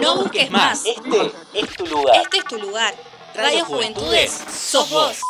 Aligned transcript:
No 0.00 0.16
busques 0.16 0.50
más. 0.50 0.84
Este 0.84 1.32
es 1.54 1.76
tu 1.76 1.86
lugar. 1.86 2.16
Este 2.22 2.38
es 2.38 2.44
tu 2.44 2.58
lugar. 2.58 2.94
Radio 3.34 3.64
Juventudes, 3.64 4.30
sos 4.30 4.90
vos. 4.90 5.20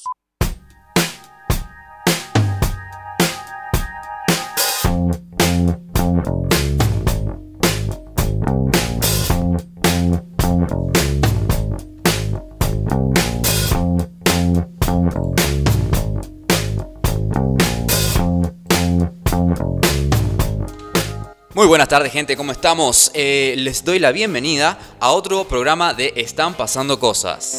Muy 21.66 21.70
buenas 21.70 21.88
tardes 21.88 22.12
gente, 22.12 22.36
¿cómo 22.36 22.52
estamos? 22.52 23.10
Eh, 23.12 23.56
les 23.58 23.84
doy 23.84 23.98
la 23.98 24.12
bienvenida 24.12 24.78
a 25.00 25.10
otro 25.10 25.48
programa 25.48 25.94
de 25.94 26.12
Están 26.14 26.54
pasando 26.54 27.00
cosas. 27.00 27.58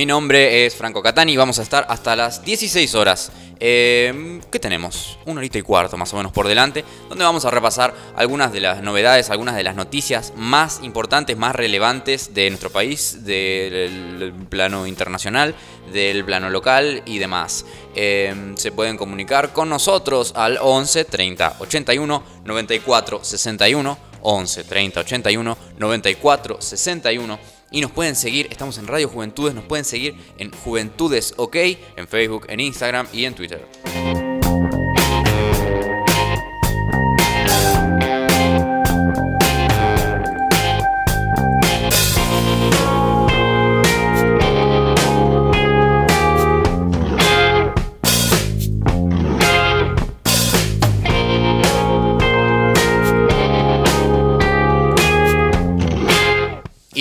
Mi 0.00 0.06
nombre 0.06 0.64
es 0.64 0.76
Franco 0.76 1.02
Catani 1.02 1.36
vamos 1.36 1.58
a 1.58 1.62
estar 1.62 1.84
hasta 1.90 2.16
las 2.16 2.42
16 2.42 2.94
horas. 2.94 3.30
Eh, 3.58 4.40
¿Qué 4.50 4.58
tenemos? 4.58 5.18
Una 5.26 5.40
horita 5.40 5.58
y 5.58 5.62
cuarto 5.62 5.98
más 5.98 6.10
o 6.14 6.16
menos 6.16 6.32
por 6.32 6.48
delante, 6.48 6.86
donde 7.10 7.22
vamos 7.22 7.44
a 7.44 7.50
repasar 7.50 7.94
algunas 8.16 8.50
de 8.50 8.62
las 8.62 8.82
novedades, 8.82 9.28
algunas 9.28 9.56
de 9.56 9.62
las 9.62 9.76
noticias 9.76 10.32
más 10.36 10.80
importantes, 10.82 11.36
más 11.36 11.54
relevantes 11.54 12.32
de 12.32 12.48
nuestro 12.48 12.70
país, 12.70 13.26
del 13.26 14.32
plano 14.48 14.86
internacional, 14.86 15.54
del 15.92 16.24
plano 16.24 16.48
local 16.48 17.02
y 17.04 17.18
demás. 17.18 17.66
Eh, 17.94 18.54
se 18.56 18.72
pueden 18.72 18.96
comunicar 18.96 19.52
con 19.52 19.68
nosotros 19.68 20.32
al 20.34 20.56
11 20.62 21.04
30 21.04 21.56
81 21.58 22.22
94 22.46 23.22
61 23.22 23.98
11 24.22 24.64
30 24.64 25.00
81 25.00 25.58
94 25.78 26.56
61 26.58 27.59
y 27.70 27.80
nos 27.80 27.90
pueden 27.90 28.16
seguir, 28.16 28.48
estamos 28.50 28.78
en 28.78 28.86
Radio 28.86 29.08
Juventudes, 29.08 29.54
nos 29.54 29.64
pueden 29.64 29.84
seguir 29.84 30.16
en 30.38 30.50
Juventudes 30.50 31.34
OK, 31.36 31.56
en 31.96 32.08
Facebook, 32.08 32.46
en 32.48 32.60
Instagram 32.60 33.06
y 33.12 33.24
en 33.24 33.34
Twitter. 33.34 34.19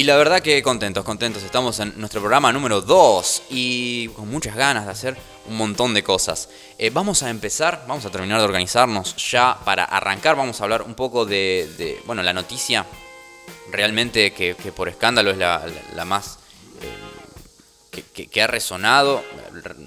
La 0.10 0.18
verdad 0.18 0.42
que 0.42 0.64
contentos, 0.64 1.06
contentos. 1.06 1.44
Estamos 1.44 1.80
en 1.80 1.94
nuestro 1.98 2.20
programa 2.20 2.52
número 2.52 2.82
2 2.82 3.44
y 3.52 4.08
con 4.08 4.28
muchas 4.28 4.56
ganas 4.56 4.86
de 4.86 4.92
hacer 4.92 5.16
un 5.48 5.56
montón 5.56 5.94
de 5.94 6.02
cosas. 6.02 6.50
Eh, 6.80 6.90
vamos 6.90 7.22
a 7.22 7.30
empezar, 7.30 7.86
vamos 7.88 8.06
a 8.06 8.10
terminar 8.10 8.40
de 8.40 8.46
organizarnos 8.46 9.16
ya 9.30 9.60
para 9.64 9.84
arrancar. 9.84 10.36
Vamos 10.36 10.60
a 10.60 10.64
hablar 10.64 10.82
un 10.82 10.96
poco 10.96 11.28
de, 11.28 12.02
bueno, 12.08 12.24
la 12.24 12.34
noticia 12.34 12.88
realmente 13.72 14.32
que, 14.32 14.56
por 14.76 14.90
escándalo 14.90 15.30
es 15.30 15.38
la, 15.38 16.06
más... 16.06 16.40
Eh, 16.82 18.02
que, 18.32 18.42
ha 18.42 18.48
resonado 18.48 19.24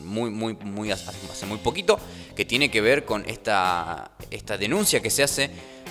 muy, 0.04 0.30
muy, 0.30 0.54
muy 0.54 0.92
hace 0.92 1.46
muy 1.46 1.58
poquito, 1.58 1.98
que 2.36 2.44
tiene 2.44 2.70
que 2.70 2.80
ver 2.80 3.04
con 3.04 3.28
esta, 3.28 4.12
esta 4.30 4.56
denuncia 4.56 5.02
que 5.02 5.10
se 5.10 5.24
hace 5.24 5.50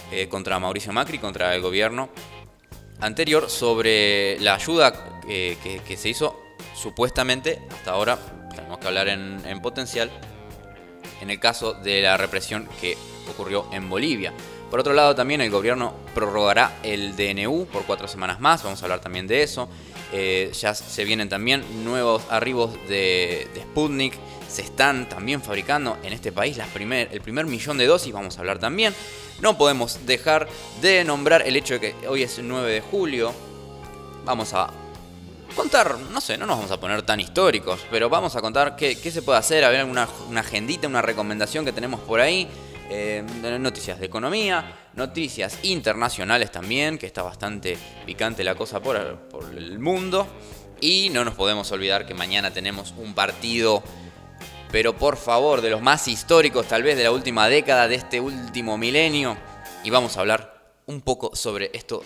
eh, 0.10 0.30
contra 0.30 0.58
Mauricio 0.58 0.94
Macri, 0.94 1.20
contra 1.20 1.54
el 1.54 1.62
gobierno 1.62 2.10
anterior 3.02 3.50
sobre 3.50 4.40
la 4.40 4.56
ayuda 4.56 5.22
que, 5.28 5.98
se 5.98 6.10
hizo 6.10 6.56
supuestamente, 6.76 7.62
hasta 7.72 7.92
ahora 7.92 8.18
tenemos 8.56 8.80
que 8.80 8.88
hablar 8.88 9.08
en, 9.10 9.42
en, 9.46 9.62
potencial, 9.62 10.10
en 11.22 11.30
el 11.30 11.40
caso 11.40 11.74
de 11.74 12.02
la 12.02 12.18
represión 12.18 12.68
que 12.80 12.98
ocurrió 13.30 13.68
en 13.72 13.90
Bolivia. 13.90 14.34
Por 14.72 14.80
otro 14.80 14.94
lado, 14.94 15.14
también 15.16 15.42
el 15.42 15.52
gobierno 15.52 15.94
prorrogará 16.16 16.78
el 16.82 17.18
DNU 17.18 17.66
por 17.66 17.84
cuatro 17.84 18.08
semanas 18.08 18.40
más, 18.40 18.64
vamos 18.64 18.82
a 18.82 18.86
hablar 18.86 19.02
también 19.02 19.28
de 19.28 19.44
eso. 19.44 19.68
Eh, 20.14 20.52
ya 20.54 20.74
se 20.74 21.04
vienen 21.04 21.28
también 21.28 21.64
nuevos 21.84 22.24
arribos 22.30 22.74
de, 22.88 23.48
Sputnik, 23.62 24.14
se 24.50 24.62
están 24.62 25.08
también 25.10 25.42
fabricando 25.42 25.98
en 26.04 26.14
este 26.14 26.32
país 26.32 26.58
las 26.58 26.68
primer, 26.70 27.10
el 27.12 27.22
primer 27.22 27.46
millón 27.46 27.78
de 27.78 27.86
dosis, 27.86 28.14
vamos 28.14 28.38
a 28.38 28.40
hablar 28.40 28.60
también. 28.60 28.94
No 29.42 29.58
podemos 29.58 30.06
dejar 30.06 30.48
de 30.82 31.04
nombrar 31.04 31.42
el 31.48 31.56
hecho 31.56 31.80
de 31.80 31.80
que 31.80 32.08
hoy 32.08 32.22
es 32.22 32.38
el 32.38 32.48
9 32.48 32.72
de 32.72 32.82
julio. 32.82 33.34
Vamos 34.24 34.54
a 34.54 34.70
contar, 35.56 35.98
no 35.98 36.22
sé, 36.22 36.38
no 36.38 36.46
nos 36.46 36.58
vamos 36.58 36.72
a 36.72 36.80
poner 36.80 37.02
tan 37.02 37.20
históricos, 37.20 37.80
pero 37.90 38.08
vamos 38.08 38.36
a 38.36 38.42
contar 38.42 38.76
qué, 38.76 38.96
se 38.96 39.24
puede 39.24 39.40
hacer, 39.40 39.64
a 39.64 39.70
ver 39.70 39.80
alguna 39.80 40.08
una 40.30 40.42
agendita, 40.42 40.88
una 40.88 41.02
recomendación 41.02 41.66
que 41.66 41.72
tenemos 41.72 42.00
por 42.02 42.20
ahí. 42.20 42.48
Eh, 42.94 43.24
noticias 43.60 44.00
de 44.00 44.06
economía, 44.06 44.76
noticias 44.96 45.58
internacionales 45.64 46.52
también, 46.52 47.00
que 47.00 47.08
está 47.08 47.24
bastante 47.24 47.78
picante 48.06 48.44
la 48.44 48.54
cosa 48.54 48.80
por, 48.80 49.18
por 49.30 49.46
el 49.56 49.80
mundo. 49.80 50.28
Y 50.82 51.10
no 51.10 51.26
nos 51.26 51.34
podemos 51.34 51.72
olvidar 51.72 52.06
que 52.06 52.14
mañana 52.14 52.52
tenemos 52.52 52.94
un 52.98 53.16
partido 53.16 53.82
pero 54.72 54.96
por 54.96 55.18
favor, 55.18 55.62
de 55.62 55.70
los 55.70 55.82
más 55.82 56.08
históricos 56.08 56.68
tal 56.68 56.84
vez 56.84 56.98
de 56.98 57.04
la 57.04 57.12
última 57.12 57.48
década, 57.48 57.88
de 57.88 57.96
este 57.96 58.20
último 58.20 58.78
milenio. 58.78 59.38
Y 59.84 59.90
vamos 59.90 60.18
a 60.18 60.22
hablar 60.22 60.74
un 60.86 61.02
poco 61.02 61.36
sobre 61.36 61.72
esto 61.74 62.04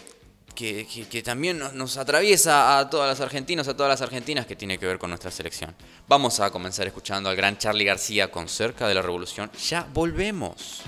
que, 0.56 1.22
también 1.24 1.60
nos, 1.74 1.98
atraviesa 1.98 2.80
a 2.80 2.90
todas 2.90 3.08
las 3.08 3.22
argentinas, 3.22 3.68
a 3.68 3.76
todas 3.76 3.90
las 3.90 4.02
argentinas, 4.02 4.46
que 4.46 4.56
tiene 4.56 4.80
que 4.80 4.86
ver 4.86 4.98
con 4.98 5.10
nuestra 5.10 5.30
selección. 5.30 5.76
Vamos 6.08 6.40
a 6.40 6.50
comenzar 6.50 6.88
escuchando 6.88 7.30
al 7.30 7.36
gran 7.36 7.58
Charlie 7.58 7.86
García 7.86 8.32
con 8.32 8.48
Cerca 8.48 8.88
de 8.88 8.96
la 8.96 9.02
Revolución. 9.02 9.52
Ya 9.70 9.86
volvemos. 9.94 10.82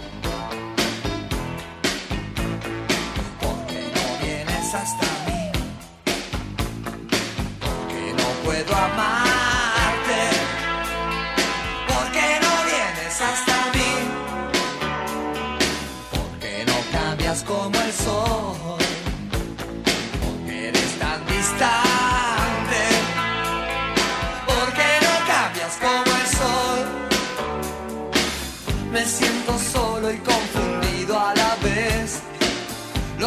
Hasta 4.74 5.08
mí, 5.26 5.52
porque 7.62 8.14
no 8.18 8.44
puedo 8.44 8.76
amar. 8.76 9.27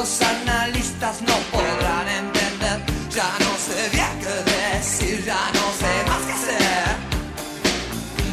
Los 0.01 0.23
analistas 0.23 1.21
no 1.21 1.35
podrán 1.53 2.09
entender, 2.09 2.81
ya 3.11 3.37
no 3.39 3.53
sé 3.59 3.91
bien 3.93 4.19
qué 4.19 4.51
decir, 4.51 5.23
ya 5.27 5.51
no 5.53 5.65
sé 5.79 5.93
más 6.09 6.23
qué 6.27 6.33
hacer. 6.33 6.97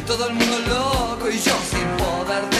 Todo 0.06 0.28
el 0.28 0.34
mundo 0.34 0.58
loco 0.60 1.28
y 1.28 1.38
yo 1.38 1.52
sin 1.70 1.86
poderte 1.98 2.57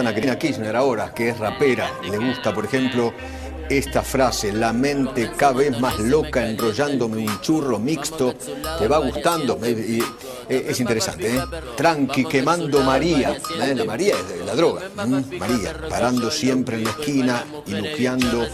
a 0.00 0.12
Cristina 0.12 0.36
Kirchner 0.36 0.74
ahora, 0.74 1.14
que 1.14 1.28
es 1.28 1.38
rapera, 1.38 1.88
le 2.10 2.18
gusta, 2.18 2.52
por 2.52 2.64
ejemplo, 2.64 3.14
esta 3.70 4.02
frase, 4.02 4.52
la 4.52 4.72
mente 4.72 5.30
cada 5.36 5.52
vez 5.52 5.78
más 5.78 6.00
loca 6.00 6.48
enrollándome 6.48 7.18
un 7.18 7.40
churro 7.40 7.78
mixto, 7.78 8.34
te 8.78 8.88
va 8.88 8.98
gustando, 8.98 9.56
eh, 10.48 10.66
es 10.68 10.80
interesante, 10.80 11.36
¿eh? 11.36 11.42
Tranqui 11.76 12.24
quemando 12.24 12.80
María, 12.82 13.32
¿eh? 13.32 13.74
la 13.74 13.84
María 13.84 14.14
es 14.14 14.44
la 14.44 14.54
droga. 14.54 14.82
María, 14.94 15.74
parando 15.88 16.30
siempre 16.30 16.76
en 16.76 16.84
la 16.84 16.90
esquina 16.90 17.44
y 17.66 17.72
luqueando 17.72 18.46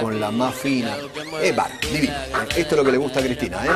con 0.00 0.20
la 0.20 0.30
más 0.30 0.54
fina. 0.54 0.96
Eh, 1.40 1.52
va, 1.52 1.68
divino. 1.80 2.14
Esto 2.56 2.74
es 2.74 2.76
lo 2.76 2.84
que 2.84 2.92
le 2.92 2.98
gusta 2.98 3.20
a 3.20 3.22
Cristina, 3.22 3.58
¿eh? 3.64 3.70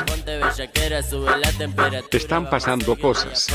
Están 2.11 2.51
pasando 2.51 2.97
cosas. 2.97 3.49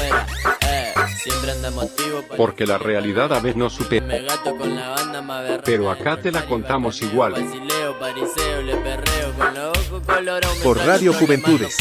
Porque 2.37 2.65
la 2.65 2.77
realidad 2.77 3.33
a 3.33 3.39
veces 3.39 3.57
no 3.57 3.69
supera. 3.69 4.19
Pero 5.63 5.91
acá 5.91 6.17
te 6.17 6.31
la 6.31 6.45
contamos 6.45 7.01
igual. 7.01 7.35
Por 10.63 10.77
Radio 10.77 11.13
Juventudes. 11.13 11.77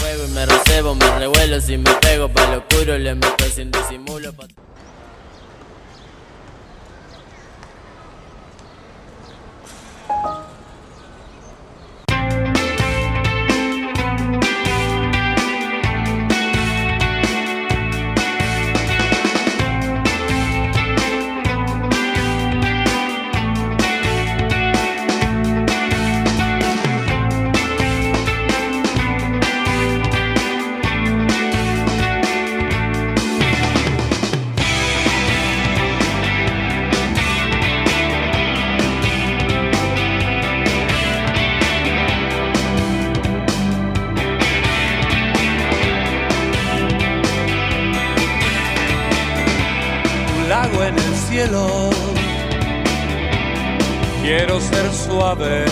Ser 54.71 54.93
suave 54.93 55.65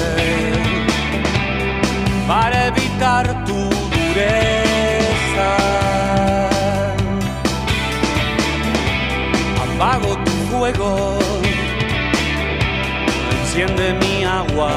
para 2.26 2.66
evitar 2.68 3.24
tu 3.44 3.60
dureza. 3.94 5.50
Apago 9.64 10.10
tu 10.24 10.32
fuego, 10.50 11.18
enciende 13.40 13.86
mi 14.02 14.24
agua. 14.24 14.72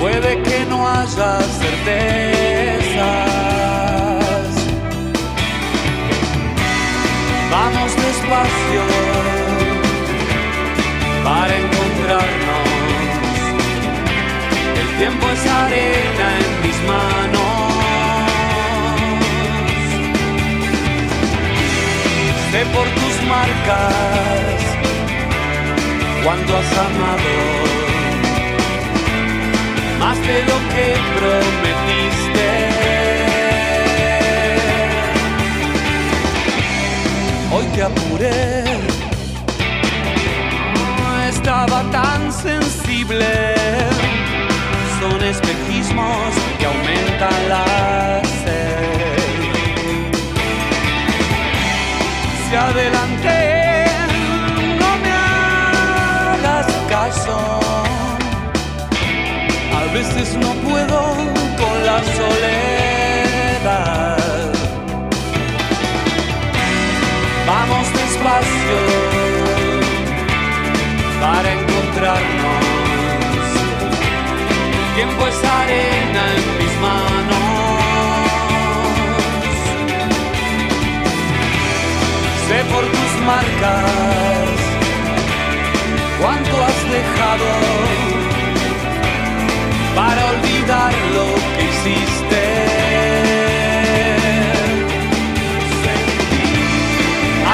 Puede 0.00 0.42
que 0.42 0.58
no 0.70 0.78
haya 0.88 1.40
certezas. 1.60 2.88
Vamos 7.50 7.90
despacio 7.96 9.37
encontrarnos. 11.56 12.68
El 14.80 14.88
tiempo 14.98 15.26
es 15.30 15.46
arena 15.46 16.26
en 16.40 16.50
mis 16.62 16.78
manos. 16.92 17.68
Sé 22.52 22.60
por 22.74 22.86
tus 22.98 23.14
marcas 23.28 24.58
cuánto 26.24 26.56
has 26.56 26.72
amado. 26.88 27.32
Más 29.98 30.18
de 30.20 30.38
lo 30.48 30.56
que 30.72 30.86
prometiste. 31.18 32.48
Hoy 37.50 37.64
te 37.74 37.82
apuré, 37.82 38.64
estaba 41.58 41.82
tan 41.90 42.32
sensible. 42.32 43.26
Son 45.00 45.20
espejismos 45.24 46.32
que 46.58 46.66
aumentan 46.66 47.48
la 47.48 48.22
sed. 48.44 49.42
Si 52.48 52.54
adelanté, 52.54 53.86
no 54.80 54.90
me 55.02 55.10
hagas 55.10 56.66
caso. 56.88 57.38
A 59.80 59.82
veces 59.92 60.28
no 60.36 60.50
puedo 60.68 61.00
con 61.60 61.76
la 61.88 61.98
soledad. 62.18 63.68
Vamos 67.46 67.86
despacio 67.92 68.97
para 71.38 71.52
encontrarnos. 71.52 72.64
El 74.78 74.86
tiempo 74.96 75.26
es 75.28 75.38
arena 75.60 76.22
en 76.36 76.44
mis 76.60 76.74
manos. 76.86 77.46
Sé 82.48 82.58
por 82.72 82.84
tus 82.96 83.12
marcas 83.32 84.56
cuánto 86.20 86.54
has 86.66 86.80
dejado 86.98 87.50
para 89.94 90.20
olvidar 90.34 90.92
lo 91.16 91.26
que 91.54 91.62
hiciste. 91.70 92.44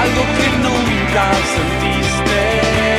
Algo 0.01 0.23
que 0.37 0.47
nunca 0.65 1.25
sentiste. 1.55 2.94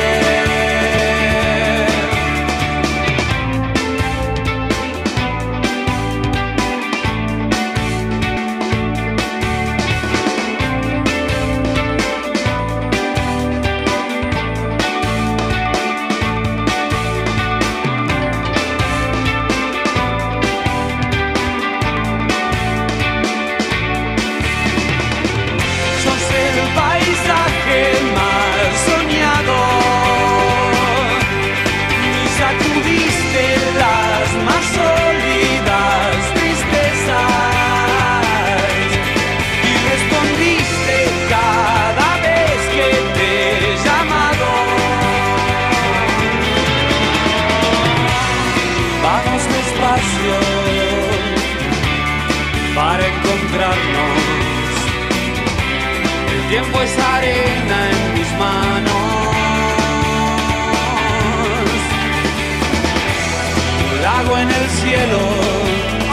Tiempo 56.59 56.81
es 56.81 56.97
arena 56.97 57.77
en 57.91 58.13
mis 58.15 58.31
manos. 58.39 58.93
Un 63.85 64.01
lago 64.01 64.37
en 64.43 64.49
el 64.59 64.69
cielo 64.79 65.19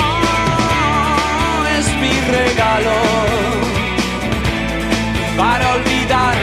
oh, 0.04 1.64
es 1.78 1.86
mi 2.02 2.14
regalo 2.38 2.96
para 5.38 5.64
olvidar 5.76 6.34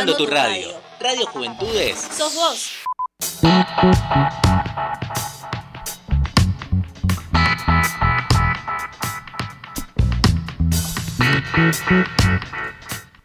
escuchando 0.00 0.16
tu 0.16 0.26
radio. 0.26 0.68
Radio 0.98 1.26
Juventudes. 1.26 1.98
Sos 2.16 2.34
vos. 2.34 2.70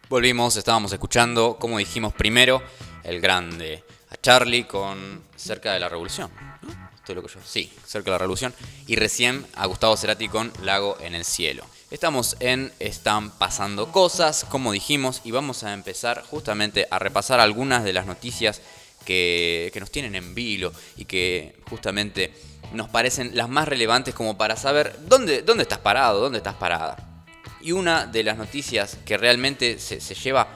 Volvimos, 0.08 0.56
estábamos 0.56 0.92
escuchando, 0.92 1.56
como 1.58 1.78
dijimos 1.78 2.12
primero, 2.12 2.62
el 3.04 3.20
grande 3.20 3.82
a 4.10 4.16
Charlie 4.20 4.64
con 4.64 5.22
Cerca 5.34 5.72
de 5.72 5.80
la 5.80 5.88
Revolución. 5.88 6.30
¿no? 6.62 6.70
Esto 6.94 7.12
es 7.12 7.16
lo 7.16 7.22
que 7.22 7.32
yo. 7.32 7.40
Sí, 7.44 7.72
Cerca 7.86 8.06
de 8.06 8.12
la 8.12 8.18
Revolución. 8.18 8.54
Y 8.86 8.96
recién 8.96 9.46
a 9.54 9.66
Gustavo 9.66 9.96
Cerati 9.96 10.28
con 10.28 10.52
Lago 10.62 10.98
en 11.00 11.14
el 11.14 11.24
Cielo. 11.24 11.64
Estamos 11.96 12.36
en 12.40 12.74
Están 12.78 13.30
pasando 13.30 13.90
cosas, 13.90 14.44
como 14.50 14.70
dijimos, 14.70 15.22
y 15.24 15.30
vamos 15.30 15.64
a 15.64 15.72
empezar 15.72 16.22
justamente 16.28 16.86
a 16.90 16.98
repasar 16.98 17.40
algunas 17.40 17.84
de 17.84 17.94
las 17.94 18.04
noticias 18.04 18.60
que, 19.06 19.70
que 19.72 19.80
nos 19.80 19.90
tienen 19.90 20.14
en 20.14 20.34
vilo 20.34 20.74
y 20.98 21.06
que 21.06 21.58
justamente 21.70 22.34
nos 22.74 22.90
parecen 22.90 23.34
las 23.34 23.48
más 23.48 23.66
relevantes 23.66 24.14
como 24.14 24.36
para 24.36 24.56
saber 24.56 24.94
dónde, 25.08 25.40
dónde 25.40 25.62
estás 25.62 25.78
parado, 25.78 26.20
dónde 26.20 26.36
estás 26.36 26.56
parada. 26.56 27.24
Y 27.62 27.72
una 27.72 28.04
de 28.04 28.24
las 28.24 28.36
noticias 28.36 28.98
que 29.06 29.16
realmente 29.16 29.78
se, 29.78 29.98
se 30.02 30.14
lleva 30.14 30.48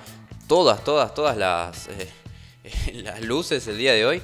todas, 0.47 0.85
todas, 0.85 1.15
todas 1.15 1.39
las, 1.39 1.89
eh, 1.89 2.93
las 3.03 3.23
luces 3.23 3.67
el 3.67 3.79
día 3.79 3.95
de 3.95 4.05
hoy 4.05 4.23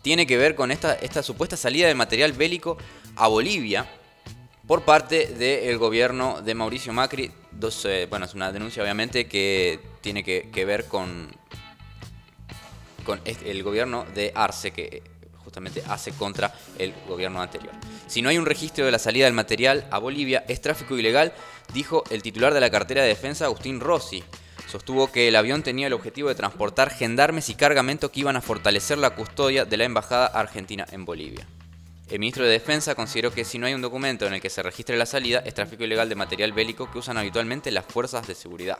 tiene 0.00 0.26
que 0.26 0.38
ver 0.38 0.54
con 0.54 0.70
esta, 0.70 0.94
esta 0.94 1.22
supuesta 1.22 1.58
salida 1.58 1.88
de 1.88 1.94
material 1.94 2.32
bélico 2.32 2.78
a 3.16 3.28
Bolivia 3.28 3.86
por 4.66 4.82
parte 4.82 5.26
del 5.26 5.78
gobierno 5.78 6.40
de 6.40 6.54
Mauricio 6.54 6.92
Macri. 6.92 7.30
Dos, 7.52 7.84
eh, 7.84 8.06
bueno, 8.08 8.26
es 8.26 8.34
una 8.34 8.50
denuncia 8.50 8.82
obviamente 8.82 9.26
que 9.26 9.78
tiene 10.00 10.24
que, 10.24 10.64
ver 10.64 10.86
con, 10.86 11.28
este- 13.24 13.50
el 13.50 13.62
gobierno 13.62 14.06
de 14.14 14.32
Arce, 14.34 14.70
que 14.72 15.02
justamente 15.44 15.82
hace 15.88 16.12
contra 16.12 16.54
el 16.78 16.94
gobierno 17.06 17.40
anterior. 17.42 17.72
Si 18.06 18.22
no 18.22 18.28
hay 18.28 18.38
un 18.38 18.46
registro 18.46 18.84
de 18.84 18.90
la 18.90 18.98
salida 18.98 19.26
del 19.26 19.34
material 19.34 19.86
a 19.90 19.98
Bolivia, 19.98 20.44
es 20.48 20.60
tráfico 20.60 20.96
ilegal, 20.96 21.32
dijo 21.72 22.02
el 22.10 22.22
titular 22.22 22.54
de 22.54 22.60
la 22.60 22.70
cartera 22.70 23.02
de 23.02 23.08
defensa, 23.08 23.44
Agustín 23.44 23.80
Rossi. 23.80 24.24
Sostuvo 24.66 25.12
que 25.12 25.28
el 25.28 25.36
avión 25.36 25.62
tenía 25.62 25.86
el 25.86 25.92
objetivo 25.92 26.28
de 26.30 26.34
transportar 26.34 26.90
gendarmes 26.90 27.50
y 27.50 27.54
cargamento 27.54 28.10
que 28.10 28.20
iban 28.20 28.36
a 28.36 28.40
fortalecer 28.40 28.98
la 28.98 29.10
custodia 29.10 29.64
de 29.64 29.76
la 29.76 29.84
embajada 29.84 30.26
argentina 30.26 30.86
en 30.90 31.04
Bolivia. 31.04 31.46
El 32.10 32.18
ministro 32.18 32.44
de 32.44 32.50
Defensa 32.50 32.94
consideró 32.94 33.32
que 33.32 33.46
si 33.46 33.58
no 33.58 33.66
hay 33.66 33.72
un 33.72 33.80
documento 33.80 34.26
en 34.26 34.34
el 34.34 34.40
que 34.40 34.50
se 34.50 34.62
registre 34.62 34.98
la 34.98 35.06
salida, 35.06 35.42
es 35.46 35.54
tráfico 35.54 35.84
ilegal 35.84 36.08
de 36.08 36.14
material 36.14 36.52
bélico 36.52 36.90
que 36.90 36.98
usan 36.98 37.16
habitualmente 37.16 37.70
las 37.70 37.86
fuerzas 37.86 38.26
de 38.26 38.34
seguridad. 38.34 38.78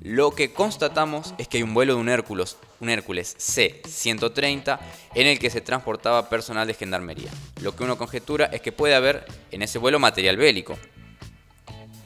Lo 0.00 0.30
que 0.30 0.52
constatamos 0.52 1.34
es 1.38 1.48
que 1.48 1.56
hay 1.56 1.62
un 1.64 1.74
vuelo 1.74 1.94
de 1.94 2.00
un 2.00 2.08
Hércules, 2.08 2.56
un 2.78 2.90
Hércules 2.90 3.34
C-130 3.38 4.78
en 5.14 5.26
el 5.26 5.38
que 5.38 5.50
se 5.50 5.62
transportaba 5.62 6.28
personal 6.28 6.66
de 6.66 6.74
gendarmería. 6.74 7.30
Lo 7.60 7.74
que 7.74 7.82
uno 7.82 7.98
conjetura 7.98 8.46
es 8.46 8.60
que 8.60 8.70
puede 8.70 8.94
haber 8.94 9.24
en 9.50 9.62
ese 9.62 9.78
vuelo 9.78 9.98
material 9.98 10.36
bélico, 10.36 10.78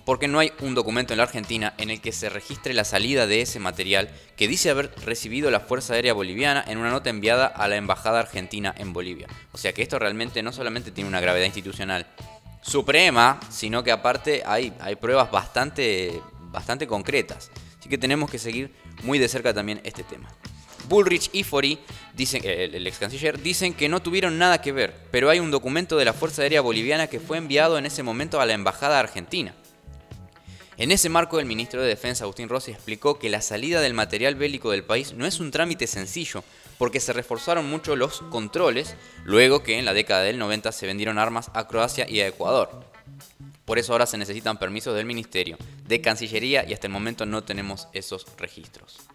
porque 0.08 0.26
no 0.26 0.38
hay 0.38 0.54
un 0.60 0.74
documento 0.74 1.12
en 1.12 1.18
la 1.18 1.24
Argentina 1.24 1.74
en 1.76 1.90
el 1.90 2.00
que 2.00 2.12
se 2.12 2.30
registre 2.30 2.72
la 2.72 2.84
salida 2.84 3.26
de 3.26 3.42
ese 3.42 3.60
material 3.60 4.08
que 4.38 4.48
dice 4.48 4.70
haber 4.70 4.90
recibido 5.04 5.50
la 5.50 5.60
Fuerza 5.60 5.92
Aérea 5.92 6.14
Boliviana 6.14 6.64
en 6.66 6.78
una 6.78 6.88
nota 6.88 7.10
enviada 7.10 7.46
a 7.46 7.68
la 7.68 7.76
Embajada 7.76 8.20
Argentina 8.20 8.74
en 8.78 8.94
Bolivia. 8.94 9.26
O 9.52 9.58
sea 9.58 9.74
que 9.74 9.82
esto 9.82 9.98
realmente 9.98 10.42
no 10.42 10.50
solamente 10.50 10.92
tiene 10.92 11.08
una 11.08 11.20
gravedad 11.20 11.44
institucional 11.44 12.06
suprema, 12.62 13.38
sino 13.50 13.84
que 13.84 13.92
aparte 13.92 14.42
hay, 14.46 14.72
hay 14.80 14.96
pruebas 14.96 15.30
bastante, 15.30 16.18
bastante 16.40 16.86
concretas. 16.86 17.50
Así 17.78 17.90
que 17.90 17.98
tenemos 17.98 18.30
que 18.30 18.38
seguir 18.38 18.72
muy 19.02 19.18
de 19.18 19.28
cerca 19.28 19.52
también 19.52 19.78
este 19.84 20.04
tema. 20.04 20.30
Bullrich 20.88 21.28
y 21.34 21.44
Fori, 21.44 21.78
dicen, 22.14 22.40
eh, 22.46 22.64
el, 22.64 22.76
el 22.76 22.86
ex 22.86 22.96
canciller, 22.96 23.42
dicen 23.42 23.74
que 23.74 23.90
no 23.90 24.00
tuvieron 24.00 24.38
nada 24.38 24.62
que 24.62 24.72
ver, 24.72 24.94
pero 25.10 25.28
hay 25.28 25.38
un 25.38 25.50
documento 25.50 25.98
de 25.98 26.06
la 26.06 26.14
Fuerza 26.14 26.40
Aérea 26.40 26.62
Boliviana 26.62 27.08
que 27.08 27.20
fue 27.20 27.36
enviado 27.36 27.76
en 27.76 27.84
ese 27.84 28.02
momento 28.02 28.40
a 28.40 28.46
la 28.46 28.54
Embajada 28.54 28.98
Argentina. 28.98 29.54
En 30.78 30.92
ese 30.92 31.08
marco, 31.08 31.40
el 31.40 31.46
ministro 31.46 31.82
de 31.82 31.88
Defensa, 31.88 32.22
Agustín 32.22 32.48
Rossi, 32.48 32.70
explicó 32.70 33.18
que 33.18 33.30
la 33.30 33.40
salida 33.40 33.80
del 33.80 33.94
material 33.94 34.36
bélico 34.36 34.70
del 34.70 34.84
país 34.84 35.12
no 35.12 35.26
es 35.26 35.40
un 35.40 35.50
trámite 35.50 35.88
sencillo, 35.88 36.44
porque 36.78 37.00
se 37.00 37.12
reforzaron 37.12 37.68
mucho 37.68 37.96
los 37.96 38.20
controles, 38.30 38.94
luego 39.24 39.64
que 39.64 39.76
en 39.76 39.84
la 39.84 39.92
década 39.92 40.22
del 40.22 40.38
90 40.38 40.70
se 40.70 40.86
vendieron 40.86 41.18
armas 41.18 41.50
a 41.52 41.66
Croacia 41.66 42.08
y 42.08 42.20
a 42.20 42.28
Ecuador. 42.28 42.70
Por 43.64 43.80
eso 43.80 43.90
ahora 43.90 44.06
se 44.06 44.18
necesitan 44.18 44.56
permisos 44.56 44.94
del 44.94 45.04
Ministerio, 45.04 45.58
de 45.84 46.00
Cancillería 46.00 46.64
y 46.64 46.74
hasta 46.74 46.86
el 46.86 46.92
momento 46.92 47.26
no 47.26 47.42
tenemos 47.42 47.88
esos 47.92 48.24
registros. 48.38 49.07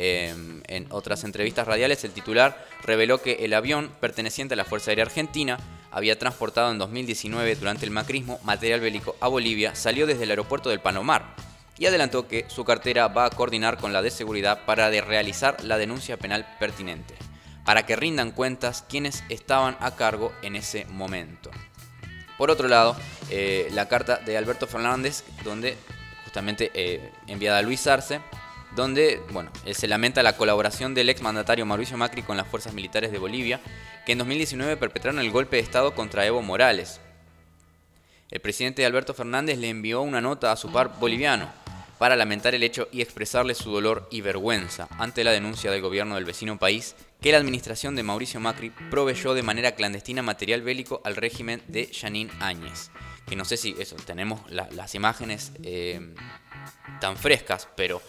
Eh, 0.00 0.32
en 0.68 0.86
otras 0.90 1.24
entrevistas 1.24 1.66
radiales, 1.66 2.04
el 2.04 2.12
titular 2.12 2.64
reveló 2.84 3.20
que 3.20 3.44
el 3.44 3.52
avión 3.52 3.90
perteneciente 4.00 4.54
a 4.54 4.56
la 4.56 4.64
Fuerza 4.64 4.92
Aérea 4.92 5.04
Argentina 5.04 5.58
había 5.90 6.16
transportado 6.16 6.70
en 6.70 6.78
2019 6.78 7.56
durante 7.56 7.84
el 7.84 7.90
macrismo 7.90 8.38
material 8.44 8.78
bélico 8.78 9.16
a 9.18 9.26
Bolivia, 9.26 9.74
salió 9.74 10.06
desde 10.06 10.22
el 10.22 10.30
aeropuerto 10.30 10.70
del 10.70 10.78
Palomar 10.78 11.34
y 11.78 11.86
adelantó 11.86 12.28
que 12.28 12.44
su 12.46 12.64
cartera 12.64 13.08
va 13.08 13.24
a 13.24 13.30
coordinar 13.30 13.78
con 13.78 13.92
la 13.92 14.00
de 14.00 14.12
seguridad 14.12 14.64
para 14.66 14.88
realizar 14.88 15.64
la 15.64 15.78
denuncia 15.78 16.16
penal 16.16 16.46
pertinente, 16.60 17.16
para 17.64 17.84
que 17.84 17.96
rindan 17.96 18.30
cuentas 18.30 18.84
quienes 18.88 19.24
estaban 19.28 19.76
a 19.80 19.96
cargo 19.96 20.32
en 20.42 20.54
ese 20.54 20.84
momento. 20.84 21.50
Por 22.36 22.52
otro 22.52 22.68
lado, 22.68 22.96
eh, 23.30 23.68
la 23.72 23.88
carta 23.88 24.18
de 24.18 24.36
Alberto 24.36 24.68
Fernández, 24.68 25.24
donde 25.42 25.76
justamente 26.22 26.70
eh, 26.72 27.10
enviada 27.26 27.58
a 27.58 27.62
Luis 27.62 27.84
Arce, 27.88 28.20
donde 28.76 29.20
bueno, 29.32 29.50
él 29.64 29.74
se 29.74 29.88
lamenta 29.88 30.22
la 30.22 30.36
colaboración 30.36 30.94
del 30.94 31.08
ex 31.08 31.22
mandatario 31.22 31.66
Mauricio 31.66 31.96
Macri 31.96 32.22
con 32.22 32.36
las 32.36 32.46
fuerzas 32.46 32.72
militares 32.74 33.10
de 33.12 33.18
Bolivia, 33.18 33.60
que 34.06 34.12
en 34.12 34.18
2019 34.18 34.76
perpetraron 34.76 35.20
el 35.20 35.30
golpe 35.30 35.56
de 35.56 35.62
Estado 35.62 35.94
contra 35.94 36.24
Evo 36.26 36.42
Morales. 36.42 37.00
El 38.30 38.40
presidente 38.40 38.84
Alberto 38.84 39.14
Fernández 39.14 39.58
le 39.58 39.68
envió 39.70 40.02
una 40.02 40.20
nota 40.20 40.52
a 40.52 40.56
su 40.56 40.70
par 40.70 40.98
boliviano 41.00 41.50
para 41.98 42.14
lamentar 42.14 42.54
el 42.54 42.62
hecho 42.62 42.88
y 42.92 43.00
expresarle 43.00 43.54
su 43.54 43.72
dolor 43.72 44.06
y 44.10 44.20
vergüenza 44.20 44.86
ante 44.98 45.24
la 45.24 45.32
denuncia 45.32 45.70
del 45.70 45.80
gobierno 45.80 46.14
del 46.14 46.24
vecino 46.26 46.58
país 46.58 46.94
que 47.20 47.32
la 47.32 47.38
administración 47.38 47.96
de 47.96 48.04
Mauricio 48.04 48.38
Macri 48.38 48.70
proveyó 48.90 49.34
de 49.34 49.42
manera 49.42 49.72
clandestina 49.72 50.22
material 50.22 50.62
bélico 50.62 51.00
al 51.04 51.16
régimen 51.16 51.62
de 51.66 51.90
Janine 51.92 52.30
Áñez. 52.38 52.90
Que 53.26 53.34
no 53.34 53.44
sé 53.44 53.56
si 53.56 53.74
eso, 53.80 53.96
tenemos 53.96 54.40
la- 54.50 54.68
las 54.70 54.94
imágenes 54.94 55.50
eh, 55.64 56.14
tan 57.00 57.16
frescas, 57.16 57.66
pero 57.76 58.00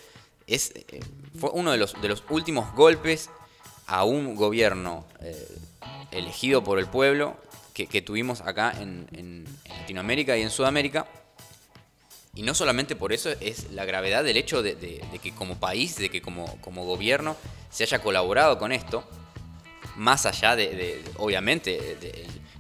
eh, 0.49 0.99
fue 1.39 1.51
uno 1.53 1.71
de 1.71 1.77
los, 1.77 1.95
últimos 2.29 2.73
golpes 2.73 3.29
a 3.85 4.03
un 4.03 4.35
gobierno 4.35 5.05
eh, 5.21 5.47
elegido 6.11 6.63
por 6.63 6.79
el 6.79 6.87
pueblo 6.87 7.37
que, 7.73 8.01
tuvimos 8.01 8.41
acá 8.41 8.73
en, 8.77 9.45
Latinoamérica 9.69 10.35
y 10.37 10.41
en 10.41 10.49
Sudamérica. 10.49 11.07
Y 12.35 12.41
no 12.41 12.53
solamente 12.53 12.95
por 12.95 13.13
eso 13.13 13.29
es 13.39 13.71
la 13.71 13.85
gravedad 13.85 14.23
del 14.23 14.37
hecho 14.37 14.61
de, 14.61 14.75
que 15.21 15.31
como 15.33 15.59
país, 15.59 15.95
de 15.95 16.09
que 16.09 16.21
como, 16.21 16.59
como 16.61 16.85
gobierno 16.85 17.37
se 17.69 17.83
haya 17.83 17.99
colaborado 17.99 18.57
con 18.57 18.71
esto, 18.71 19.03
más 19.95 20.25
allá 20.25 20.55
de, 20.55 21.01
obviamente, 21.17 21.97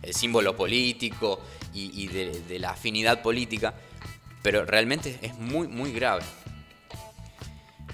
el, 0.01 0.13
símbolo 0.13 0.55
político 0.55 1.39
y, 1.73 2.03
y 2.03 2.07
de 2.07 2.59
la 2.59 2.71
afinidad 2.71 3.21
política, 3.21 3.73
pero 4.41 4.65
realmente 4.65 5.19
es 5.21 5.35
muy, 5.37 5.67
muy 5.67 5.91
grave. 5.91 6.23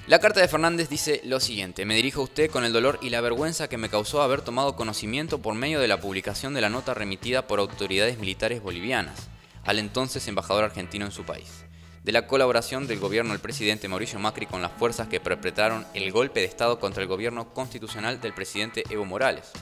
La 0.07 0.19
carta 0.19 0.39
de 0.39 0.47
Fernández 0.47 0.87
dice 0.87 1.19
lo 1.23 1.39
siguiente, 1.39 1.83
me 1.83 1.95
dirijo 1.95 2.21
a 2.21 2.25
usted 2.25 2.51
con 2.51 2.63
el 2.63 2.71
dolor 2.71 2.99
y 3.01 3.09
la 3.09 3.21
vergüenza 3.21 3.67
que 3.67 3.79
me 3.79 3.89
causó 3.89 4.21
haber 4.21 4.41
tomado 4.41 4.75
conocimiento 4.75 5.39
por 5.39 5.55
medio 5.55 5.79
de 5.79 5.87
la 5.87 5.99
publicación 5.99 6.53
de 6.53 6.61
la 6.61 6.69
nota 6.69 6.93
remitida 6.93 7.47
por 7.47 7.57
autoridades 7.57 8.19
militares 8.19 8.61
bolivianas 8.61 9.29
al 9.63 9.79
entonces 9.79 10.27
embajador 10.27 10.63
argentino 10.63 11.05
en 11.05 11.11
su 11.11 11.23
país, 11.23 11.65
de 12.03 12.11
la 12.11 12.27
colaboración 12.27 12.85
del 12.85 12.99
gobierno 12.99 13.31
del 13.31 13.41
presidente 13.41 13.87
Mauricio 13.87 14.19
Macri 14.19 14.45
con 14.45 14.61
las 14.61 14.73
fuerzas 14.73 15.07
que 15.07 15.19
perpetraron 15.19 15.87
el 15.95 16.11
golpe 16.11 16.41
de 16.41 16.45
Estado 16.45 16.79
contra 16.79 17.01
el 17.01 17.09
gobierno 17.09 17.51
constitucional 17.51 18.21
del 18.21 18.35
presidente 18.35 18.83
Evo 18.91 19.05
Morales. 19.05 19.53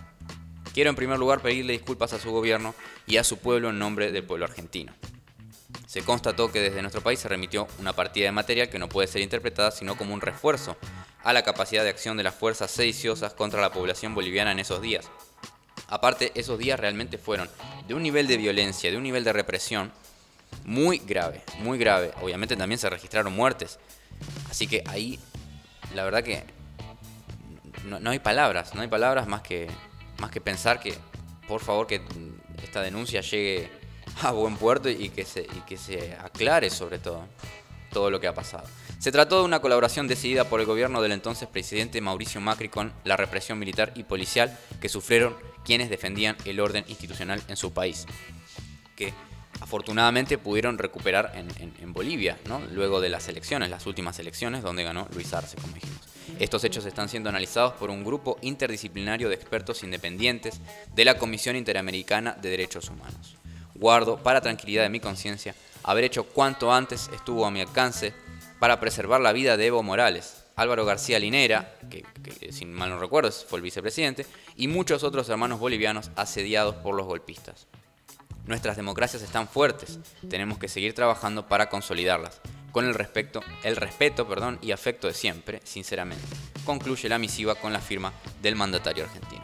Quiero 0.74 0.90
en 0.90 0.98
primer 0.98 1.20
lugar 1.20 1.42
pedirle 1.42 1.72
disculpas 1.72 2.12
a 2.12 2.20
su 2.20 2.32
gobierno 2.32 2.76
y 3.08 3.16
a 3.16 3.24
su 3.24 3.38
pueblo 3.38 3.70
en 3.70 3.80
nombre 3.80 4.12
del 4.12 4.26
pueblo 4.26 4.44
argentino. 4.44 4.92
Se 5.94 6.02
constató 6.02 6.52
que 6.52 6.60
desde 6.60 6.82
nuestro 6.82 7.04
país 7.04 7.20
se 7.20 7.30
remitió 7.30 7.68
una 7.78 7.94
partida 7.94 8.26
de 8.26 8.32
material 8.32 8.68
que 8.68 8.80
no 8.80 8.90
puede 8.90 9.08
ser 9.08 9.22
interpretada 9.22 9.70
sino 9.70 9.96
como 9.96 10.16
un 10.16 10.22
refuerzo 10.22 10.76
a 11.24 11.34
la 11.34 11.44
capacidad 11.44 11.84
de 11.84 11.92
acción 11.92 12.18
de 12.18 12.24
las 12.24 12.34
fuerzas 12.34 12.72
sediciosas 12.72 13.36
contra 13.36 13.62
la 13.62 13.72
población 13.72 14.16
boliviana 14.16 14.54
en 14.54 14.58
esos 14.58 14.82
días. 14.82 15.08
Aparte, 15.90 16.32
esos 16.34 16.58
días 16.58 16.80
realmente 16.80 17.20
fueron 17.20 17.48
de 17.88 17.94
un 17.94 18.02
nivel 18.02 18.26
de 18.26 18.38
violencia, 18.38 18.90
de 18.90 18.98
un 18.98 19.04
nivel 19.04 19.24
de 19.24 19.34
represión 19.34 19.92
muy 20.66 20.98
grave, 20.98 21.44
muy 21.60 21.78
grave. 21.78 22.12
Obviamente 22.24 22.56
también 22.56 22.80
se 22.80 22.90
registraron 22.90 23.32
muertes. 23.32 23.78
Así 24.50 24.66
que 24.66 24.84
ahí, 24.88 25.20
la 25.94 26.04
verdad 26.06 26.24
que 26.24 26.44
no, 27.86 28.00
no 28.00 28.10
hay 28.10 28.18
palabras, 28.18 28.74
no 28.74 28.82
hay 28.82 28.88
palabras 28.88 29.28
más 29.28 29.44
que, 29.44 29.68
más 30.18 30.32
que 30.32 30.42
pensar 30.42 30.80
que, 30.80 30.96
por 31.48 31.62
favor, 31.62 31.86
que 31.86 32.02
esta 32.64 32.82
denuncia 32.82 33.22
llegue 33.22 33.83
a 34.22 34.32
buen 34.32 34.56
puerto 34.58 34.90
y 34.90 35.10
que 35.10 35.26
se, 35.26 35.42
y 35.42 35.62
que 35.68 35.78
se 35.78 36.14
aclare 36.16 36.70
sobre 36.70 37.00
todo 37.00 37.26
todo 37.92 38.10
lo 38.10 38.20
que 38.20 38.26
ha 38.28 38.34
pasado. 38.34 38.64
Se 38.98 39.12
trató 39.12 39.38
de 39.40 39.46
una 39.46 39.60
colaboración 39.62 40.08
decidida 40.08 40.46
por 40.50 40.60
el 40.60 40.66
gobierno 40.66 41.02
del 41.04 41.12
entonces 41.12 41.48
presidente 41.48 42.02
Mauricio 42.02 42.42
Macri 42.42 42.68
con 42.68 42.92
la 43.04 43.18
represión 43.18 43.60
militar 43.60 43.92
y 43.96 44.04
policial 44.04 44.58
que 44.82 44.90
sufrieron 44.90 45.36
quienes 45.64 45.92
defendían 45.92 46.36
el 46.46 46.60
orden 46.60 46.86
institucional 46.88 47.42
en 47.48 47.56
su 47.56 47.72
país, 47.72 48.08
que 48.96 49.14
afortunadamente 49.62 50.40
pudieron 50.40 50.80
recuperar 50.80 51.34
en, 51.36 51.48
en- 51.62 51.74
en 51.80 51.94
Bolivia, 51.94 52.40
¿no? 52.48 52.60
luego 52.72 53.00
de 53.00 53.10
las 53.10 53.28
elecciones, 53.30 53.70
las 53.70 53.86
últimas 53.86 54.18
elecciones, 54.18 54.64
donde 54.64 54.84
ganó 54.84 55.08
Luis 55.14 55.32
Arce, 55.34 55.56
como 55.62 55.76
dijimos. 55.76 56.00
Estos 56.40 56.64
hechos 56.64 56.86
están 56.86 57.10
siendo 57.10 57.30
analizados 57.30 57.74
por 57.74 57.92
un 57.92 58.04
grupo 58.04 58.40
interdisciplinario 58.42 59.30
de 59.30 59.36
expertos 59.36 59.84
independientes 59.84 60.60
de 60.96 61.06
la 61.06 61.18
Comisión 61.20 61.56
Interamericana 61.56 62.32
de 62.42 62.50
Derechos 62.50 62.90
Humanos. 62.90 63.36
Guardo, 63.84 64.16
para 64.16 64.40
tranquilidad 64.40 64.84
de 64.84 64.90
mi 64.90 65.02
conciencia, 65.02 65.56
haber 65.84 66.06
hecho 66.06 66.24
cuanto 66.24 66.72
antes 66.72 67.10
estuvo 67.14 67.46
a 67.46 67.52
mi 67.52 67.60
alcance 67.60 68.14
para 68.58 68.80
preservar 68.80 69.20
la 69.20 69.34
vida 69.34 69.58
de 69.58 69.66
Evo 69.66 69.84
Morales, 69.84 70.46
Álvaro 70.56 70.86
García 70.86 71.20
Linera, 71.20 71.76
que, 71.90 72.06
que, 72.24 72.54
sin 72.54 72.72
mal 72.72 72.92
no 72.92 72.98
recuerdo 72.98 73.30
fue 73.30 73.58
el 73.58 73.64
vicepresidente, 73.64 74.26
y 74.56 74.70
muchos 74.70 75.04
otros 75.04 75.28
hermanos 75.28 75.60
bolivianos 75.60 76.12
asediados 76.16 76.76
por 76.76 76.96
los 76.96 77.06
golpistas. 77.06 77.68
Nuestras 78.46 78.78
democracias 78.78 79.22
están 79.22 79.50
fuertes, 79.50 80.00
tenemos 80.30 80.60
que 80.60 80.70
seguir 80.70 80.96
trabajando 80.96 81.50
para 81.50 81.68
consolidarlas, 81.68 82.40
con 82.72 82.86
el, 82.86 82.94
respecto, 82.94 83.42
el 83.64 83.76
respeto 83.76 84.26
perdón, 84.26 84.60
y 84.62 84.72
afecto 84.72 85.08
de 85.08 85.14
siempre, 85.14 85.60
sinceramente. 85.66 86.24
Concluye 86.64 87.10
la 87.10 87.20
misiva 87.20 87.56
con 87.56 87.74
la 87.74 87.82
firma 87.82 88.14
del 88.42 88.56
mandatario 88.56 89.04
argentino. 89.04 89.44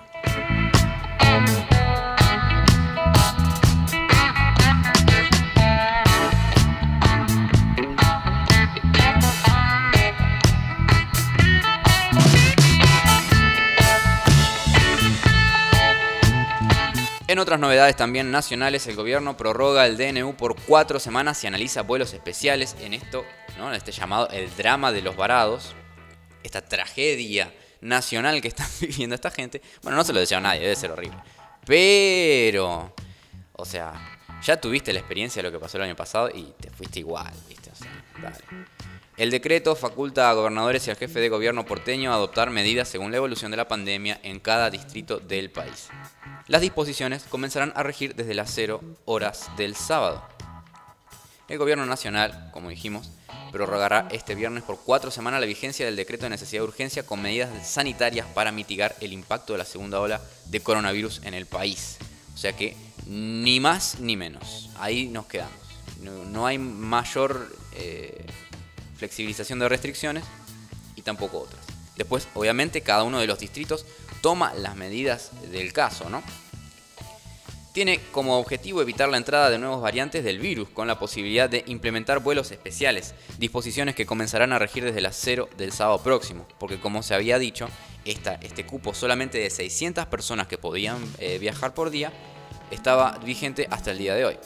En 17.39 17.43
otras 17.43 17.61
novedades 17.61 17.95
también 17.95 18.31
nacionales, 18.31 18.85
el 18.87 18.97
gobierno 18.97 19.37
prorroga 19.37 19.85
el 19.85 19.95
DNU 19.95 20.35
por 20.35 20.57
cuatro 20.61 20.99
semanas 20.99 21.41
y 21.41 21.47
analiza 21.47 21.83
vuelos 21.83 22.13
especiales 22.13 22.75
en 22.81 22.93
esto, 22.93 23.23
¿no? 23.57 23.69
en 23.69 23.75
este 23.75 23.93
llamado 23.93 24.27
el 24.31 24.53
drama 24.57 24.91
de 24.91 25.01
los 25.01 25.15
varados, 25.15 25.73
esta 26.43 26.59
tragedia 26.59 27.53
nacional 27.79 28.41
que 28.41 28.49
están 28.49 28.67
viviendo 28.81 29.15
esta 29.15 29.31
gente. 29.31 29.61
Bueno, 29.83 29.95
no 29.95 30.03
se 30.03 30.11
lo 30.11 30.19
deseo 30.19 30.39
a 30.39 30.41
nadie, 30.41 30.59
debe 30.59 30.75
ser 30.75 30.91
horrible. 30.91 31.17
Pero, 31.65 32.93
o 33.53 33.63
sea, 33.63 33.93
ya 34.43 34.59
tuviste 34.59 34.91
la 34.91 34.99
experiencia 34.99 35.41
de 35.41 35.47
lo 35.47 35.53
que 35.53 35.61
pasó 35.61 35.77
el 35.77 35.83
año 35.83 35.95
pasado 35.95 36.29
y 36.29 36.53
te 36.59 36.69
fuiste 36.71 36.99
igual, 36.99 37.33
¿viste? 37.47 37.69
O 37.71 37.75
sea, 37.75 38.03
dale. 38.21 38.43
El 39.19 39.31
decreto 39.31 39.75
faculta 39.75 40.29
a 40.29 40.33
gobernadores 40.33 40.87
y 40.87 40.91
al 40.91 40.95
jefe 40.95 41.19
de 41.19 41.27
gobierno 41.27 41.65
porteño 41.65 42.09
a 42.09 42.15
adoptar 42.15 42.51
medidas 42.51 42.87
según 42.87 43.11
la 43.11 43.17
evolución 43.17 43.51
de 43.51 43.57
la 43.57 43.67
pandemia 43.67 44.17
en 44.23 44.39
cada 44.39 44.69
distrito 44.69 45.19
del 45.19 45.51
país. 45.51 45.89
Las 46.47 46.61
disposiciones 46.61 47.25
comenzarán 47.29 47.73
a 47.75 47.83
regir 47.83 48.15
desde 48.15 48.33
las 48.33 48.49
0 48.55 48.79
horas 49.03 49.49
del 49.57 49.75
sábado. 49.75 50.23
El 51.49 51.57
gobierno 51.57 51.85
nacional, 51.85 52.49
como 52.53 52.69
dijimos, 52.69 53.11
prorrogará 53.51 54.07
este 54.09 54.35
viernes 54.35 54.63
por 54.63 54.79
cuatro 54.85 55.11
semanas 55.11 55.41
la 55.41 55.47
vigencia 55.47 55.85
del 55.85 55.97
decreto 55.97 56.23
de 56.23 56.29
necesidad 56.29 56.61
de 56.61 56.69
urgencia 56.69 57.05
con 57.05 57.21
medidas 57.21 57.67
sanitarias 57.67 58.25
para 58.27 58.53
mitigar 58.53 58.95
el 59.01 59.11
impacto 59.11 59.51
de 59.51 59.59
la 59.59 59.65
segunda 59.65 59.99
ola 59.99 60.21
de 60.45 60.61
coronavirus 60.61 61.23
en 61.25 61.33
el 61.33 61.45
país. 61.45 61.97
O 62.33 62.37
sea 62.37 62.53
que 62.55 62.77
ni 63.05 63.59
más 63.59 63.99
ni 63.99 64.15
menos. 64.15 64.69
Ahí 64.79 65.09
nos 65.09 65.25
quedamos. 65.25 65.59
No, 65.99 66.47
hay 66.47 66.57
mayor 66.57 67.53
eh, 67.73 68.25
flexibilización 68.99 69.57
de 69.59 69.69
restricciones 69.69 70.23
y 70.95 71.01
tampoco 71.01 71.39
otras. 71.39 71.61
Después, 71.95 72.27
obviamente, 72.35 72.81
cada 72.81 73.03
uno 73.03 73.19
de 73.19 73.27
los 73.27 73.39
distritos 73.39 73.85
toma 74.21 74.53
las 74.53 74.75
medidas 74.75 75.31
del 75.51 75.73
caso, 75.73 76.09
¿no? 76.09 76.21
Tiene 77.73 77.99
como 78.11 78.37
objetivo 78.39 78.81
evitar 78.81 79.09
la 79.09 79.17
entrada 79.17 79.49
de 79.49 79.59
nuevas 79.59 79.81
variantes 79.81 80.23
del 80.23 80.39
virus, 80.39 80.69
con 80.69 80.87
la 80.87 80.99
posibilidad 80.99 81.49
de 81.49 81.63
implementar 81.67 82.19
vuelos 82.19 82.51
especiales, 82.51 83.13
disposiciones 83.37 83.95
que 83.95 84.05
comenzarán 84.05 84.53
a 84.53 84.59
regir 84.59 84.83
desde 84.83 85.01
las 85.01 85.15
0 85.17 85.49
del 85.57 85.71
sábado 85.71 86.01
próximo, 86.01 86.47
porque 86.59 86.79
como 86.79 87.03
se 87.03 87.13
había 87.13 87.39
dicho, 87.39 87.69
este 88.05 88.65
cupo 88.65 88.93
solamente 88.93 89.37
de 89.37 89.49
600 89.49 90.07
personas 90.07 90.47
que 90.47 90.57
podían 90.57 90.97
eh, 91.19 91.37
viajar 91.37 91.73
por 91.73 91.89
día 91.89 92.11
estaba 92.71 93.17
vigente 93.19 93.67
hasta 93.69 93.91
el 93.91 93.97
día 93.99 94.15
de 94.15 94.25
hoy. 94.25 94.37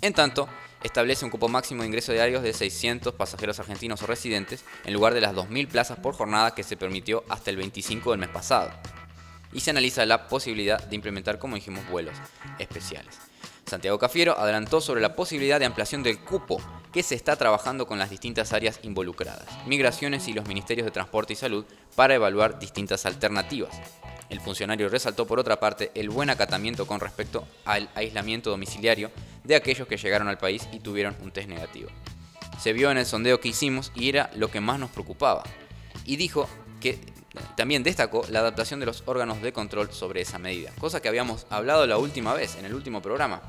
En 0.00 0.12
tanto, 0.12 0.48
establece 0.84 1.24
un 1.24 1.30
cupo 1.30 1.48
máximo 1.48 1.82
de 1.82 1.88
ingreso 1.88 2.12
diarios 2.12 2.42
de 2.42 2.52
600 2.52 3.14
pasajeros 3.14 3.58
argentinos 3.58 4.02
o 4.02 4.06
residentes 4.06 4.64
en 4.84 4.92
lugar 4.92 5.14
de 5.14 5.22
las 5.22 5.34
2.000 5.34 5.66
plazas 5.66 5.98
por 5.98 6.14
jornada 6.14 6.54
que 6.54 6.62
se 6.62 6.76
permitió 6.76 7.24
hasta 7.28 7.50
el 7.50 7.56
25 7.56 8.12
del 8.12 8.20
mes 8.20 8.28
pasado. 8.28 8.70
Y 9.52 9.60
se 9.60 9.70
analiza 9.70 10.04
la 10.04 10.28
posibilidad 10.28 10.82
de 10.82 10.94
implementar, 10.94 11.38
como 11.38 11.56
dijimos, 11.56 11.88
vuelos 11.88 12.14
especiales. 12.58 13.16
Santiago 13.66 13.98
Cafiero 13.98 14.38
adelantó 14.38 14.80
sobre 14.80 15.00
la 15.00 15.16
posibilidad 15.16 15.58
de 15.58 15.66
ampliación 15.66 16.02
del 16.02 16.20
cupo 16.20 16.60
que 16.92 17.02
se 17.02 17.14
está 17.14 17.36
trabajando 17.36 17.86
con 17.86 17.98
las 17.98 18.10
distintas 18.10 18.52
áreas 18.52 18.80
involucradas, 18.82 19.46
migraciones 19.66 20.28
y 20.28 20.34
los 20.34 20.46
ministerios 20.46 20.84
de 20.84 20.90
Transporte 20.90 21.32
y 21.32 21.36
Salud, 21.36 21.64
para 21.96 22.14
evaluar 22.14 22.58
distintas 22.58 23.06
alternativas. 23.06 23.74
El 24.34 24.40
funcionario 24.40 24.88
resaltó 24.88 25.28
por 25.28 25.38
otra 25.38 25.60
parte 25.60 25.92
el 25.94 26.10
buen 26.10 26.28
acatamiento 26.28 26.88
con 26.88 26.98
respecto 26.98 27.46
al 27.64 27.88
aislamiento 27.94 28.50
domiciliario 28.50 29.12
de 29.44 29.54
aquellos 29.54 29.86
que 29.86 29.96
llegaron 29.96 30.26
al 30.26 30.38
país 30.38 30.68
y 30.72 30.80
tuvieron 30.80 31.16
un 31.22 31.30
test 31.30 31.48
negativo. 31.48 31.88
Se 32.58 32.72
vio 32.72 32.90
en 32.90 32.98
el 32.98 33.06
sondeo 33.06 33.38
que 33.38 33.50
hicimos 33.50 33.92
y 33.94 34.08
era 34.08 34.32
lo 34.34 34.50
que 34.50 34.60
más 34.60 34.80
nos 34.80 34.90
preocupaba. 34.90 35.44
Y 36.04 36.16
dijo 36.16 36.48
que 36.80 36.98
también 37.56 37.84
destacó 37.84 38.24
la 38.28 38.40
adaptación 38.40 38.80
de 38.80 38.86
los 38.86 39.04
órganos 39.06 39.40
de 39.40 39.52
control 39.52 39.92
sobre 39.92 40.22
esa 40.22 40.40
medida, 40.40 40.72
cosa 40.80 41.00
que 41.00 41.06
habíamos 41.06 41.46
hablado 41.48 41.86
la 41.86 41.96
última 41.96 42.34
vez, 42.34 42.56
en 42.56 42.64
el 42.64 42.74
último 42.74 43.00
programa. 43.00 43.40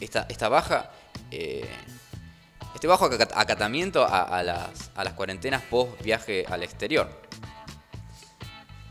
Esta, 0.00 0.48
baja, 0.50 0.90
eh, 1.30 1.66
este 2.74 2.86
bajo 2.86 3.06
acatamiento 3.06 4.06
a 4.06 4.42
las 4.42 5.12
cuarentenas 5.14 5.62
post 5.62 6.02
viaje 6.02 6.44
al 6.46 6.62
exterior. 6.62 7.27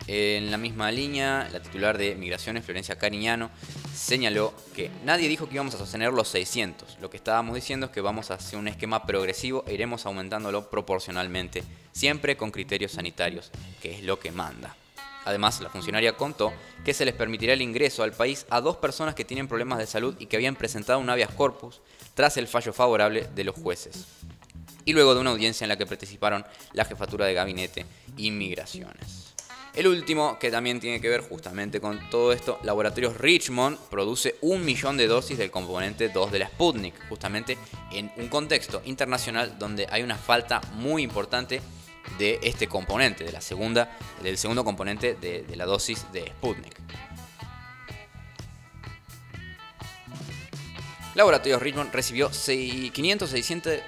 En 0.10 0.52
la 0.52 0.58
misma 0.58 0.89
línea, 0.89 1.50
la 1.52 1.62
titular 1.62 1.98
de 1.98 2.15
Migraciones, 2.15 2.63
Florencia 2.63 2.98
Cariñano, 2.98 3.52
señaló 3.93 4.54
que 4.74 4.89
nadie 5.04 5.28
dijo 5.28 5.50
que 5.50 5.56
íbamos 5.56 5.76
a 5.76 5.80
sostener 5.80 6.13
los 6.13 6.30
600. 6.30 7.00
Lo 7.02 7.10
que 7.10 7.17
estábamos 7.17 7.56
diciendo 7.56 7.88
es 7.88 7.91
que 7.91 8.00
vamos 8.00 8.32
a 8.32 8.36
hacer 8.36 8.58
un 8.58 8.70
esquema 8.70 9.06
progresivo 9.06 9.65
e 9.67 9.74
iremos 9.74 10.06
aumentándolo 10.06 10.70
proporcionalmente, 10.70 11.62
siempre 11.91 12.38
con 12.38 12.52
criterios 12.52 12.93
sanitarios, 12.93 13.52
que 13.82 13.96
es 13.96 14.04
lo 14.04 14.17
que 14.17 14.32
manda. 14.32 14.78
Además, 15.26 15.60
la 15.60 15.70
funcionaria 15.70 16.13
contó 16.13 16.54
que 16.86 16.93
se 16.93 17.04
les 17.04 17.13
permitirá 17.13 17.52
el 17.52 17.62
ingreso 17.62 18.02
al 18.02 18.13
país 18.13 18.46
a 18.50 18.62
dos 18.62 18.78
personas 18.78 19.13
que 19.13 19.26
tienen 19.26 19.50
problemas 19.50 19.78
de 19.78 19.88
salud 19.88 20.15
y 20.20 20.28
que 20.28 20.38
habían 20.38 20.56
presentado 20.56 21.00
un 21.00 21.10
habeas 21.10 21.32
corpus 21.32 21.82
tras 22.13 22.38
el 22.38 22.48
fallo 22.48 22.72
favorable 22.72 23.28
de 23.36 23.43
los 23.43 23.58
jueces. 23.58 24.06
Y 24.86 24.93
luego 24.93 25.13
de 25.13 25.20
una 25.20 25.32
audiencia 25.32 25.65
en 25.65 25.70
la 25.70 25.76
que 25.76 25.86
participaron 25.86 26.46
la 26.72 26.86
jefatura 26.86 27.26
de 27.26 27.34
gabinete 27.34 27.86
y 28.15 28.32
migraciones. 28.32 29.27
El 29.78 29.86
último, 29.86 30.40
que 30.40 30.50
también 30.50 30.80
tiene 30.80 31.00
que 31.00 31.08
ver 31.08 31.22
justamente 31.22 31.80
con 31.80 32.10
todo 32.10 32.34
esto, 32.34 32.60
Laboratorios 32.63 33.16
Richmond 33.16 33.78
produce 33.92 34.36
un 34.42 34.66
millón 34.66 34.98
de 34.98 35.06
dosis 35.06 35.38
del 35.38 35.52
componente 35.52 36.10
2 36.10 36.32
de 36.32 36.40
la 36.40 36.48
Sputnik, 36.48 36.96
justamente 37.10 37.60
en 37.92 38.12
un 38.18 38.28
contexto 38.28 38.82
internacional 38.86 39.60
donde 39.60 39.86
hay 39.92 40.02
una 40.02 40.16
falta 40.16 40.62
muy 40.78 41.04
importante 41.04 41.62
de 42.18 42.40
este 42.42 42.68
componente, 42.68 43.24
de 43.24 43.32
la 43.32 43.40
segunda, 43.40 43.96
del 44.24 44.40
segundo 44.40 44.66
componente 44.66 45.13
de, 45.13 45.44
de 45.44 45.56
la 45.56 45.66
dosis 45.66 46.12
de 46.12 46.26
Sputnik. 46.26 46.76
Laboratorios 51.17 51.60
Richmond 51.60 51.91
recibió 51.91 52.30
500, 52.30 53.27
600, 53.27 53.82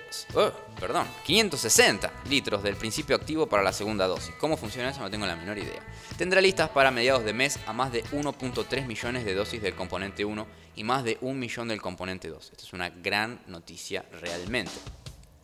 perdón, 0.79 1.05
560 1.27 2.11
litros 2.27 2.63
del 2.63 2.75
principio 2.75 3.15
activo 3.15 3.45
para 3.45 3.61
la 3.61 3.71
segunda 3.71 4.07
dosis. 4.07 4.33
¿Cómo 4.39 4.57
funciona 4.57 4.89
eso? 4.89 5.01
No 5.01 5.11
tengo 5.11 5.27
la 5.27 5.35
menor 5.35 5.59
idea. 5.59 5.79
Tendrá 6.17 6.41
listas 6.41 6.69
para 6.69 6.89
mediados 6.89 7.23
de 7.23 7.33
mes 7.33 7.59
a 7.67 7.71
más 7.73 7.91
de 7.91 8.03
1.3 8.05 8.87
millones 8.87 9.25
de 9.25 9.35
dosis 9.35 9.61
del 9.61 9.75
componente 9.75 10.25
1 10.25 10.47
y 10.75 10.83
más 10.83 11.03
de 11.03 11.19
1 11.21 11.35
millón 11.35 11.67
del 11.67 11.79
componente 11.79 12.29
2. 12.29 12.49
Esta 12.51 12.63
es 12.63 12.73
una 12.73 12.89
gran 12.89 13.39
noticia 13.45 14.03
realmente. 14.23 14.71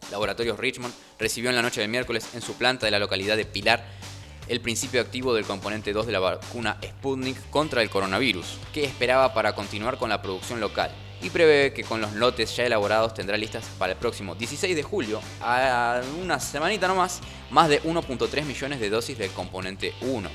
Laboratorios 0.10 0.58
Richmond 0.58 0.94
recibió 1.20 1.52
en 1.52 1.56
la 1.56 1.62
noche 1.62 1.82
del 1.82 1.92
miércoles 1.92 2.30
en 2.34 2.42
su 2.42 2.56
planta 2.56 2.88
de 2.88 2.94
la 2.94 3.00
localidad 3.00 3.38
de 3.38 3.46
Pilar 3.46 3.86
el 4.48 4.60
principio 4.60 5.02
activo 5.02 5.36
del 5.36 5.46
componente 5.46 5.94
2 5.94 6.08
de 6.08 6.12
la 6.12 6.20
vacuna 6.20 6.80
Sputnik 6.84 7.52
contra 7.52 7.84
el 7.84 7.92
coronavirus, 7.92 8.58
que 8.74 8.86
esperaba 8.86 9.36
para 9.36 9.54
continuar 9.54 10.00
con 10.00 10.10
la 10.10 10.24
producción 10.24 10.60
local 10.60 10.92
y 11.26 11.32
prevé 11.32 11.74
que 11.74 11.84
con 11.84 12.02
los 12.02 12.14
lotes 12.14 12.56
ya 12.56 12.66
elaborados 12.66 13.16
tendrá 13.16 13.36
listas 13.36 13.66
para 13.80 13.94
el 13.94 13.98
próximo 13.98 14.36
16 14.36 14.76
de 14.76 14.84
julio, 14.84 15.20
a 15.42 16.00
una 16.22 16.40
semanita 16.40 16.88
nomás, 16.88 17.20
más 17.50 17.68
de 17.68 17.82
1.3 17.82 18.44
millones 18.44 18.80
de 18.80 18.92
dosis 18.92 19.18
del 19.18 19.32
componente 19.32 19.96
1, 20.02 20.30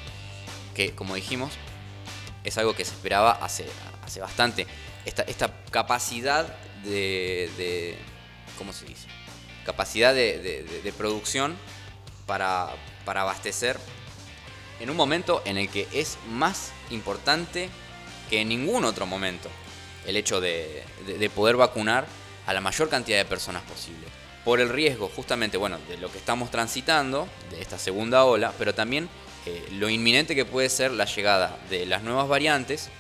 que 0.75 0.93
como 0.97 1.15
dijimos 1.15 1.53
es 2.43 2.59
algo 2.59 2.75
que 2.75 2.85
se 2.85 2.91
esperaba 2.91 3.31
hace, 3.31 3.67
hace 4.05 4.19
bastante. 4.19 4.67
Esta, 5.05 5.23
esta 5.23 5.63
capacidad 5.71 6.57
de, 6.83 7.97
¿Cómo 8.59 8.73
se 8.73 8.85
dice? 8.87 9.07
Capacidad 9.65 10.13
de, 10.13 10.93
producción 10.99 11.57
para, 12.27 12.69
para 13.05 13.21
abastecer 13.21 13.79
en 14.81 14.91
un 14.91 14.97
momento 14.97 15.41
en 15.45 15.57
el 15.57 15.69
que 15.69 15.87
es 15.93 16.19
más 16.31 16.73
importante 16.91 17.69
que 18.29 18.41
en 18.41 18.49
ningún 18.49 18.85
otro 18.85 19.07
momento 19.07 19.49
el 20.07 20.17
hecho 20.17 20.41
de, 20.41 20.85
poder 21.35 21.57
vacunar 21.57 22.07
a 22.47 22.53
la 22.53 22.61
mayor 22.61 22.89
cantidad 22.89 23.19
de 23.19 23.25
personas 23.25 23.63
posible. 23.63 24.07
Por 24.45 24.61
el 24.61 24.69
riesgo 24.69 25.11
justamente, 25.15 25.57
bueno, 25.57 25.79
de 25.89 25.99
lo 25.99 26.11
que 26.11 26.19
estamos 26.19 26.51
transitando, 26.51 27.29
de 27.51 27.61
esta 27.61 27.79
segunda 27.79 28.25
ola, 28.25 28.53
pero 28.59 28.75
también 28.75 29.09
eh, 29.47 29.69
lo 29.73 29.89
inminente 29.89 30.35
que 30.35 30.45
puede 30.45 30.69
ser 30.69 30.93
la 30.93 31.05
llegada 31.05 31.59
de 31.69 31.87
las 31.87 32.03
nuevas 32.03 32.29
variantes 32.29 32.91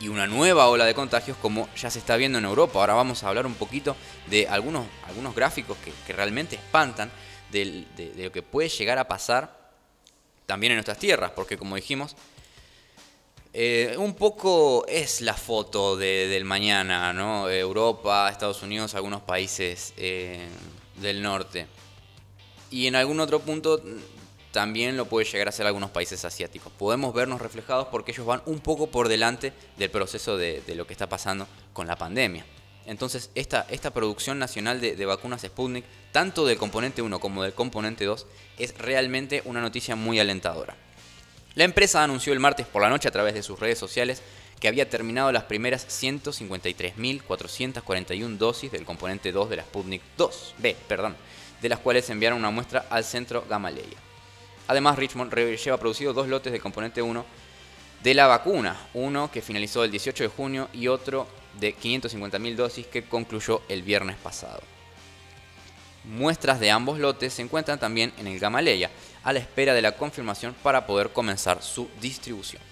y 0.00 0.08
una 0.08 0.26
nueva 0.26 0.68
ola 0.68 0.84
de 0.84 0.94
contagios 0.94 1.36
como 1.40 1.68
ya 1.76 1.90
se 1.90 1.98
está 1.98 2.16
viendo 2.16 2.38
en 2.38 2.44
Europa. 2.44 2.78
Ahora 2.80 2.94
vamos 2.94 3.22
a 3.22 3.28
hablar 3.28 3.46
un 3.46 3.54
poquito 3.54 3.96
de 4.26 4.48
algunos, 4.48 4.86
algunos 5.06 5.34
gráficos 5.34 5.76
que, 6.06 6.12
realmente 6.12 6.56
espantan 6.56 7.10
de, 7.50 7.84
de, 7.96 8.24
lo 8.24 8.32
que 8.32 8.42
puede 8.42 8.68
llegar 8.68 8.98
a 8.98 9.06
pasar 9.06 9.62
también 10.46 10.72
en 10.72 10.76
nuestras 10.76 10.98
tierras, 10.98 11.30
porque 11.32 11.56
como 11.56 11.76
dijimos, 11.76 12.16
eh, 13.54 13.96
un 13.98 14.14
poco 14.14 14.86
es 14.86 15.20
la 15.20 15.34
foto 15.34 15.96
del 15.96 16.44
mañana, 16.46 17.12
¿no? 17.12 17.50
Europa, 17.50 18.30
Estados 18.30 18.62
Unidos, 18.62 18.94
algunos 18.94 19.20
países 19.20 19.92
eh, 19.98 20.48
del 20.96 21.20
norte. 21.20 21.66
Y 22.70 22.86
en 22.86 22.96
algún 22.96 23.20
otro 23.20 23.40
punto 23.40 23.82
también 24.52 24.96
lo 24.96 25.04
puede 25.04 25.26
llegar 25.26 25.48
a 25.48 25.52
ser 25.52 25.66
algunos 25.66 25.90
países 25.90 26.24
asiáticos. 26.24 26.72
Podemos 26.72 27.12
vernos 27.12 27.42
reflejados 27.42 27.88
porque 27.88 28.12
ellos 28.12 28.24
van 28.24 28.42
un 28.46 28.60
poco 28.60 28.86
por 28.86 29.08
delante 29.08 29.52
del 29.76 29.90
proceso 29.90 30.38
de, 30.38 30.62
lo 30.74 30.86
que 30.86 30.94
está 30.94 31.10
pasando 31.10 31.46
con 31.74 31.86
la 31.86 31.96
pandemia. 31.96 32.46
Entonces, 32.86 33.30
esta, 33.34 33.66
esta 33.68 33.92
producción 33.92 34.38
nacional 34.38 34.80
de, 34.80 34.96
de, 34.96 35.06
vacunas 35.06 35.42
Sputnik, 35.42 35.84
tanto 36.10 36.46
del 36.46 36.56
componente 36.56 37.02
1 37.02 37.20
como 37.20 37.42
del 37.42 37.52
componente 37.52 38.06
2, 38.06 38.26
es 38.58 38.76
realmente 38.78 39.42
una 39.44 39.60
noticia 39.60 39.94
muy 39.94 40.18
alentadora. 40.18 40.74
La 41.54 41.64
empresa 41.64 42.02
anunció 42.02 42.32
el 42.32 42.40
martes 42.40 42.66
por 42.66 42.80
la 42.80 42.88
noche 42.88 43.08
a 43.08 43.12
través 43.12 43.34
de 43.34 43.42
sus 43.42 43.60
redes 43.60 43.78
sociales 43.78 44.22
que 44.58 44.68
había 44.68 44.88
terminado 44.88 45.30
las 45.32 45.44
primeras 45.44 45.86
153.441 45.86 48.38
dosis 48.38 48.72
del 48.72 48.86
componente 48.86 49.32
2 49.32 49.50
de 49.50 49.56
la 49.56 49.64
Sputnik 49.64 50.00
2B, 50.16 50.74
perdón, 50.88 51.14
de 51.60 51.68
las 51.68 51.80
cuales 51.80 52.08
enviaron 52.08 52.38
una 52.38 52.48
muestra 52.50 52.86
al 52.88 53.04
centro 53.04 53.44
Gamaleya. 53.50 53.98
Además, 54.68 54.98
Richmond 54.98 55.34
lleva 55.34 55.76
producido 55.76 56.14
dos 56.14 56.28
lotes 56.28 56.52
del 56.52 56.62
componente 56.62 57.02
1 57.02 57.26
de 58.02 58.14
la 58.14 58.28
vacuna, 58.28 58.88
uno 58.94 59.30
que 59.30 59.42
finalizó 59.42 59.84
el 59.84 59.90
18 59.90 60.24
de 60.24 60.30
junio 60.30 60.70
y 60.72 60.88
otro 60.88 61.28
de 61.60 61.76
550.000 61.76 62.54
dosis 62.54 62.86
que 62.86 63.04
concluyó 63.04 63.60
el 63.68 63.82
viernes 63.82 64.16
pasado. 64.16 64.62
Muestras 66.04 66.60
de 66.60 66.70
ambos 66.70 66.98
lotes 66.98 67.34
se 67.34 67.42
encuentran 67.42 67.78
también 67.78 68.10
en 68.18 68.26
el 68.26 68.38
Gamaleya, 68.38 68.88
a 69.24 69.32
la 69.32 69.38
espera 69.38 69.74
de 69.74 69.82
la 69.82 69.92
confirmación 69.92 70.54
para 70.62 70.86
poder 70.86 71.10
comenzar 71.10 71.62
su 71.62 71.88
distribución. 72.00 72.71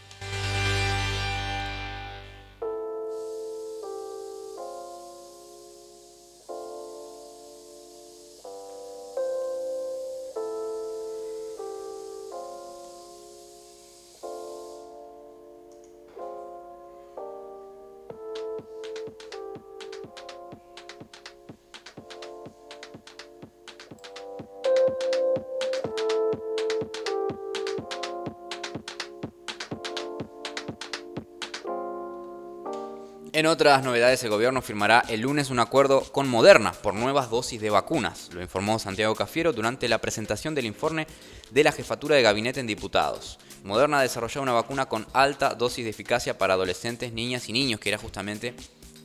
Otras 33.50 33.82
novedades, 33.84 34.22
el 34.22 34.30
gobierno 34.30 34.62
firmará 34.62 35.04
el 35.08 35.20
lunes 35.20 35.50
un 35.50 35.58
acuerdo 35.58 36.02
con 36.12 36.28
Moderna 36.28 36.72
por 36.72 36.94
nuevas 36.94 37.30
dosis 37.30 37.60
de 37.60 37.68
vacunas, 37.68 38.30
lo 38.32 38.40
informó 38.40 38.78
Santiago 38.78 39.14
Cafiero 39.14 39.52
durante 39.52 39.88
la 39.88 39.98
presentación 39.98 40.54
del 40.54 40.66
informe 40.66 41.06
de 41.50 41.64
la 41.64 41.72
jefatura 41.72 42.16
de 42.16 42.22
gabinete 42.22 42.60
en 42.60 42.66
diputados. 42.66 43.38
Moderna 43.64 43.98
ha 43.98 44.02
desarrollado 44.02 44.42
una 44.42 44.52
vacuna 44.52 44.86
con 44.86 45.06
alta 45.12 45.54
dosis 45.54 45.84
de 45.84 45.90
eficacia 45.90 46.38
para 46.38 46.54
adolescentes, 46.54 47.12
niñas 47.12 47.48
y 47.48 47.52
niños, 47.52 47.80
que 47.80 47.88
era 47.88 47.98
justamente 47.98 48.54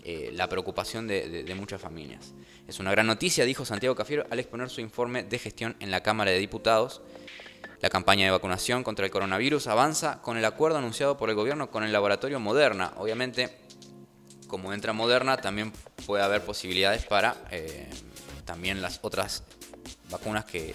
eh, 0.04 0.30
la 0.34 0.48
preocupación 0.48 1.08
de, 1.08 1.44
de 1.44 1.56
muchas 1.56 1.82
familias. 1.82 2.34
Es 2.68 2.80
una 2.80 2.92
gran 2.92 3.08
noticia, 3.08 3.46
dijo 3.46 3.66
Santiago 3.66 3.96
Cafiero 3.96 4.26
al 4.30 4.40
exponer 4.40 4.70
su 4.70 4.80
informe 4.80 5.24
de 5.24 5.40
gestión 5.40 5.76
en 5.80 5.92
la 5.92 6.04
Cámara 6.04 6.32
de 6.32 6.40
Diputados. 6.40 7.02
La 7.82 7.90
campaña 7.90 8.26
de 8.26 8.32
vacunación 8.32 8.84
contra 8.84 9.06
el 9.06 9.12
coronavirus 9.12 9.68
avanza 9.68 10.22
con 10.22 10.38
el 10.38 10.46
acuerdo 10.46 10.78
anunciado 10.78 11.18
por 11.18 11.30
el 11.30 11.36
gobierno 11.36 11.70
con 11.70 11.84
el 11.84 11.92
laboratorio 11.92 12.40
Moderna. 12.40 12.94
Obviamente, 12.98 13.65
como 14.56 14.72
entra 14.72 14.94
Moderna, 14.94 15.36
también 15.36 15.74
puede 16.06 16.24
haber 16.24 16.46
posibilidades 16.46 17.04
para 17.04 17.36
eh, 17.52 17.90
también 18.46 18.82
las 18.82 19.00
otras 19.02 19.44
vacunas 20.10 20.46
que, 20.46 20.74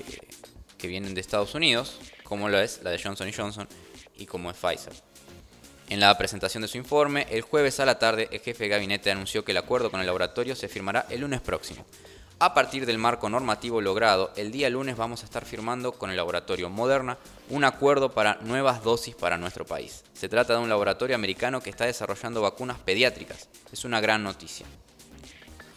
que, 0.77 0.87
vienen 0.87 1.15
de 1.15 1.23
Estados 1.23 1.55
Unidos, 1.55 1.99
como 2.23 2.51
es 2.51 2.83
la 2.83 2.91
de 2.91 3.03
Johnson 3.03 3.33
Johnson 3.35 3.67
y 4.19 4.27
como 4.27 4.51
es 4.51 4.59
Pfizer. 4.59 4.93
En 5.89 5.99
la 5.99 6.19
presentación 6.19 6.61
de 6.61 6.69
su 6.69 6.77
informe, 6.77 7.27
el 7.31 7.41
jueves 7.41 7.81
a 7.81 7.87
la 7.87 7.99
tarde, 7.99 8.29
el 8.31 8.41
jefe 8.41 8.65
de 8.65 8.69
gabinete 8.69 9.11
anunció 9.11 9.47
que 9.47 9.53
el 9.53 9.57
acuerdo 9.57 9.91
con 9.91 10.01
el 10.01 10.07
laboratorio 10.07 10.55
se 10.55 10.69
firmará 10.69 11.07
el 11.09 11.23
lunes 11.23 11.41
próximo. 11.41 11.87
A 12.43 12.55
partir 12.55 12.87
del 12.87 12.97
marco 12.97 13.29
normativo 13.29 13.83
logrado, 13.83 14.33
el 14.35 14.51
día 14.51 14.71
lunes 14.71 14.97
vamos 14.97 15.21
a 15.21 15.27
estar 15.27 15.45
firmando 15.45 15.93
con 15.93 16.09
el 16.09 16.17
laboratorio 16.17 16.71
Moderna 16.71 17.19
un 17.51 17.65
acuerdo 17.65 18.13
para 18.13 18.39
nuevas 18.41 18.83
dosis 18.83 19.15
para 19.15 19.37
nuestro 19.37 19.67
país. 19.67 20.05
Se 20.15 20.31
trata 20.31 20.55
de 20.55 20.61
un 20.61 20.71
laboratorio 20.71 21.15
americano 21.15 21.61
que 21.61 21.69
está 21.69 21.85
desarrollando 21.85 22.41
vacunas 22.41 22.79
pediátricas. 22.79 23.51
Es 23.71 23.85
una 23.85 24.01
gran 24.01 24.23
noticia. 24.23 24.65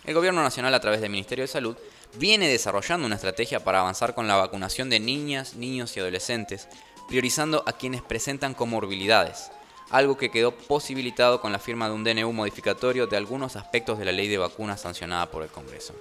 El 0.05 0.13
Gobierno 0.13 0.41
Nacional, 0.41 0.73
a 0.73 0.79
través 0.79 1.01
del 1.01 1.11
Ministerio 1.11 1.43
de 1.43 1.49
Salud, 1.49 1.75
viene 2.13 2.47
desarrollando 2.47 3.07
una 3.07 3.15
estrategia 3.15 3.61
para 3.61 3.81
avanzar 3.81 4.15
con 4.15 4.29
la 4.29 4.37
vacunación 4.37 4.89
de 4.89 5.01
niñas, 5.01 5.55
niños 5.55 5.97
y 5.97 5.99
adolescentes, 5.99 6.69
priorizando 7.09 7.63
a 7.65 7.73
quienes 7.73 8.01
presentan 8.01 8.53
comorbilidades, 8.53 9.51
algo 9.89 10.15
que 10.15 10.31
quedó 10.31 10.55
posibilitado 10.55 11.41
con 11.41 11.51
la 11.51 11.59
firma 11.59 11.89
de 11.89 11.95
un 11.95 12.05
DNU 12.05 12.31
modificatorio 12.31 13.05
de 13.05 13.17
algunos 13.17 13.57
aspectos 13.57 13.99
de 13.99 14.05
la 14.05 14.13
ley 14.13 14.29
de 14.29 14.37
vacunas 14.37 14.79
sancionada 14.79 15.29
por 15.29 15.43
el 15.43 15.49
Congreso 15.49 15.93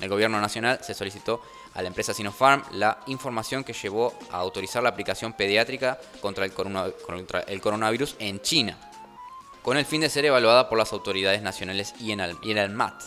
el 0.00 0.08
gobierno 0.08 0.40
nacional 0.40 0.80
se 0.82 0.94
solicitó 0.94 1.42
a 1.74 1.82
la 1.82 1.88
empresa 1.88 2.14
Sinopharm 2.14 2.62
la 2.72 3.00
información 3.06 3.64
que 3.64 3.72
llevó 3.72 4.14
a 4.30 4.38
autorizar 4.38 4.82
la 4.82 4.88
aplicación 4.88 5.32
pediátrica 5.32 5.98
contra 6.20 6.44
el, 6.44 6.52
coronavirus 7.60 8.16
en 8.18 8.40
China, 8.40 8.78
con 9.62 9.76
el 9.76 9.84
fin 9.84 10.00
de 10.00 10.10
ser 10.10 10.24
evaluada 10.24 10.68
por 10.68 10.78
las 10.78 10.92
autoridades 10.92 11.42
nacionales 11.42 11.94
y 12.00 12.12
en, 12.12 12.20
el, 12.20 12.70
MAT, 12.70 13.02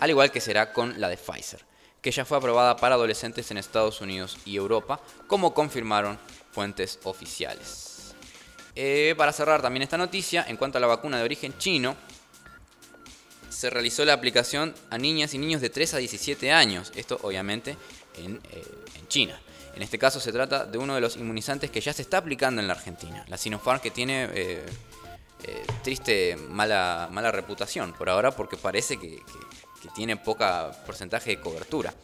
al 0.00 0.10
igual 0.10 0.30
que 0.30 0.40
será 0.40 0.72
con 0.72 1.00
la 1.00 1.08
de 1.08 1.16
Pfizer, 1.16 1.64
que 2.00 2.10
ya 2.10 2.24
fue 2.24 2.38
aprobada 2.38 2.76
para 2.76 2.94
adolescentes 2.94 3.50
en 3.50 3.58
Estados 3.58 4.00
Unidos 4.00 4.38
y 4.44 4.56
Europa, 4.56 5.00
como 5.26 5.54
confirmaron 5.54 6.18
fuentes 6.50 6.98
oficiales. 7.04 8.14
Eh, 8.74 9.14
para 9.16 9.32
cerrar 9.32 9.60
también 9.60 9.82
esta 9.82 9.98
noticia, 9.98 10.44
en 10.48 10.56
cuanto 10.56 10.78
a 10.78 10.80
la 10.80 10.86
vacuna 10.86 11.18
de 11.18 11.24
origen 11.24 11.56
chino, 11.58 11.96
se 13.48 13.70
realizó 13.70 14.04
la 14.04 14.12
aplicación 14.12 14.74
a 14.90 14.98
niñas 14.98 15.34
y 15.34 15.38
niños 15.38 15.60
de 15.60 15.70
3 15.70 15.94
a 15.94 15.98
17 15.98 16.52
años. 16.52 16.92
Esto 16.94 17.18
obviamente 17.22 17.76
en, 18.16 18.40
eh, 18.52 18.64
en, 18.96 19.08
China. 19.08 19.40
En 19.74 19.82
este 19.82 19.98
caso 19.98 20.20
se 20.20 20.32
trata 20.32 20.64
de 20.64 20.78
uno 20.78 20.94
de 20.94 21.00
los 21.00 21.16
inmunizantes 21.16 21.70
que 21.70 21.80
ya 21.80 21.92
se 21.92 22.02
está 22.02 22.18
aplicando 22.18 22.60
en 22.60 22.66
la 22.66 22.74
Argentina. 22.74 23.24
La 23.28 23.36
Sinopharm 23.36 23.80
que 23.80 23.90
tiene 23.90 24.28
eh, 24.32 24.62
eh, 25.44 25.66
triste, 25.82 26.36
mala, 26.36 27.08
mala 27.12 27.30
reputación 27.30 27.92
por 27.92 28.10
ahora 28.10 28.32
porque 28.32 28.56
parece 28.56 28.98
que, 28.98 29.22
tiene 29.94 30.16
poca 30.16 30.70
porcentaje 30.84 31.30
de 31.30 31.40
cobertura. 31.40 31.94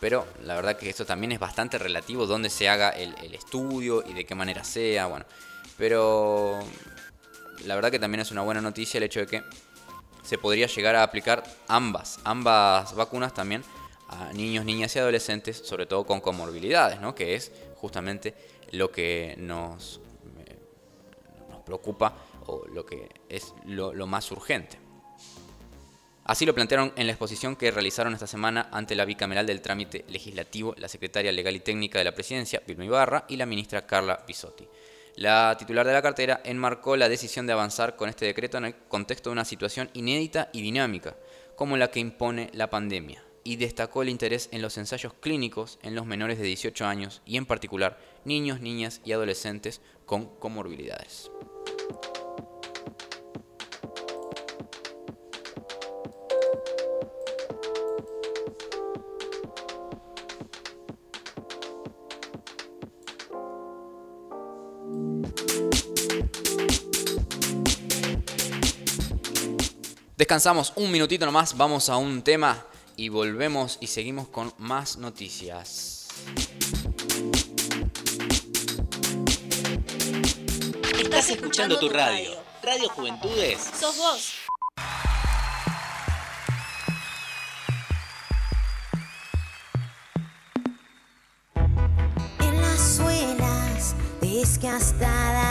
Pero 0.00 0.26
la 0.42 0.54
verdad 0.54 0.76
que 0.76 0.88
esto 0.88 1.04
también 1.04 1.32
es 1.32 1.38
bastante 1.38 1.78
relativo 1.78 2.26
donde 2.26 2.48
se 2.48 2.68
haga 2.68 2.90
el, 2.90 3.14
el 3.22 3.34
estudio 3.34 4.02
y 4.06 4.14
de 4.14 4.24
qué 4.24 4.34
manera 4.34 4.64
sea. 4.64 5.06
Bueno, 5.06 5.26
pero 5.76 6.58
la 7.66 7.74
verdad 7.74 7.90
que 7.90 7.98
también 7.98 8.20
es 8.20 8.30
una 8.30 8.42
buena 8.42 8.60
noticia 8.60 8.98
el 8.98 9.04
hecho 9.04 9.20
de 9.20 9.26
que 9.26 9.42
se 10.30 10.38
podría 10.38 10.68
llegar 10.68 10.94
a 10.94 11.02
aplicar 11.02 11.42
ambas, 11.66 12.20
ambas 12.22 12.94
vacunas 12.94 13.34
también 13.34 13.64
a 14.06 14.32
niños, 14.32 14.64
niñas 14.64 14.94
y 14.94 15.00
adolescentes, 15.00 15.56
sobre 15.56 15.86
todo 15.86 16.06
con 16.06 16.20
comorbilidades, 16.20 17.00
¿no? 17.00 17.16
que 17.16 17.34
es 17.34 17.50
justamente 17.74 18.32
lo 18.70 18.92
que 18.92 19.34
nos, 19.38 20.00
eh, 20.46 20.56
nos 21.50 21.62
preocupa 21.62 22.14
o 22.46 22.64
lo 22.68 22.86
que 22.86 23.08
es 23.28 23.52
lo, 23.64 24.06
más 24.06 24.30
urgente. 24.30 24.78
Así 26.22 26.46
lo 26.46 26.54
plantearon 26.54 26.92
en 26.94 27.08
la 27.08 27.12
exposición 27.12 27.56
que 27.56 27.72
realizaron 27.72 28.14
esta 28.14 28.28
semana 28.28 28.68
ante 28.70 28.94
la 28.94 29.04
bicameral 29.06 29.46
del 29.46 29.60
trámite 29.60 30.04
legislativo 30.06 30.76
la 30.78 30.86
secretaria 30.86 31.32
legal 31.32 31.56
y 31.56 31.60
técnica 31.60 31.98
de 31.98 32.04
la 32.04 32.14
presidencia, 32.14 32.62
Vilma 32.64 32.84
Ibarra, 32.84 33.24
y 33.26 33.34
la 33.34 33.46
ministra 33.46 33.84
Carla 33.84 34.24
Pisotti. 34.24 34.68
La 35.16 35.56
titular 35.58 35.86
de 35.86 35.92
la 35.92 36.02
cartera 36.02 36.40
enmarcó 36.44 36.96
la 36.96 37.08
decisión 37.08 37.46
de 37.46 37.52
avanzar 37.52 37.96
con 37.96 38.08
este 38.08 38.26
decreto 38.26 38.58
en 38.58 38.66
el 38.66 38.74
contexto 38.88 39.30
de 39.30 39.32
una 39.32 39.44
situación 39.44 39.90
inédita 39.92 40.50
y 40.52 40.62
dinámica, 40.62 41.16
como 41.56 41.76
la 41.76 41.90
que 41.90 42.00
impone 42.00 42.50
la 42.52 42.70
pandemia, 42.70 43.22
y 43.44 43.56
destacó 43.56 44.02
el 44.02 44.08
interés 44.08 44.48
en 44.52 44.62
los 44.62 44.78
ensayos 44.78 45.14
clínicos 45.14 45.78
en 45.82 45.94
los 45.94 46.06
menores 46.06 46.38
de 46.38 46.44
18 46.44 46.86
años 46.86 47.22
y 47.26 47.36
en 47.36 47.46
particular 47.46 47.98
niños, 48.24 48.60
niñas 48.60 49.00
y 49.04 49.12
adolescentes 49.12 49.80
con 50.06 50.26
comorbilidades. 50.38 51.30
Descansamos 70.30 70.72
un 70.76 70.92
minutito 70.92 71.26
nomás, 71.26 71.56
vamos 71.56 71.88
a 71.88 71.96
un 71.96 72.22
tema 72.22 72.64
y 72.96 73.08
volvemos 73.08 73.78
y 73.80 73.88
seguimos 73.88 74.28
con 74.28 74.54
más 74.58 74.96
noticias. 74.96 76.06
Estás 81.02 81.30
escuchando 81.30 81.80
tu 81.80 81.88
radio. 81.88 82.30
Radio 82.62 82.88
Juventudes. 82.90 83.72
Sos 83.76 83.96
vos. 83.96 84.34
En 92.38 92.62
las 92.62 92.80
suelas 92.80 93.96
desgastadas 94.20 95.49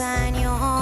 años 0.00 0.81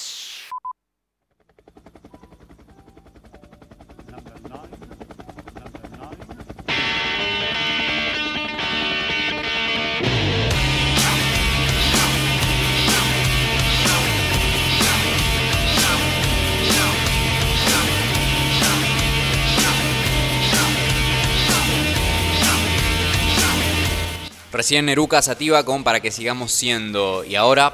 Recién 24.71 24.85
Neruca 24.85 25.21
Sativa 25.21 25.65
con 25.65 25.83
Para 25.83 25.99
que 25.99 26.11
sigamos 26.11 26.53
siendo. 26.53 27.25
Y 27.25 27.35
ahora, 27.35 27.73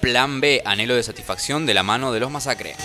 Plan 0.00 0.40
B, 0.40 0.60
anhelo 0.64 0.96
de 0.96 1.04
satisfacción 1.04 1.66
de 1.66 1.74
la 1.74 1.84
mano 1.84 2.12
de 2.12 2.18
los 2.18 2.32
masacres. 2.32 2.76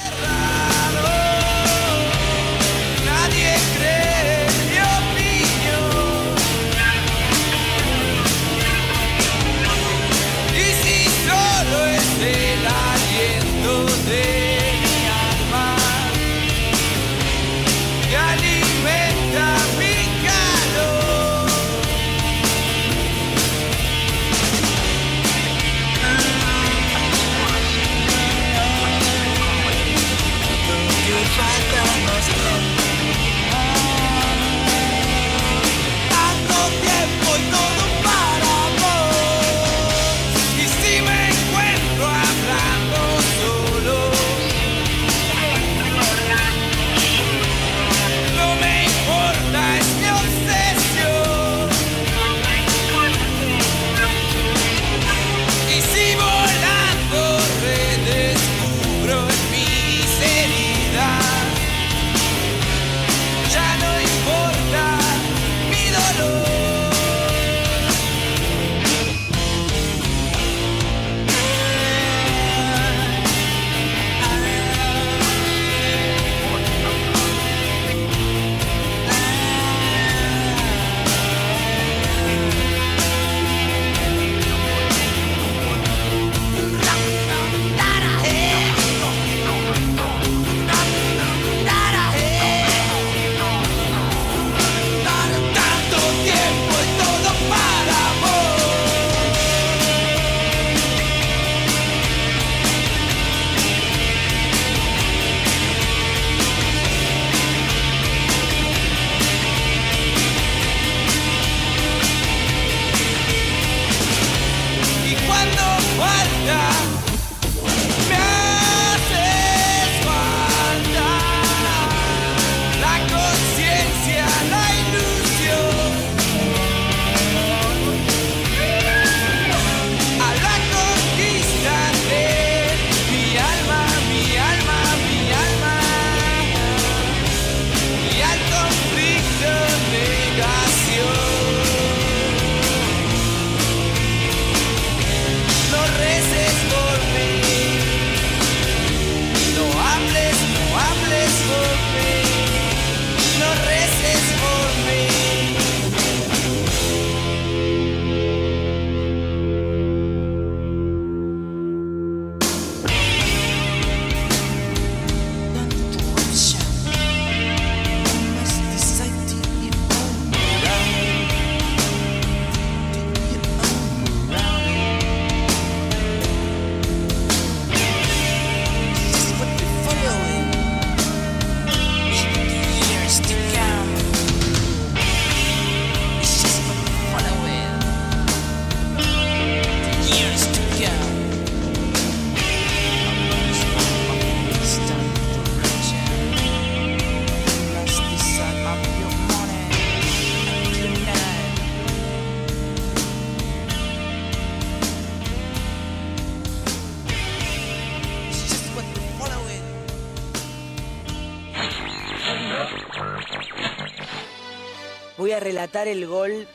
El 215.85 216.07
gol 216.07 216.47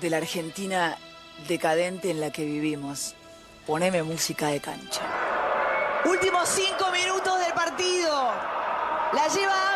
de 0.00 0.10
la 0.10 0.16
Argentina 0.16 0.96
decadente 1.48 2.10
en 2.10 2.20
la 2.20 2.30
que 2.30 2.44
vivimos. 2.44 3.14
Poneme 3.66 4.02
música 4.02 4.48
de 4.48 4.60
cancha. 4.60 5.02
Últimos 6.06 6.48
cinco 6.48 6.90
minutos 6.92 7.38
del 7.40 7.52
partido. 7.52 8.32
La 9.12 9.28
lleva 9.28 9.75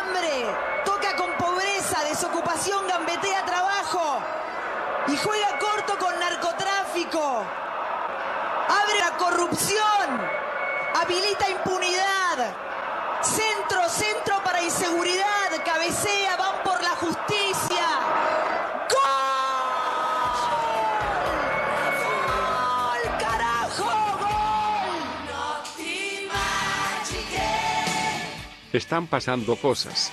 Están 28.73 29.07
pasando 29.07 29.57
cosas. 29.57 30.11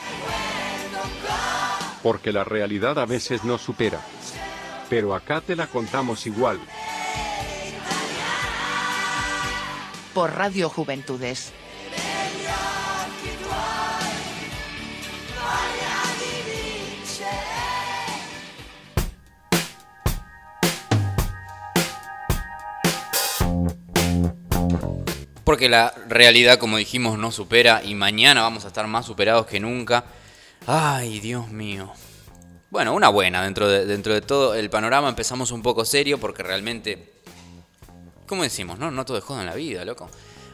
Porque 2.03 2.33
la 2.33 2.45
realidad 2.45 2.99
a 2.99 3.07
veces 3.07 3.45
no 3.45 3.57
supera. 3.57 4.01
Pero 4.89 5.15
acá 5.15 5.41
te 5.41 5.55
la 5.55 5.67
contamos 5.67 6.27
igual. 6.27 6.59
Por 10.15 10.35
Radio 10.35 10.69
Juventudes. 10.69 11.53
Porque 25.49 25.71
la 25.71 25.95
realidad, 26.09 26.59
como 26.59 26.77
dijimos, 26.77 27.19
no 27.19 27.33
supera 27.33 27.81
y 27.83 27.95
mañana 27.95 28.43
vamos 28.43 28.67
a 28.67 28.69
estar 28.69 28.87
más 28.87 29.07
superados 29.07 29.47
que 29.47 29.59
nunca. 29.59 30.05
Ay, 30.67 31.21
Dios 31.21 31.49
mío. 31.49 31.91
Bueno, 32.69 32.93
una 32.93 33.09
buena 33.09 33.43
dentro 33.43 33.67
de, 33.67 34.21
todo 34.21 34.55
el 34.55 34.69
panorama. 34.69 35.09
Empezamos 35.09 35.51
un 35.51 35.63
poco 35.63 35.87
serio 35.87 36.19
porque 36.19 36.43
realmente, 36.43 37.15
¿cómo 38.27 38.43
decimos? 38.43 38.79
No, 38.79 38.91
no 38.91 39.07
todo 39.07 39.17
es 39.17 39.25
joda 39.25 39.41
en 39.41 39.47
la 39.47 39.55
vida, 39.55 39.87
loco. 39.87 40.11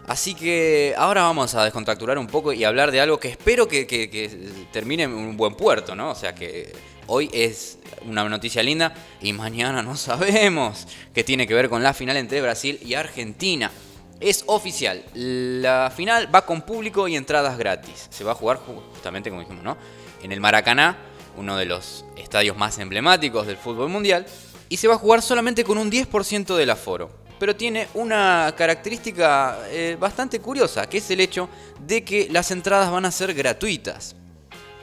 Así 0.06 0.36
que 0.36 0.94
ahora 0.96 1.22
vamos 1.22 1.56
a 1.56 1.64
descontracturar 1.64 2.16
un 2.16 2.28
poco 2.28 2.52
y 2.52 2.62
hablar 2.62 2.92
de 2.92 3.00
algo 3.00 3.18
que 3.18 3.30
espero 3.30 3.66
que, 3.66 4.68
termine 4.70 5.02
en 5.02 5.12
un 5.12 5.36
buen 5.36 5.56
puerto, 5.56 5.96
¿no? 5.96 6.12
O 6.12 6.14
sea 6.14 6.36
que 6.36 6.72
hoy 7.08 7.28
es 7.32 7.78
una 8.06 8.28
noticia 8.28 8.62
linda 8.62 8.94
y 9.20 9.32
mañana 9.32 9.82
no 9.82 9.96
sabemos 9.96 10.86
que 11.12 11.24
tiene 11.24 11.48
que 11.48 11.54
ver 11.54 11.68
con 11.68 11.82
la 11.82 11.94
final 11.94 12.16
entre 12.16 12.40
Brasil 12.40 12.78
y 12.80 12.94
Argentina. 12.94 13.72
Es 14.20 14.44
oficial, 14.46 15.02
la 15.14 15.92
final 15.94 16.34
va 16.34 16.46
con 16.46 16.62
público 16.62 17.08
y 17.08 17.16
entradas 17.16 17.58
gratis. 17.58 18.06
Se 18.10 18.24
va 18.24 18.32
a 18.32 18.34
jugar 18.34 18.58
justamente 18.58 19.28
como 19.28 19.42
dijimos, 19.42 19.64
¿no? 19.64 19.76
En 20.22 20.32
el 20.32 20.40
Maracaná, 20.40 20.96
uno 21.36 21.56
de 21.56 21.66
los 21.66 22.04
estadios 22.16 22.56
más 22.56 22.78
emblemáticos 22.78 23.46
del 23.46 23.56
fútbol 23.56 23.88
mundial, 23.88 24.24
y 24.68 24.76
se 24.76 24.88
va 24.88 24.94
a 24.94 24.98
jugar 24.98 25.20
solamente 25.20 25.64
con 25.64 25.78
un 25.78 25.90
10% 25.90 26.56
del 26.56 26.70
aforo. 26.70 27.10
Pero 27.38 27.56
tiene 27.56 27.88
una 27.94 28.54
característica 28.56 29.58
eh, 29.66 29.96
bastante 29.98 30.40
curiosa, 30.40 30.88
que 30.88 30.98
es 30.98 31.10
el 31.10 31.20
hecho 31.20 31.48
de 31.80 32.04
que 32.04 32.28
las 32.30 32.50
entradas 32.50 32.90
van 32.90 33.04
a 33.04 33.10
ser 33.10 33.34
gratuitas. 33.34 34.16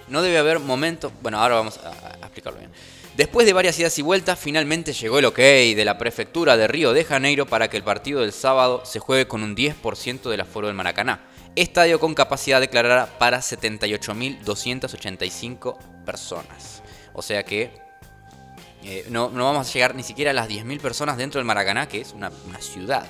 No 0.08 0.22
debe 0.22 0.38
haber 0.38 0.60
momento. 0.60 1.12
Bueno, 1.22 1.40
ahora 1.40 1.56
vamos 1.56 1.80
a, 1.80 1.90
a 1.90 2.26
explicarlo 2.26 2.60
bien. 2.60 2.72
Después 3.18 3.46
de 3.46 3.54
varias 3.54 3.78
idas 3.78 4.00
y 4.00 4.02
vueltas, 4.02 4.40
finalmente 4.40 4.94
llegó 4.94 5.20
el 5.20 5.26
ok 5.26 5.38
de 5.38 5.84
la 5.84 5.98
prefectura 5.98 6.56
de 6.56 6.66
Río 6.68 6.94
de 6.94 7.04
Janeiro 7.04 7.46
para 7.46 7.70
que 7.70 7.76
el 7.76 7.84
partido 7.84 8.22
del 8.22 8.32
sábado 8.32 8.84
se 8.86 9.00
juegue 9.00 9.28
con 9.28 9.44
un 9.44 9.54
10% 9.56 10.30
del 10.30 10.40
aforo 10.40 10.68
del 10.68 10.78
Maracaná. 10.78 11.28
Estadio 11.58 12.00
con 12.00 12.14
capacidad 12.14 12.62
declarada 12.62 13.08
para 13.20 13.40
78.285 13.40 15.78
personas. 16.06 16.82
O 17.14 17.22
sea 17.22 17.44
que 17.44 17.72
eh, 18.84 19.06
no, 19.10 19.30
vamos 19.30 19.70
a 19.70 19.74
llegar 19.74 19.94
ni 19.94 20.04
siquiera 20.04 20.32
a 20.32 20.34
las 20.34 20.48
10.000 20.48 20.80
personas 20.80 21.18
dentro 21.18 21.40
del 21.40 21.46
Maracaná, 21.46 21.90
que 21.90 22.00
es 22.00 22.14
una, 22.14 22.32
una 22.48 22.62
ciudad. 22.62 23.06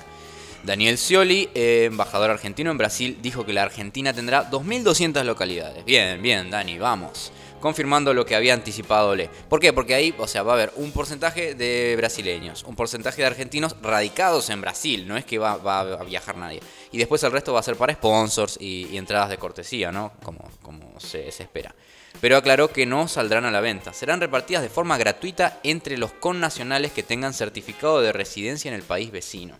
Daniel 0.64 0.98
Scioli, 0.98 1.48
eh, 1.54 1.84
embajador 1.84 2.30
argentino 2.30 2.72
en 2.72 2.78
Brasil, 2.78 3.18
dijo 3.22 3.46
que 3.46 3.52
la 3.52 3.62
Argentina 3.62 4.12
tendrá 4.12 4.50
2.200 4.50 5.22
localidades. 5.24 5.84
Bien, 5.84 6.20
bien, 6.20 6.50
Dani, 6.50 6.76
vamos. 6.78 7.30
Confirmando 7.62 8.12
lo 8.12 8.26
que 8.26 8.34
había 8.34 8.54
anticipado 8.54 9.14
Le. 9.14 9.30
¿Por 9.48 9.60
qué? 9.60 9.72
Porque 9.72 9.94
ahí, 9.94 10.12
o 10.18 10.26
sea, 10.26 10.42
va 10.42 10.52
a 10.52 10.54
haber 10.56 10.72
un 10.74 10.90
porcentaje 10.90 11.54
de 11.54 11.94
brasileños, 11.96 12.64
un 12.64 12.74
porcentaje 12.74 13.22
de 13.22 13.28
argentinos 13.28 13.76
radicados 13.80 14.50
en 14.50 14.60
Brasil, 14.60 15.06
no 15.06 15.16
es 15.16 15.24
que 15.24 15.38
va, 15.38 15.56
va 15.58 15.80
a 15.80 16.02
viajar 16.02 16.36
nadie. 16.36 16.60
Y 16.90 16.98
después 16.98 17.22
el 17.22 17.30
resto 17.30 17.52
va 17.52 17.60
a 17.60 17.62
ser 17.62 17.76
para 17.76 17.94
sponsors 17.94 18.58
y, 18.60 18.96
entradas 18.96 19.30
de 19.30 19.38
cortesía, 19.38 19.92
¿no? 19.92 20.12
Como, 20.24 20.50
como 20.60 20.98
se, 20.98 21.30
se 21.30 21.44
espera. 21.44 21.72
Pero 22.20 22.36
aclaró 22.36 22.72
que 22.72 22.84
no 22.84 23.06
saldrán 23.06 23.44
a 23.44 23.52
la 23.52 23.60
venta. 23.60 23.92
Serán 23.92 24.20
repartidas 24.20 24.62
de 24.62 24.68
forma 24.68 24.98
gratuita 24.98 25.60
entre 25.62 25.98
los 25.98 26.12
connacionales 26.12 26.90
que 26.90 27.04
tengan 27.04 27.32
certificado 27.32 28.00
de 28.00 28.12
residencia 28.12 28.70
en 28.70 28.74
el 28.74 28.82
país 28.82 29.12
vecino. 29.12 29.54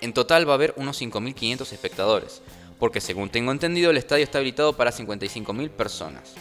En 0.00 0.12
total 0.12 0.48
va 0.48 0.52
a 0.52 0.54
haber 0.56 0.74
unos 0.76 1.00
5.500 1.00 1.72
espectadores, 1.72 2.42
porque 2.80 3.00
según 3.00 3.30
tengo 3.30 3.52
entendido 3.52 3.92
el 3.92 3.96
estadio 3.96 4.24
está 4.24 4.38
habilitado 4.38 4.72
para 4.72 4.90
55.000 4.90 5.70
personas. 5.70 6.34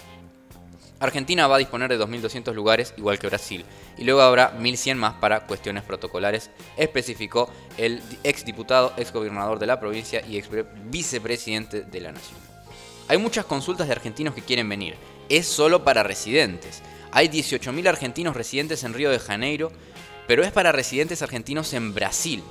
Argentina 0.99 1.45
va 1.47 1.55
a 1.55 1.59
disponer 1.59 1.89
de 1.89 1.99
2.200 1.99 2.53
lugares, 2.53 2.93
igual 2.97 3.19
que 3.19 3.27
Brasil, 3.27 3.63
y 3.97 4.03
luego 4.03 4.21
habrá 4.21 4.57
1.100 4.57 4.95
más 4.95 5.13
para 5.15 5.41
cuestiones 5.41 5.83
protocolares, 5.83 6.49
especificó 6.75 7.51
el 7.77 8.01
exdiputado, 8.23 8.93
exgobernador 8.97 9.59
de 9.59 9.67
la 9.67 9.79
provincia 9.79 10.23
y 10.27 10.37
ex 10.37 10.49
vicepresidente 10.85 11.81
de 11.81 12.01
la 12.01 12.11
nación. 12.11 12.39
Hay 13.07 13.19
muchas 13.19 13.45
consultas 13.45 13.87
de 13.87 13.93
argentinos 13.93 14.33
que 14.33 14.41
quieren 14.41 14.67
venir, 14.67 14.95
es 15.29 15.47
solo 15.47 15.83
para 15.83 16.03
residentes. 16.03 16.81
Hay 17.11 17.27
18.000 17.27 17.87
argentinos 17.87 18.35
residentes 18.35 18.83
en 18.83 18.93
Río 18.93 19.11
de 19.11 19.19
Janeiro, 19.19 19.71
pero 20.27 20.43
es 20.43 20.51
para 20.51 20.71
residentes 20.71 21.21
argentinos 21.21 21.73
en 21.73 21.93
Brasil. 21.93 22.43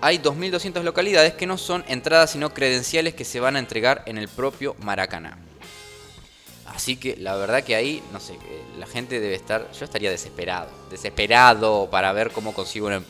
Hay 0.00 0.18
2.200 0.18 0.82
localidades 0.82 1.34
que 1.34 1.46
no 1.46 1.56
son 1.56 1.84
entradas 1.88 2.30
sino 2.30 2.52
credenciales 2.52 3.14
que 3.14 3.24
se 3.24 3.40
van 3.40 3.56
a 3.56 3.58
entregar 3.58 4.02
en 4.06 4.18
el 4.18 4.28
propio 4.28 4.76
Maracaná. 4.80 5.38
Así 6.68 6.96
que 6.96 7.16
la 7.16 7.36
verdad 7.36 7.62
que 7.64 7.74
ahí, 7.76 8.02
no 8.12 8.20
sé, 8.20 8.34
eh, 8.34 8.64
la 8.78 8.86
gente 8.86 9.20
debe 9.20 9.34
estar, 9.34 9.70
yo 9.72 9.84
estaría 9.84 10.10
desesperado, 10.10 10.68
desesperado 10.90 11.88
para 11.90 12.12
ver 12.12 12.32
cómo 12.32 12.52
consigo 12.52 12.88
una, 12.88 13.02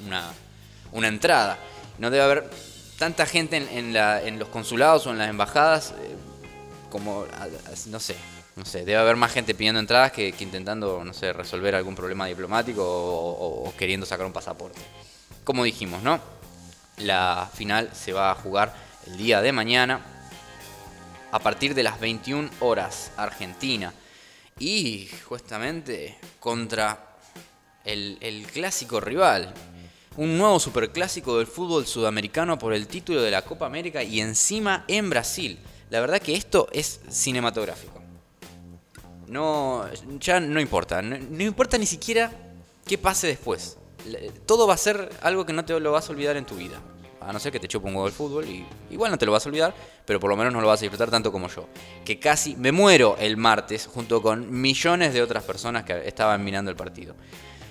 una, 0.92 1.08
entrada. 1.08 1.58
No 1.98 2.10
debe 2.10 2.22
haber 2.24 2.50
tanta 2.98 3.26
gente 3.26 3.56
en, 3.56 3.92
la- 3.92 4.22
en 4.22 4.38
los 4.38 4.48
consulados 4.48 5.06
o 5.06 5.10
en 5.10 5.18
las 5.18 5.30
embajadas 5.30 5.92
eh, 5.92 6.16
como, 6.90 7.26
no 7.88 7.98
sé, 8.00 8.16
no 8.56 8.64
sé, 8.64 8.78
debe 8.84 8.96
haber 8.96 9.16
más 9.16 9.32
gente 9.32 9.54
pidiendo 9.54 9.80
entradas 9.80 10.12
que, 10.12 10.32
que 10.32 10.44
intentando, 10.44 11.02
no 11.04 11.12
sé, 11.12 11.32
resolver 11.32 11.74
algún 11.74 11.94
problema 11.94 12.26
diplomático 12.26 12.82
o- 12.84 13.68
o 13.68 13.76
queriendo 13.76 14.06
sacar 14.06 14.26
un 14.26 14.32
pasaporte. 14.32 14.80
Como 15.44 15.64
dijimos, 15.64 16.02
¿no? 16.02 16.20
La 16.98 17.48
final 17.54 17.90
se 17.92 18.12
va 18.12 18.30
a 18.30 18.34
jugar 18.34 18.74
el 19.06 19.16
día 19.16 19.40
de 19.42 19.52
mañana 19.52 20.00
a 21.36 21.38
partir 21.38 21.74
de 21.74 21.82
las 21.82 22.00
21 22.00 22.48
horas 22.60 23.12
Argentina. 23.18 23.92
Y 24.58 25.06
justamente 25.28 26.16
contra 26.40 27.18
el, 27.84 28.46
clásico 28.50 29.00
rival. 29.00 29.52
Un 30.16 30.38
nuevo 30.38 30.58
superclásico 30.58 31.36
del 31.36 31.46
fútbol 31.46 31.86
sudamericano 31.86 32.58
por 32.58 32.72
el 32.72 32.86
título 32.86 33.20
de 33.20 33.30
la 33.30 33.42
Copa 33.42 33.66
América 33.66 34.02
y 34.02 34.20
encima 34.20 34.86
en 34.88 35.10
Brasil. 35.10 35.58
La 35.90 36.00
verdad 36.00 36.22
que 36.22 36.34
esto 36.34 36.68
es 36.72 37.00
cinematográfico. 37.10 38.00
No, 39.26 39.84
ya 40.18 40.40
no 40.40 40.58
importa. 40.58 41.02
No, 41.02 41.18
no 41.18 41.42
importa 41.42 41.76
ni 41.76 41.84
siquiera 41.84 42.32
qué 42.86 42.96
pase 42.96 43.26
después. 43.26 43.76
Todo 44.46 44.66
va 44.66 44.72
a 44.72 44.78
ser 44.78 45.10
algo 45.20 45.44
que 45.44 45.52
no 45.52 45.66
te 45.66 45.78
lo 45.78 45.92
vas 45.92 46.08
a 46.08 46.12
olvidar 46.12 46.38
en 46.38 46.46
tu 46.46 46.54
vida. 46.54 46.80
A 47.26 47.32
no 47.32 47.40
ser 47.40 47.50
que 47.50 47.58
te 47.58 47.66
chupe 47.66 47.88
un 47.88 47.94
huevo 47.94 48.06
el 48.06 48.12
fútbol 48.12 48.46
y 48.46 48.64
igual 48.90 49.10
no 49.10 49.18
te 49.18 49.26
lo 49.26 49.32
vas 49.32 49.44
a 49.44 49.48
olvidar, 49.48 49.74
pero 50.04 50.20
por 50.20 50.30
lo 50.30 50.36
menos 50.36 50.52
no 50.52 50.60
lo 50.60 50.68
vas 50.68 50.80
a 50.80 50.82
disfrutar 50.82 51.10
tanto 51.10 51.32
como 51.32 51.48
yo. 51.48 51.66
Que 52.04 52.20
casi 52.20 52.54
me 52.56 52.70
muero 52.70 53.16
el 53.18 53.36
martes 53.36 53.88
junto 53.92 54.22
con 54.22 54.60
millones 54.60 55.12
de 55.12 55.22
otras 55.22 55.42
personas 55.42 55.84
que 55.84 56.06
estaban 56.06 56.44
mirando 56.44 56.70
el 56.70 56.76
partido. 56.76 57.16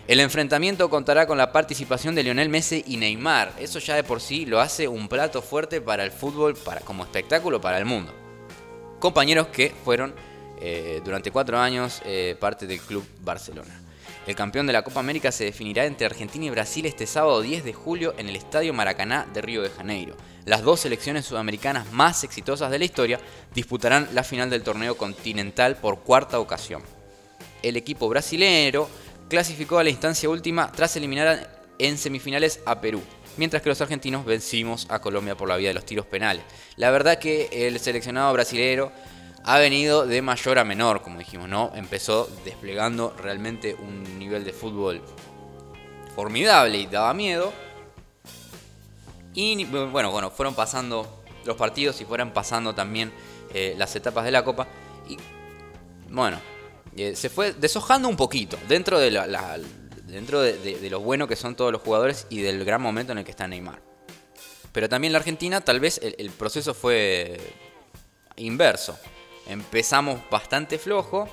El 0.08 0.20
enfrentamiento 0.20 0.90
contará 0.90 1.26
con 1.26 1.38
la 1.38 1.52
participación 1.52 2.14
de 2.14 2.24
Lionel 2.24 2.50
Messi 2.50 2.84
y 2.86 2.98
Neymar. 2.98 3.54
Eso 3.60 3.80
ya 3.80 3.96
de 3.96 4.04
por 4.04 4.22
sí 4.22 4.46
lo 4.46 4.60
hace 4.60 4.88
un 4.88 5.08
plato 5.08 5.42
fuerte 5.42 5.82
para 5.82 6.04
el 6.04 6.12
fútbol, 6.12 6.56
para, 6.56 6.82
como 6.82 7.04
espectáculo 7.04 7.60
para 7.60 7.80
el 7.80 7.86
mundo. 7.86 8.14
Compañeros 9.00 9.48
que 9.48 9.74
fueron 9.84 10.14
eh, 10.62 11.02
durante 11.04 11.32
cuatro 11.32 11.58
años 11.58 12.02
eh, 12.06 12.36
parte 12.40 12.68
del 12.68 12.80
Club 12.82 13.06
Barcelona. 13.22 13.85
El 14.28 14.36
campeón 14.36 14.66
de 14.66 14.74
la 14.74 14.82
Copa 14.82 15.00
América 15.00 15.32
se 15.32 15.44
definirá 15.44 15.86
entre 15.86 16.08
Argentina 16.08 16.46
y 16.46 16.50
Brasil 16.50 16.88
este 16.88 17.06
sábado 17.06 17.42
10 17.42 17.64
de 17.64 17.74
julio 17.74 18.16
en 18.18 18.28
el 18.28 18.36
Estadio 18.36 18.74
Maracaná 18.74 19.28
de 19.32 19.42
Río 19.42 19.62
de 19.62 19.70
Janeiro. 19.70 20.16
Las 20.46 20.64
dos 20.64 20.80
selecciones 20.80 21.26
sudamericanas 21.26 21.92
más 21.92 22.24
exitosas 22.24 22.72
de 22.72 22.80
la 22.80 22.86
historia 22.86 23.20
disputarán 23.54 24.10
la 24.14 24.24
final 24.24 24.50
del 24.50 24.64
torneo 24.64 24.98
continental 24.98 25.76
por 25.76 26.00
cuarta 26.00 26.40
ocasión. 26.40 26.82
El 27.62 27.78
equipo 27.78 28.10
brasilero 28.10 28.90
clasificó 29.30 29.78
a 29.78 29.84
la 29.84 29.92
instancia 29.92 30.28
última 30.28 30.72
tras 30.72 30.96
eliminar 30.96 31.64
en 31.78 31.98
semifinales 32.00 32.62
a 32.66 32.82
Perú, 32.82 33.04
mientras 33.38 33.62
que 33.62 33.70
los 33.70 33.82
argentinos 33.82 34.26
vencimos 34.26 34.88
a 34.90 35.02
Colombia 35.02 35.38
por 35.38 35.50
la 35.50 35.58
vía 35.58 35.68
de 35.68 35.76
los 35.76 35.86
tiros 35.86 36.08
penales. 36.08 36.44
La 36.78 36.90
verdad 36.90 37.20
que 37.20 37.50
el 37.52 37.80
seleccionado 37.80 38.34
brasilero 38.34 38.92
ha 39.48 39.60
venido 39.60 40.08
de 40.08 40.22
mayor 40.24 40.58
a 40.58 40.64
menor, 40.64 41.02
como 41.04 41.20
dijimos, 41.20 41.48
¿no? 41.48 41.72
Empezó 41.76 42.28
desplegando 42.44 43.16
realmente 43.18 43.76
un 43.76 44.18
nivel 44.18 44.44
de 44.44 44.52
fútbol 44.54 45.02
formidable 46.16 46.80
y 46.80 46.88
daba 46.88 47.14
miedo. 47.14 47.54
Y 49.36 49.64
bueno, 49.66 50.12
bueno, 50.12 50.32
fueron 50.32 50.56
pasando 50.56 51.24
los 51.46 51.56
partidos 51.58 52.02
y 52.02 52.06
fueron 52.06 52.32
pasando 52.32 52.74
también 52.74 53.12
eh, 53.54 53.76
las 53.78 53.96
etapas 53.96 54.26
de 54.26 54.32
la 54.32 54.44
Copa. 54.44 54.68
Y 55.08 55.18
bueno, 56.10 56.40
eh, 56.98 57.16
se 57.16 57.30
fue 57.30 57.54
deshojando 57.54 58.08
un 58.08 58.16
poquito 58.18 58.58
dentro 58.68 58.98
de, 58.98 59.12
la, 59.12 59.28
la- 59.28 59.60
lo 60.90 61.00
bueno 61.02 61.28
que 61.28 61.36
son 61.36 61.56
todos 61.56 61.72
los 61.72 61.82
jugadores 61.82 62.26
y 62.32 62.42
del 62.42 62.66
gran 62.66 62.82
momento 62.82 63.12
en 63.12 63.20
el 63.20 63.26
que 63.26 63.32
está 63.32 63.48
Neymar. 63.48 63.80
Pero 64.72 64.90
también 64.90 65.14
la 65.14 65.20
Argentina, 65.20 65.62
tal 65.62 65.80
vez 65.80 66.00
el 66.02 66.32
proceso 66.32 66.74
fue 66.74 67.40
inverso. 68.38 68.98
Empezamos 69.48 70.20
bastante 70.30 70.78
flojo 70.78 71.28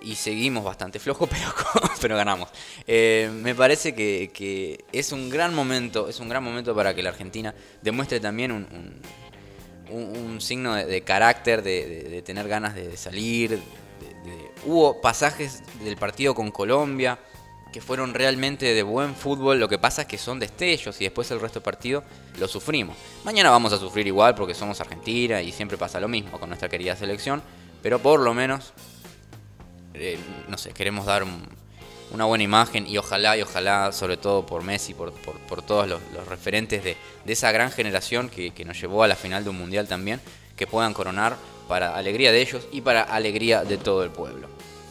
y 0.00 0.14
seguimos 0.16 0.64
bastante 0.64 0.98
flojo, 0.98 1.26
pero, 1.30 1.52
pero 2.00 2.16
ganamos. 2.16 2.48
Eh, 2.86 3.30
me 3.42 3.54
parece 3.54 3.94
que, 3.94 4.30
que 4.32 4.84
es 4.92 5.12
un 5.12 5.28
gran 5.30 5.54
momento, 5.54 6.08
es 6.08 6.20
un 6.20 6.28
gran 6.28 6.42
momento 6.44 6.74
para 6.74 6.94
que 6.94 7.02
la 7.02 7.10
Argentina 7.10 7.54
demuestre 7.82 8.20
también 8.20 8.52
un, 8.52 8.66
un, 9.90 10.40
signo 10.40 10.74
de, 10.74 11.02
carácter, 11.02 11.62
de, 11.62 12.04
de- 12.10 12.22
tener 12.22 12.48
ganas 12.48 12.74
de, 12.74 12.96
salir. 12.96 13.60
hubo 14.64 15.00
pasajes 15.00 15.62
del 15.82 15.96
partido 15.96 16.34
con 16.34 16.50
Colombia 16.50 17.18
que 17.72 17.80
fueron 17.80 18.14
realmente 18.14 18.72
de 18.72 18.82
buen 18.82 19.14
fútbol. 19.14 19.58
Lo 19.58 19.68
que 19.68 19.78
pasa 19.78 20.02
es 20.02 20.08
que 20.08 20.18
son 20.18 20.38
destellos 20.38 21.00
y 21.00 21.04
después 21.04 21.30
el 21.30 21.40
resto 21.40 21.58
del 21.60 21.64
partido 21.64 22.04
lo 22.38 22.48
sufrimos. 22.48 22.96
Mañana 23.24 23.50
vamos 23.50 23.72
a 23.72 23.78
sufrir 23.78 24.06
igual 24.06 24.34
porque 24.34 24.54
somos 24.54 24.80
Argentina 24.80 25.40
y 25.42 25.52
siempre 25.52 25.76
pasa 25.78 26.00
lo 26.00 26.08
mismo 26.08 26.38
con 26.38 26.48
nuestra 26.48 26.68
querida 26.68 26.96
selección. 26.96 27.42
Pero 27.82 27.98
por 27.98 28.20
lo 28.20 28.32
menos, 28.34 28.72
eh, 29.94 30.18
no 30.48 30.58
sé, 30.58 30.72
queremos 30.72 31.06
dar 31.06 31.22
un- 31.22 31.46
una 32.10 32.24
buena 32.26 32.44
imagen 32.44 32.86
y 32.86 32.96
ojalá, 32.98 33.36
y 33.36 33.42
ojalá, 33.42 33.90
sobre 33.92 34.16
todo 34.16 34.46
por 34.46 34.62
Messi, 34.62 34.94
por, 34.94 35.12
por, 35.12 35.62
todos 35.62 35.88
los, 35.88 36.00
los 36.14 36.26
referentes 36.28 36.84
de, 36.84 36.96
de 37.24 37.32
esa 37.32 37.50
gran 37.52 37.70
generación 37.72 38.28
que, 38.28 38.52
que 38.52 38.64
nos 38.64 38.80
llevó 38.80 39.02
a 39.02 39.08
la 39.08 39.16
final 39.16 39.42
de 39.44 39.50
un 39.50 39.58
mundial 39.58 39.88
también, 39.88 40.20
que 40.56 40.66
puedan 40.66 40.94
coronar 40.94 41.36
para 41.68 41.96
alegría 41.96 42.30
de 42.30 42.40
ellos 42.40 42.66
y 42.72 42.82
para 42.82 43.02
alegría 43.02 43.64
de 43.64 43.78
todo 43.78 44.04
el 44.04 44.10
pueblo. 44.10 44.48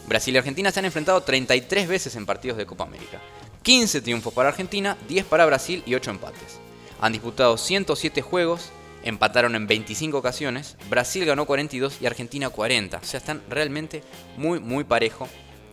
Brasil 0.08 0.36
y 0.36 0.38
Argentina 0.38 0.72
se 0.72 0.80
han 0.80 0.86
enfrentado 0.86 1.22
33 1.22 1.88
veces 1.88 2.16
en 2.18 2.26
partidos 2.26 2.58
de 2.58 2.66
Copa 2.66 2.84
América. 2.84 3.22
15 3.62 4.02
triunfos 4.02 4.34
para 4.34 4.50
Argentina, 4.50 4.98
10 5.08 5.26
para 5.26 5.46
Brasil 5.46 5.82
y 5.86 5.96
8 5.96 6.12
empates. 6.12 6.60
Han 7.02 7.12
disputado 7.12 7.58
107 7.58 8.22
juegos, 8.22 8.72
empataron 9.04 9.56
en 9.56 9.68
25 9.68 10.18
ocasiones, 10.18 10.78
Brasil 10.90 11.26
ganó 11.26 11.46
42 11.46 12.02
y 12.02 12.06
Argentina 12.06 12.50
40. 12.50 12.98
O 12.98 13.04
sea, 13.04 13.18
están 13.18 13.42
realmente 13.50 14.04
muy, 14.38 14.60
muy 14.60 14.84
parejo. 14.84 15.28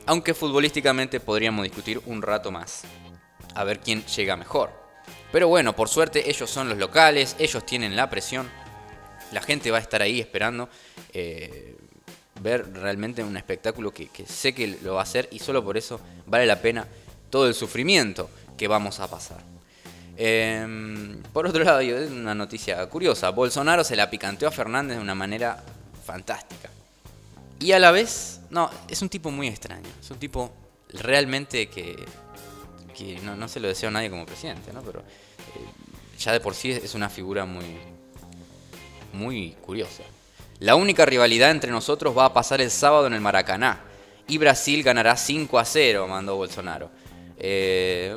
Aunque 0.06 0.34
futbolísticamente 0.34 1.20
podríamos 1.20 1.62
discutir 1.62 2.00
un 2.06 2.22
rato 2.22 2.50
más. 2.50 2.82
A 3.54 3.64
ver 3.64 3.80
quién 3.80 4.04
llega 4.06 4.36
mejor. 4.36 4.72
Pero 5.32 5.48
bueno, 5.48 5.76
por 5.76 5.88
suerte 5.88 6.28
ellos 6.28 6.50
son 6.50 6.68
los 6.68 6.78
locales, 6.78 7.36
ellos 7.38 7.64
tienen 7.64 7.94
la 7.94 8.10
presión. 8.10 8.48
La 9.32 9.42
gente 9.42 9.70
va 9.70 9.78
a 9.78 9.80
estar 9.80 10.02
ahí 10.02 10.18
esperando 10.18 10.68
eh, 11.12 11.76
ver 12.40 12.72
realmente 12.72 13.22
un 13.22 13.36
espectáculo 13.36 13.92
que, 13.92 14.08
que 14.08 14.26
sé 14.26 14.52
que 14.52 14.78
lo 14.82 14.94
va 14.94 15.00
a 15.00 15.04
hacer 15.04 15.28
y 15.30 15.38
solo 15.38 15.64
por 15.64 15.76
eso 15.76 16.00
vale 16.26 16.46
la 16.46 16.60
pena 16.60 16.88
todo 17.30 17.46
el 17.46 17.54
sufrimiento 17.54 18.28
que 18.56 18.66
vamos 18.66 18.98
a 18.98 19.08
pasar. 19.08 19.38
Em, 20.22 21.22
por 21.32 21.46
otro 21.46 21.64
lado, 21.64 21.80
una 22.10 22.34
noticia 22.34 22.86
curiosa. 22.90 23.30
Bolsonaro 23.30 23.82
se 23.82 23.96
la 23.96 24.10
picanteó 24.10 24.48
a 24.48 24.50
Fernández 24.50 24.98
de 24.98 25.02
una 25.02 25.14
manera 25.14 25.64
fantástica. 26.04 26.68
Y 27.58 27.72
a 27.72 27.78
la 27.78 27.90
vez, 27.90 28.42
no, 28.50 28.68
es 28.86 29.00
un 29.00 29.08
tipo 29.08 29.30
muy 29.30 29.48
extraño. 29.48 29.88
Es 29.98 30.10
un 30.10 30.18
tipo 30.18 30.52
realmente 30.92 31.70
que, 31.70 32.04
no 33.22 33.48
se 33.48 33.60
lo 33.60 33.68
deseo 33.68 33.88
a 33.88 33.92
nadie 33.92 34.10
como 34.10 34.26
presidente, 34.26 34.74
¿no? 34.74 34.82
Pero 34.82 34.98
eh, 35.00 35.04
ya 36.18 36.32
de 36.32 36.40
por 36.40 36.54
sí 36.54 36.70
es 36.70 36.94
una 36.94 37.08
figura 37.08 37.46
muy, 37.46 37.78
muy 39.14 39.52
curiosa. 39.62 40.02
La 40.58 40.74
única 40.74 41.06
rivalidad 41.06 41.50
entre 41.50 41.70
nosotros 41.70 42.14
va 42.16 42.26
a 42.26 42.34
pasar 42.34 42.60
el 42.60 42.70
sábado 42.70 43.06
en 43.06 43.14
el 43.14 43.22
Maracaná. 43.22 43.80
Y 44.28 44.36
Brasil 44.36 44.82
ganará 44.82 45.16
5 45.16 45.58
a 45.58 45.64
0, 45.64 46.06
mandó 46.08 46.36
Bolsonaro. 46.36 46.90
Eh, 47.38 48.14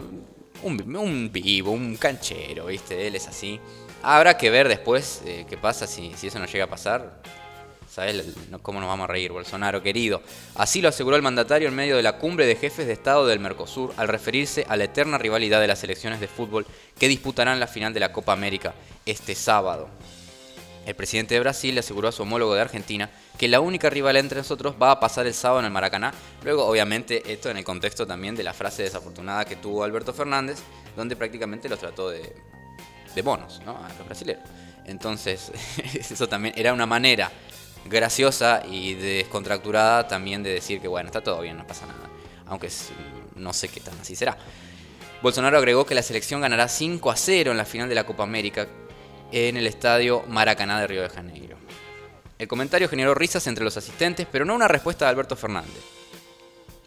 un, 0.62 1.32
vivo, 1.32 1.72
un 1.72 1.98
canchero, 1.98 2.68
¿viste? 2.68 3.08
Él 3.08 3.16
es 3.16 3.28
así. 3.28 3.60
Habrá 4.02 4.38
que 4.38 4.50
ver 4.50 4.68
después 4.68 5.22
eh, 5.26 5.46
qué 5.50 5.58
pasa 5.58 5.88
si, 5.88 6.14
si 6.16 6.28
eso 6.28 6.40
no 6.40 6.46
llega 6.46 6.66
a 6.66 6.70
pasar. 6.70 7.22
¿Sabes 7.94 8.26
cómo 8.64 8.80
nos 8.80 8.90
vamos 8.90 9.04
a 9.04 9.12
reír, 9.12 9.32
Bolsonaro, 9.32 9.84
querido? 9.84 10.24
Así 10.56 10.82
lo 10.82 10.90
aseguró 10.90 11.16
el 11.16 11.22
mandatario 11.22 11.68
en 11.68 11.76
medio 11.76 11.96
de 11.96 12.02
la 12.02 12.18
cumbre 12.18 12.48
de 12.48 12.56
jefes 12.56 12.88
de 12.88 12.94
Estado 12.94 13.28
del 13.28 13.40
Mercosur 13.40 13.94
al 13.98 14.08
referirse 14.08 14.66
a 14.68 14.76
la 14.78 14.86
eterna 14.86 15.20
rivalidad 15.20 15.62
de 15.62 15.68
las 15.68 15.78
selecciones 15.78 16.20
de 16.20 16.28
fútbol 16.28 16.66
que 16.98 17.08
disputarán 17.08 17.60
la 17.60 17.68
final 17.68 17.94
de 17.94 18.00
la 18.00 18.12
Copa 18.12 18.34
América 18.34 18.74
este 19.06 19.36
sábado. 19.36 19.90
El 20.88 20.96
presidente 20.96 21.36
de 21.36 21.42
Brasil 21.42 21.76
le 21.76 21.82
aseguró 21.82 22.08
a 22.08 22.12
su 22.12 22.24
homólogo 22.24 22.56
de 22.56 22.62
Argentina 22.62 23.12
que 23.44 23.50
la 23.50 23.60
única 23.60 23.90
rival 23.90 24.16
entre 24.16 24.38
nosotros 24.38 24.74
va 24.82 24.92
a 24.92 25.00
pasar 25.02 25.28
el 25.28 25.34
sábado 25.34 25.60
en 25.60 25.66
el 25.66 25.72
Maracaná. 25.72 26.14
Luego, 26.46 26.66
obviamente, 26.66 27.30
esto 27.30 27.50
en 27.50 27.58
el 27.58 27.66
contexto 27.66 28.08
también 28.08 28.38
de 28.38 28.44
la 28.44 28.54
frase 28.54 28.84
desafortunada 28.84 29.44
que 29.44 29.58
tuvo 29.58 29.84
Alberto 29.84 30.14
Fernández, 30.14 30.60
donde 30.96 31.18
prácticamente 31.18 31.68
los 31.68 31.78
trató 31.78 32.10
de, 32.10 32.34
de 33.14 33.22
bonos 33.22 33.62
¿no? 33.66 33.72
a 33.72 33.90
los 33.98 34.06
brasileños. 34.06 34.48
Entonces, 34.86 35.52
eso 35.94 36.30
también 36.30 36.56
era 36.58 36.72
una 36.72 36.86
manera 36.86 37.30
graciosa 37.84 38.64
y 38.66 38.94
descontracturada 38.94 40.08
también 40.08 40.42
de 40.42 40.54
decir 40.54 40.80
que, 40.80 40.88
bueno, 40.88 41.08
está 41.08 41.20
todo 41.20 41.42
bien, 41.42 41.58
no 41.58 41.68
pasa 41.68 41.86
nada. 41.86 42.10
Aunque 42.46 42.70
no 43.36 43.52
sé 43.52 43.68
qué 43.68 43.82
tan 43.82 44.00
así 44.00 44.16
será. 44.16 44.38
Bolsonaro 45.22 45.58
agregó 45.58 45.86
que 45.86 45.96
la 45.96 46.02
selección 46.02 46.40
ganará 46.40 46.70
5 46.70 47.12
a 47.12 47.18
0 47.18 47.52
en 47.52 47.58
la 47.58 47.66
final 47.66 47.90
de 47.90 47.96
la 47.96 48.06
Copa 48.06 48.24
América 48.24 48.70
en 49.34 49.58
el 49.58 49.68
estadio 49.68 50.24
Maracaná 50.30 50.80
de 50.80 50.88
Río 50.88 51.02
de 51.02 51.10
Janeiro. 51.10 51.63
El 52.44 52.50
comentario 52.50 52.90
generó 52.90 53.16
risas 53.16 53.48
entre 53.48 53.64
los 53.64 53.78
asistentes, 53.78 54.28
pero 54.30 54.44
no 54.44 54.54
una 54.54 54.68
respuesta 54.68 55.06
de 55.06 55.12
Alberto 55.12 55.38
Fernández. 55.38 55.82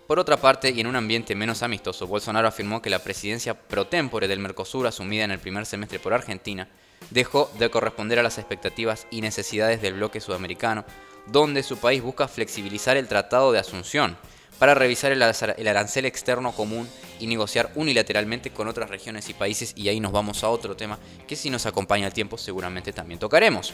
Por 0.06 0.18
otra 0.18 0.36
parte, 0.36 0.68
y 0.68 0.80
en 0.82 0.86
un 0.86 0.96
ambiente 0.96 1.34
menos 1.34 1.62
amistoso, 1.62 2.06
Bolsonaro 2.06 2.46
afirmó 2.46 2.82
que 2.82 2.90
la 2.90 2.98
presidencia 2.98 3.54
pro 3.54 3.86
tempore 3.86 4.28
del 4.28 4.38
Mercosur 4.38 4.86
asumida 4.86 5.24
en 5.24 5.30
el 5.30 5.38
primer 5.38 5.64
semestre 5.64 5.98
por 5.98 6.12
Argentina 6.12 6.68
dejó 7.08 7.50
de 7.58 7.70
corresponder 7.70 8.18
a 8.18 8.22
las 8.22 8.36
expectativas 8.36 9.06
y 9.10 9.22
necesidades 9.22 9.80
del 9.80 9.94
bloque 9.94 10.20
sudamericano, 10.20 10.84
donde 11.24 11.62
su 11.62 11.78
país 11.78 12.02
busca 12.02 12.28
flexibilizar 12.28 12.98
el 12.98 13.08
Tratado 13.08 13.50
de 13.50 13.58
Asunción 13.58 14.18
para 14.58 14.74
revisar 14.74 15.10
el 15.12 15.22
arancel 15.22 16.04
externo 16.04 16.52
común 16.52 16.86
y 17.18 17.28
negociar 17.28 17.72
unilateralmente 17.76 18.50
con 18.50 18.68
otras 18.68 18.90
regiones 18.90 19.30
y 19.30 19.34
países, 19.34 19.72
y 19.74 19.88
ahí 19.88 20.00
nos 20.00 20.12
vamos 20.12 20.44
a 20.44 20.50
otro 20.50 20.76
tema 20.76 20.98
que 21.26 21.34
si 21.34 21.48
nos 21.48 21.64
acompaña 21.64 22.08
el 22.08 22.12
tiempo 22.12 22.36
seguramente 22.36 22.92
también 22.92 23.18
tocaremos. 23.18 23.72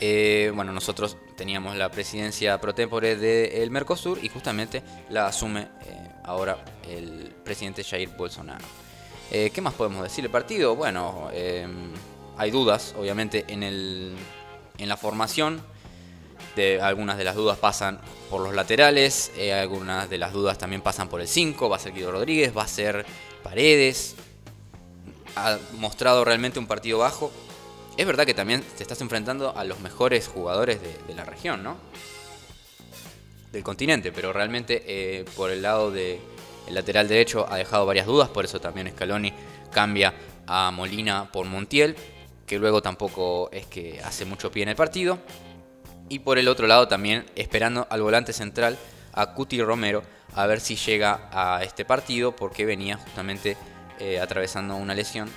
Eh, 0.00 0.52
bueno, 0.54 0.72
nosotros 0.72 1.16
teníamos 1.36 1.76
la 1.76 1.90
presidencia 1.90 2.60
pro 2.60 2.74
tempore 2.74 3.16
del 3.16 3.70
Mercosur 3.70 4.18
y 4.22 4.28
justamente 4.28 4.82
la 5.10 5.26
asume 5.26 5.62
eh, 5.62 6.08
ahora 6.24 6.64
el 6.88 7.34
presidente 7.44 7.82
Jair 7.82 8.10
Bolsonaro. 8.10 8.64
Eh, 9.30 9.50
¿Qué 9.52 9.60
más 9.60 9.74
podemos 9.74 10.02
decir 10.02 10.22
del 10.22 10.30
partido? 10.30 10.76
Bueno, 10.76 11.30
hay 12.36 12.50
dudas, 12.50 12.94
obviamente, 12.96 13.44
en, 13.48 13.62
el, 13.62 14.14
en 14.78 14.88
la 14.88 14.96
formación. 14.96 15.60
De, 16.54 16.80
algunas 16.80 17.18
de 17.18 17.24
las 17.24 17.36
dudas 17.36 17.58
pasan 17.58 18.00
por 18.30 18.40
los 18.40 18.54
laterales, 18.54 19.32
algunas 19.52 20.08
de 20.08 20.18
las 20.18 20.32
dudas 20.32 20.58
también 20.58 20.82
pasan 20.82 21.08
por 21.08 21.20
el 21.20 21.28
5, 21.28 21.68
va 21.68 21.76
a 21.76 21.78
ser 21.78 21.92
Guido 21.92 22.10
Rodríguez, 22.10 22.56
va 22.56 22.62
a 22.62 22.68
ser 22.68 23.04
Paredes. 23.42 24.16
Ha 25.36 25.58
mostrado 25.74 26.24
realmente 26.24 26.58
un 26.58 26.66
partido 26.66 26.98
bajo, 26.98 27.30
es 27.98 28.06
verdad 28.06 28.24
que 28.24 28.32
también 28.32 28.62
te 28.62 28.82
estás 28.84 29.00
enfrentando 29.00 29.56
a 29.56 29.64
los 29.64 29.80
mejores 29.80 30.28
jugadores 30.28 30.78
de, 30.80 31.14
la 31.14 31.24
región, 31.24 31.64
¿no? 31.64 31.76
Del 33.50 33.64
continente, 33.64 34.12
pero 34.12 34.32
realmente 34.32 34.84
eh, 34.86 35.24
por 35.36 35.50
el 35.50 35.62
lado 35.62 35.90
del 35.90 36.20
lateral 36.70 37.08
derecho 37.08 37.44
ha 37.50 37.56
dejado 37.56 37.86
varias 37.86 38.06
dudas, 38.06 38.28
por 38.28 38.44
eso 38.44 38.60
también 38.60 38.88
Scaloni 38.90 39.32
cambia 39.72 40.14
a 40.46 40.70
Molina 40.70 41.28
por 41.32 41.46
Montiel, 41.46 41.96
que 42.46 42.60
luego 42.60 42.80
tampoco 42.80 43.50
es 43.50 43.66
que 43.66 44.00
hace 44.04 44.24
mucho 44.24 44.52
pie 44.52 44.62
en 44.62 44.68
el 44.68 44.76
partido. 44.76 45.18
Y 46.08 46.20
por 46.20 46.38
el 46.38 46.46
otro 46.46 46.68
lado 46.68 46.86
también 46.86 47.26
esperando 47.34 47.88
al 47.90 48.00
volante 48.00 48.32
central, 48.32 48.78
a 49.12 49.34
Cuti 49.34 49.60
Romero, 49.60 50.04
a 50.34 50.46
ver 50.46 50.60
si 50.60 50.76
llega 50.76 51.28
a 51.32 51.64
este 51.64 51.84
partido, 51.84 52.36
porque 52.36 52.64
venía 52.64 52.96
justamente 52.96 53.56
eh, 53.98 54.20
atravesando 54.20 54.76
una 54.76 54.94
lesión 54.94 55.28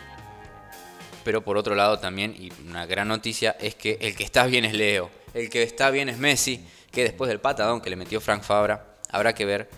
pero 1.23 1.43
por 1.43 1.57
otro 1.57 1.75
lado 1.75 1.99
también, 1.99 2.35
y 2.37 2.51
una 2.67 2.85
gran 2.85 3.07
noticia, 3.07 3.55
es 3.59 3.75
que 3.75 3.97
el 4.01 4.15
que 4.15 4.23
está 4.23 4.45
bien 4.45 4.65
es 4.65 4.73
Leo. 4.73 5.09
El 5.33 5.49
que 5.49 5.63
está 5.63 5.89
bien 5.91 6.09
es 6.09 6.17
Messi, 6.17 6.65
que 6.91 7.03
después 7.03 7.29
del 7.29 7.39
patadón 7.39 7.81
que 7.81 7.89
le 7.89 7.95
metió 7.95 8.19
Frank 8.19 8.43
Fabra, 8.43 8.95
habrá 9.09 9.33
que 9.33 9.45
ver 9.45 9.69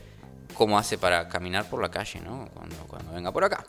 cómo 0.56 0.78
hace 0.78 0.98
para 0.98 1.28
caminar 1.30 1.70
por 1.70 1.82
la 1.82 1.90
calle, 1.92 2.20
¿no? 2.22 2.50
Cuando, 2.88 3.12
venga 3.14 3.32
por 3.32 3.44
acá. 3.44 3.66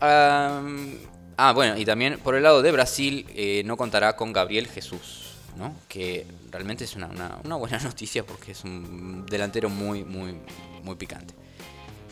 Am, 0.00 0.98
ah, 1.36 1.52
bueno, 1.52 1.76
y 1.76 1.84
también 1.84 2.18
por 2.18 2.34
el 2.34 2.42
lado 2.42 2.62
de 2.62 2.72
Brasil 2.72 3.26
eh, 3.34 3.62
no 3.64 3.76
contará 3.76 4.16
con 4.16 4.32
Gabriel 4.32 4.66
Jesús, 4.68 5.34
¿no? 5.56 5.74
Que 5.88 6.26
realmente 6.50 6.84
es 6.84 6.96
una, 6.96 7.06
una- 7.42 7.56
buena 7.56 7.78
noticia 7.82 8.24
porque 8.24 8.52
es 8.52 8.64
un 8.64 9.26
delantero 9.26 9.68
muy, 9.68 10.04
muy, 10.04 10.36
muy 10.82 10.94
picante. 10.96 11.34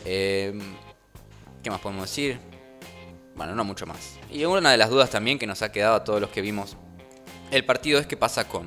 Em, 0.05 0.59
¿Qué 1.63 1.69
más 1.69 1.79
podemos 1.81 2.03
decir? 2.09 2.39
Bueno, 3.39 3.55
no 3.55 3.63
mucho 3.63 3.85
más. 3.85 4.19
Y 4.29 4.43
una 4.43 4.69
de 4.69 4.75
las 4.75 4.89
dudas 4.89 5.09
también 5.11 5.39
que 5.39 5.47
nos 5.47 5.61
ha 5.61 5.71
quedado 5.71 5.95
a 5.95 6.03
todos 6.03 6.19
los 6.19 6.29
que 6.29 6.41
vimos 6.41 6.75
el 7.51 7.63
partido 7.63 7.97
es 7.97 8.05
qué 8.05 8.17
pasa 8.17 8.49
con, 8.49 8.65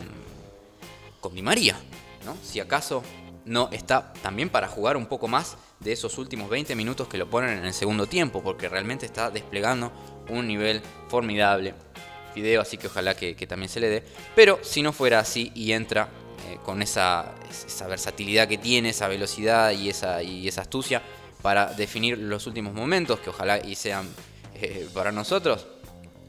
con 1.20 1.34
Di 1.34 1.42
María, 1.42 1.76
¿no? 2.24 2.34
Si 2.42 2.58
acaso 2.58 3.02
no 3.44 3.68
está 3.70 4.14
también 4.22 4.48
para 4.48 4.68
jugar 4.68 4.96
un 4.96 5.04
poco 5.04 5.28
más 5.28 5.58
de 5.78 5.92
esos 5.92 6.16
últimos 6.16 6.48
20 6.48 6.74
minutos 6.74 7.06
que 7.06 7.18
lo 7.18 7.28
ponen 7.28 7.58
en 7.58 7.66
el 7.66 7.74
segundo 7.74 8.06
tiempo, 8.06 8.42
porque 8.42 8.66
realmente 8.66 9.04
está 9.04 9.30
desplegando 9.30 9.92
un 10.30 10.46
nivel 10.46 10.80
formidable. 11.10 11.74
Fideo, 12.32 12.62
así 12.62 12.78
que 12.78 12.86
ojalá 12.86 13.14
que, 13.14 13.34
también 13.46 13.68
se 13.68 13.78
le 13.78 13.90
dé. 13.90 14.02
Pero 14.34 14.58
si 14.62 14.80
no 14.80 14.94
fuera 14.94 15.18
así 15.18 15.52
y 15.54 15.72
entra 15.72 16.08
eh, 16.48 16.56
con 16.64 16.80
esa, 16.80 17.34
esa 17.50 17.86
versatilidad 17.88 18.48
que 18.48 18.56
tiene, 18.56 18.88
esa 18.88 19.06
velocidad 19.06 19.72
y 19.72 19.90
esa, 19.90 20.22
y 20.22 20.48
esa 20.48 20.62
astucia 20.62 21.02
para 21.42 21.66
definir 21.74 22.16
los 22.16 22.46
últimos 22.46 22.72
momentos, 22.72 23.20
que 23.20 23.28
ojalá 23.28 23.58
y 23.58 23.74
sean 23.74 24.08
eh, 24.62 24.88
para 24.92 25.12
nosotros, 25.12 25.66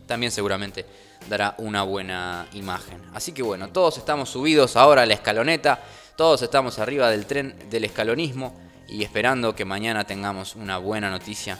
también 0.05 0.31
seguramente 0.31 0.85
dará 1.29 1.55
una 1.57 1.83
buena 1.83 2.47
imagen. 2.53 3.01
Así 3.13 3.31
que 3.31 3.43
bueno, 3.43 3.69
todos 3.69 3.97
estamos 3.97 4.29
subidos 4.29 4.75
ahora 4.75 5.03
a 5.03 5.05
la 5.05 5.13
escaloneta, 5.13 5.79
todos 6.15 6.41
estamos 6.41 6.79
arriba 6.79 7.09
del 7.09 7.25
tren 7.25 7.55
del 7.69 7.85
escalonismo 7.85 8.59
y 8.87 9.03
esperando 9.03 9.55
que 9.55 9.65
mañana 9.65 10.03
tengamos 10.03 10.55
una 10.55 10.77
buena 10.77 11.09
noticia 11.09 11.57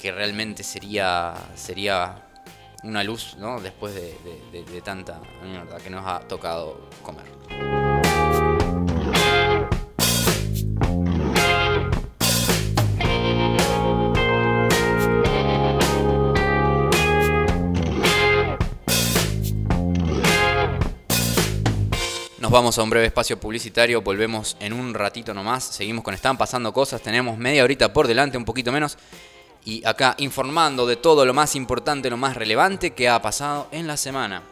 que 0.00 0.12
realmente 0.12 0.62
sería, 0.62 1.34
sería 1.54 2.26
una 2.82 3.02
luz 3.02 3.36
¿no? 3.38 3.60
después 3.60 3.94
de, 3.94 4.80
tanta 4.82 5.20
que 5.82 5.90
nos 5.90 6.06
ha 6.06 6.20
tocado 6.20 6.88
comer. 7.02 7.85
Vamos 22.56 22.78
a 22.78 22.82
un 22.82 22.88
breve 22.88 23.04
espacio 23.04 23.38
publicitario, 23.38 24.00
volvemos 24.00 24.56
en 24.60 24.72
un 24.72 24.94
ratito 24.94 25.34
nomás, 25.34 25.62
seguimos 25.62 26.02
con 26.02 26.14
Están 26.14 26.38
pasando 26.38 26.72
cosas, 26.72 27.02
tenemos 27.02 27.36
media 27.36 27.62
horita 27.62 27.92
por 27.92 28.08
delante, 28.08 28.38
un 28.38 28.46
poquito 28.46 28.72
menos, 28.72 28.96
y 29.62 29.86
acá 29.86 30.14
informando 30.16 30.86
de 30.86 30.96
todo 30.96 31.26
lo 31.26 31.34
más 31.34 31.54
importante, 31.54 32.08
lo 32.08 32.16
más 32.16 32.34
relevante 32.34 32.94
que 32.94 33.10
ha 33.10 33.20
pasado 33.20 33.68
en 33.72 33.86
la 33.86 33.98
semana. 33.98 34.42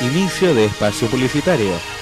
Inicio 0.00 0.56
de 0.56 0.64
espacio 0.64 1.06
publicitario. 1.06 2.01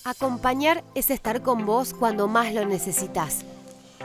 Acompañar 0.04 0.84
es 0.94 1.10
estar 1.10 1.42
con 1.42 1.66
vos 1.66 1.94
cuando 1.94 2.28
más 2.28 2.54
lo 2.54 2.66
necesitas. 2.66 3.46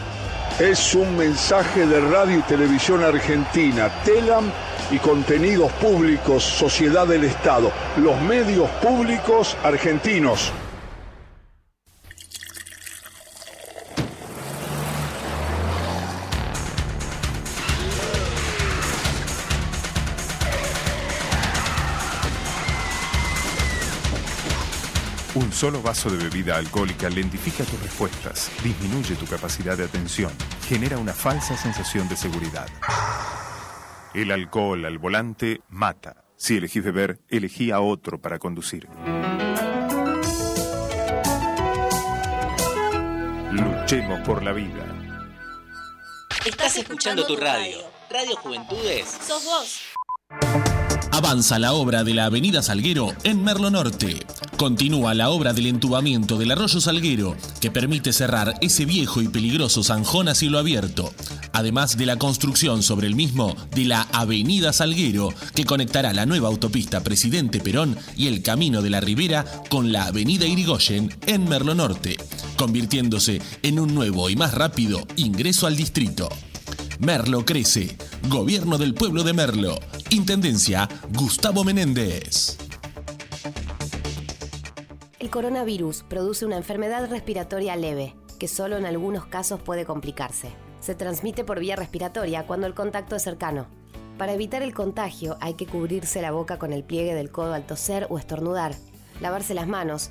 Es 0.58 0.94
un 0.94 1.16
mensaje 1.16 1.86
de 1.86 2.00
Radio 2.00 2.38
y 2.38 2.42
Televisión 2.42 3.04
Argentina, 3.04 3.88
TELAM 4.04 4.50
y 4.90 4.98
Contenidos 4.98 5.70
Públicos, 5.72 6.42
Sociedad 6.42 7.06
del 7.06 7.24
Estado, 7.24 7.70
los 7.96 8.20
medios 8.22 8.68
públicos 8.82 9.56
argentinos. 9.62 10.52
Un 25.38 25.52
solo 25.52 25.80
vaso 25.80 26.10
de 26.10 26.16
bebida 26.16 26.56
alcohólica 26.56 27.08
lentifica 27.08 27.62
tus 27.62 27.80
respuestas, 27.80 28.50
disminuye 28.64 29.14
tu 29.14 29.24
capacidad 29.24 29.78
de 29.78 29.84
atención, 29.84 30.32
genera 30.66 30.98
una 30.98 31.12
falsa 31.12 31.56
sensación 31.56 32.08
de 32.08 32.16
seguridad. 32.16 32.66
El 34.14 34.32
alcohol 34.32 34.84
al 34.84 34.98
volante 34.98 35.60
mata. 35.68 36.24
Si 36.34 36.56
elegís 36.56 36.82
beber, 36.82 37.20
elegí 37.28 37.70
a 37.70 37.78
otro 37.78 38.20
para 38.20 38.40
conducir. 38.40 38.88
Luchemos 43.52 44.20
por 44.26 44.42
la 44.42 44.52
vida. 44.52 44.84
Estás 46.44 46.78
escuchando 46.78 47.24
tu 47.24 47.36
radio. 47.36 47.78
Radio 48.10 48.34
Juventudes. 48.34 49.06
Sos 49.24 49.44
vos. 49.44 50.67
Avanza 51.18 51.58
la 51.58 51.72
obra 51.72 52.04
de 52.04 52.14
la 52.14 52.26
Avenida 52.26 52.62
Salguero 52.62 53.12
en 53.24 53.42
Merlo 53.42 53.70
Norte. 53.70 54.24
Continúa 54.56 55.14
la 55.14 55.30
obra 55.30 55.52
del 55.52 55.66
entubamiento 55.66 56.38
del 56.38 56.52
arroyo 56.52 56.80
Salguero, 56.80 57.36
que 57.60 57.72
permite 57.72 58.12
cerrar 58.12 58.54
ese 58.60 58.84
viejo 58.84 59.20
y 59.20 59.26
peligroso 59.26 59.82
zanjón 59.82 60.28
a 60.28 60.36
cielo 60.36 60.60
abierto. 60.60 61.12
Además 61.52 61.96
de 61.96 62.06
la 62.06 62.18
construcción 62.18 62.84
sobre 62.84 63.08
el 63.08 63.16
mismo 63.16 63.56
de 63.74 63.86
la 63.86 64.02
Avenida 64.12 64.72
Salguero, 64.72 65.30
que 65.56 65.64
conectará 65.64 66.12
la 66.12 66.24
nueva 66.24 66.46
autopista 66.46 67.02
Presidente 67.02 67.58
Perón 67.58 67.96
y 68.16 68.28
el 68.28 68.40
Camino 68.40 68.80
de 68.80 68.90
la 68.90 69.00
Ribera 69.00 69.44
con 69.70 69.90
la 69.90 70.04
Avenida 70.04 70.46
Irigoyen 70.46 71.12
en 71.26 71.48
Merlo 71.48 71.74
Norte, 71.74 72.16
convirtiéndose 72.56 73.42
en 73.64 73.80
un 73.80 73.92
nuevo 73.92 74.30
y 74.30 74.36
más 74.36 74.54
rápido 74.54 75.04
ingreso 75.16 75.66
al 75.66 75.74
distrito. 75.74 76.28
Merlo 76.98 77.44
crece. 77.44 77.96
Gobierno 78.28 78.76
del 78.76 78.92
pueblo 78.92 79.22
de 79.22 79.32
Merlo. 79.32 79.76
Intendencia 80.10 80.88
Gustavo 81.10 81.62
Menéndez. 81.62 82.58
El 85.20 85.30
coronavirus 85.30 86.02
produce 86.08 86.44
una 86.44 86.56
enfermedad 86.56 87.08
respiratoria 87.08 87.76
leve, 87.76 88.16
que 88.40 88.48
solo 88.48 88.76
en 88.76 88.84
algunos 88.84 89.26
casos 89.26 89.60
puede 89.60 89.84
complicarse. 89.84 90.50
Se 90.80 90.96
transmite 90.96 91.44
por 91.44 91.60
vía 91.60 91.76
respiratoria 91.76 92.48
cuando 92.48 92.66
el 92.66 92.74
contacto 92.74 93.14
es 93.14 93.22
cercano. 93.22 93.68
Para 94.18 94.32
evitar 94.32 94.62
el 94.62 94.74
contagio 94.74 95.36
hay 95.40 95.54
que 95.54 95.66
cubrirse 95.66 96.20
la 96.20 96.32
boca 96.32 96.58
con 96.58 96.72
el 96.72 96.82
pliegue 96.82 97.14
del 97.14 97.30
codo 97.30 97.54
al 97.54 97.64
toser 97.64 98.08
o 98.10 98.18
estornudar, 98.18 98.74
lavarse 99.20 99.54
las 99.54 99.68
manos, 99.68 100.10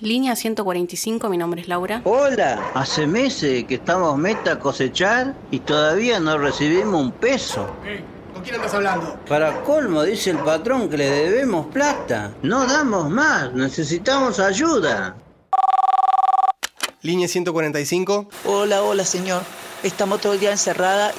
Línea 0.00 0.36
145, 0.36 1.28
mi 1.28 1.36
nombre 1.36 1.60
es 1.60 1.66
Laura. 1.66 2.02
Hola, 2.04 2.70
hace 2.74 3.04
meses 3.04 3.64
que 3.64 3.74
estamos 3.74 4.16
meta 4.16 4.52
a 4.52 4.58
cosechar 4.60 5.34
y 5.50 5.58
todavía 5.58 6.20
no 6.20 6.38
recibimos 6.38 7.02
un 7.02 7.10
peso. 7.10 7.68
¿Con 8.32 8.44
quién 8.44 8.54
andas 8.54 8.74
hablando? 8.74 9.18
Para 9.28 9.60
colmo, 9.64 10.04
dice 10.04 10.30
el 10.30 10.38
patrón 10.38 10.88
que 10.88 10.98
le 10.98 11.10
debemos 11.10 11.66
plata. 11.66 12.32
No 12.42 12.64
damos 12.64 13.10
más, 13.10 13.52
necesitamos 13.54 14.38
ayuda. 14.38 15.16
Línea 17.02 17.26
145. 17.26 18.28
Hola, 18.44 18.84
hola, 18.84 19.04
señor. 19.04 19.42
Estamos 19.82 20.20
todo 20.20 20.34
el 20.34 20.40
día 20.40 20.52
encerrada 20.52 21.10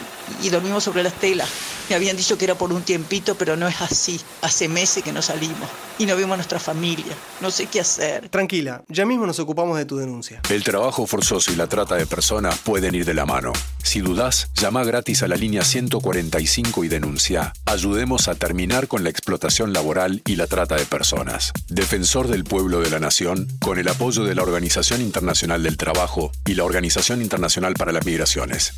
y 0.41 0.49
dormimos 0.49 0.85
sobre 0.85 1.03
las 1.03 1.13
telas. 1.15 1.68
Me 1.89 1.95
habían 1.95 2.15
dicho 2.15 2.37
que 2.37 2.45
era 2.45 2.55
por 2.55 2.71
un 2.71 2.83
tiempito, 2.83 3.33
pero 3.33 3.55
no 3.55 3.67
es 3.67 3.81
así. 3.81 4.21
Hace 4.41 4.67
meses 4.67 5.03
que 5.03 5.11
no 5.11 5.23
salimos 5.23 5.67
y 5.97 6.05
no 6.05 6.15
vemos 6.15 6.33
a 6.33 6.37
nuestra 6.37 6.59
familia. 6.59 7.15
No 7.41 7.49
sé 7.49 7.65
qué 7.65 7.79
hacer. 7.79 8.29
Tranquila, 8.29 8.83
ya 8.87 9.07
mismo 9.07 9.25
nos 9.25 9.39
ocupamos 9.39 9.75
de 9.75 9.85
tu 9.85 9.97
denuncia. 9.97 10.39
El 10.51 10.63
trabajo 10.63 11.07
forzoso 11.07 11.51
y 11.51 11.55
la 11.55 11.65
trata 11.65 11.95
de 11.95 12.05
personas 12.05 12.59
pueden 12.59 12.93
ir 12.93 13.05
de 13.05 13.15
la 13.15 13.25
mano. 13.25 13.53
Si 13.83 14.01
dudás, 14.01 14.51
llama 14.53 14.83
gratis 14.83 15.23
a 15.23 15.27
la 15.27 15.35
línea 15.35 15.63
145 15.63 16.83
y 16.83 16.87
denuncia. 16.89 17.53
Ayudemos 17.65 18.27
a 18.27 18.35
terminar 18.35 18.87
con 18.87 19.03
la 19.03 19.09
explotación 19.09 19.73
laboral 19.73 20.21
y 20.27 20.35
la 20.35 20.45
trata 20.45 20.75
de 20.75 20.85
personas. 20.85 21.53
Defensor 21.69 22.27
del 22.27 22.43
pueblo 22.43 22.81
de 22.81 22.91
la 22.91 22.99
nación, 22.99 23.47
con 23.59 23.79
el 23.79 23.87
apoyo 23.87 24.25
de 24.25 24.35
la 24.35 24.43
Organización 24.43 25.01
Internacional 25.01 25.63
del 25.63 25.77
Trabajo 25.77 26.31
y 26.45 26.53
la 26.53 26.65
Organización 26.65 27.23
Internacional 27.23 27.73
para 27.73 27.91
las 27.91 28.05
Migraciones. 28.05 28.73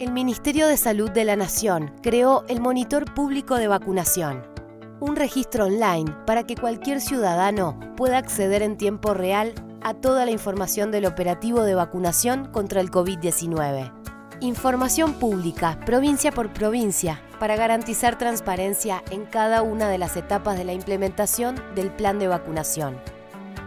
El 0.00 0.12
Ministerio 0.12 0.66
de 0.66 0.78
Salud 0.78 1.10
de 1.10 1.26
la 1.26 1.36
Nación 1.36 1.92
creó 2.02 2.46
el 2.48 2.58
Monitor 2.58 3.12
Público 3.12 3.56
de 3.56 3.68
Vacunación, 3.68 4.42
un 4.98 5.14
registro 5.14 5.66
online 5.66 6.10
para 6.26 6.44
que 6.46 6.56
cualquier 6.56 7.02
ciudadano 7.02 7.78
pueda 7.98 8.16
acceder 8.16 8.62
en 8.62 8.78
tiempo 8.78 9.12
real 9.12 9.52
a 9.82 9.92
toda 9.92 10.24
la 10.24 10.30
información 10.30 10.90
del 10.90 11.04
operativo 11.04 11.64
de 11.64 11.74
vacunación 11.74 12.46
contra 12.46 12.80
el 12.80 12.90
COVID-19. 12.90 13.92
Información 14.40 15.12
pública, 15.12 15.78
provincia 15.84 16.32
por 16.32 16.50
provincia, 16.50 17.20
para 17.38 17.56
garantizar 17.56 18.16
transparencia 18.16 19.04
en 19.10 19.26
cada 19.26 19.60
una 19.60 19.90
de 19.90 19.98
las 19.98 20.16
etapas 20.16 20.56
de 20.56 20.64
la 20.64 20.72
implementación 20.72 21.62
del 21.74 21.90
plan 21.90 22.18
de 22.18 22.28
vacunación. 22.28 22.96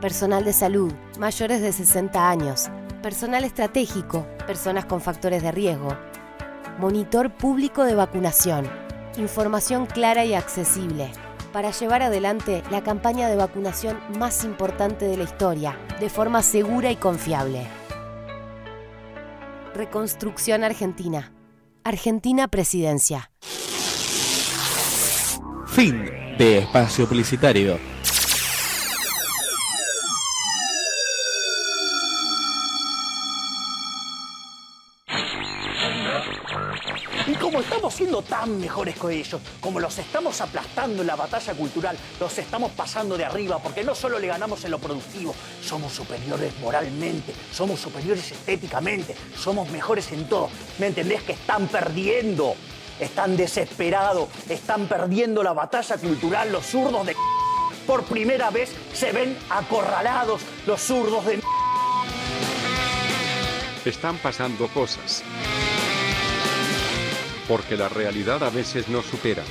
Personal 0.01 0.43
de 0.43 0.53
salud, 0.53 0.91
mayores 1.19 1.61
de 1.61 1.71
60 1.71 2.27
años, 2.27 2.71
personal 3.03 3.43
estratégico, 3.43 4.25
personas 4.47 4.85
con 4.85 4.99
factores 4.99 5.43
de 5.43 5.51
riesgo, 5.51 5.95
Monitor 6.79 7.29
Público 7.29 7.83
de 7.83 7.93
Vacunación. 7.93 8.67
Información 9.17 9.85
clara 9.85 10.25
y 10.25 10.33
accesible 10.33 11.11
para 11.51 11.69
llevar 11.69 12.01
adelante 12.01 12.63
la 12.71 12.81
campaña 12.83 13.29
de 13.29 13.35
vacunación 13.35 13.99
más 14.17 14.43
importante 14.43 15.05
de 15.05 15.17
la 15.17 15.23
historia, 15.23 15.77
de 15.99 16.09
forma 16.09 16.41
segura 16.41 16.91
y 16.91 16.95
confiable. 16.95 17.67
Reconstrucción 19.75 20.63
Argentina. 20.63 21.31
Argentina 21.83 22.47
Presidencia. 22.47 23.29
Fin 25.67 26.05
de 26.39 26.59
espacio 26.59 27.07
publicitario. 27.07 27.92
Mejores 38.49 38.99
que 38.99 39.11
ellos, 39.11 39.41
como 39.59 39.79
los 39.79 39.97
estamos 39.97 40.39
aplastando 40.41 41.01
en 41.01 41.07
la 41.07 41.15
batalla 41.15 41.53
cultural, 41.53 41.97
los 42.19 42.37
estamos 42.37 42.71
pasando 42.71 43.17
de 43.17 43.25
arriba, 43.25 43.59
porque 43.59 43.83
no 43.83 43.95
solo 43.95 44.19
le 44.19 44.27
ganamos 44.27 44.63
en 44.65 44.71
lo 44.71 44.79
productivo, 44.79 45.33
somos 45.61 45.93
superiores 45.93 46.53
moralmente, 46.59 47.33
somos 47.51 47.79
superiores 47.79 48.31
estéticamente, 48.31 49.15
somos 49.37 49.69
mejores 49.69 50.11
en 50.11 50.27
todo. 50.27 50.49
¿Me 50.79 50.87
entendés 50.87 51.23
que 51.23 51.33
están 51.33 51.67
perdiendo? 51.67 52.55
Están 52.99 53.35
desesperados, 53.35 54.29
están 54.49 54.87
perdiendo 54.87 55.43
la 55.43 55.53
batalla 55.53 55.97
cultural, 55.97 56.51
los 56.51 56.65
zurdos 56.65 57.05
de... 57.05 57.15
Por 57.87 58.03
primera 58.03 58.49
vez 58.49 58.71
se 58.93 59.11
ven 59.11 59.37
acorralados 59.49 60.41
los 60.65 60.81
zurdos 60.81 61.25
de... 61.25 61.41
Están 63.85 64.17
pasando 64.19 64.69
cosas. 64.69 65.21
Porque 67.53 67.77
la 67.77 67.87
realidad 67.87 68.43
a 68.43 68.49
veces 68.49 68.89
no 68.89 69.03
supera. 69.03 69.43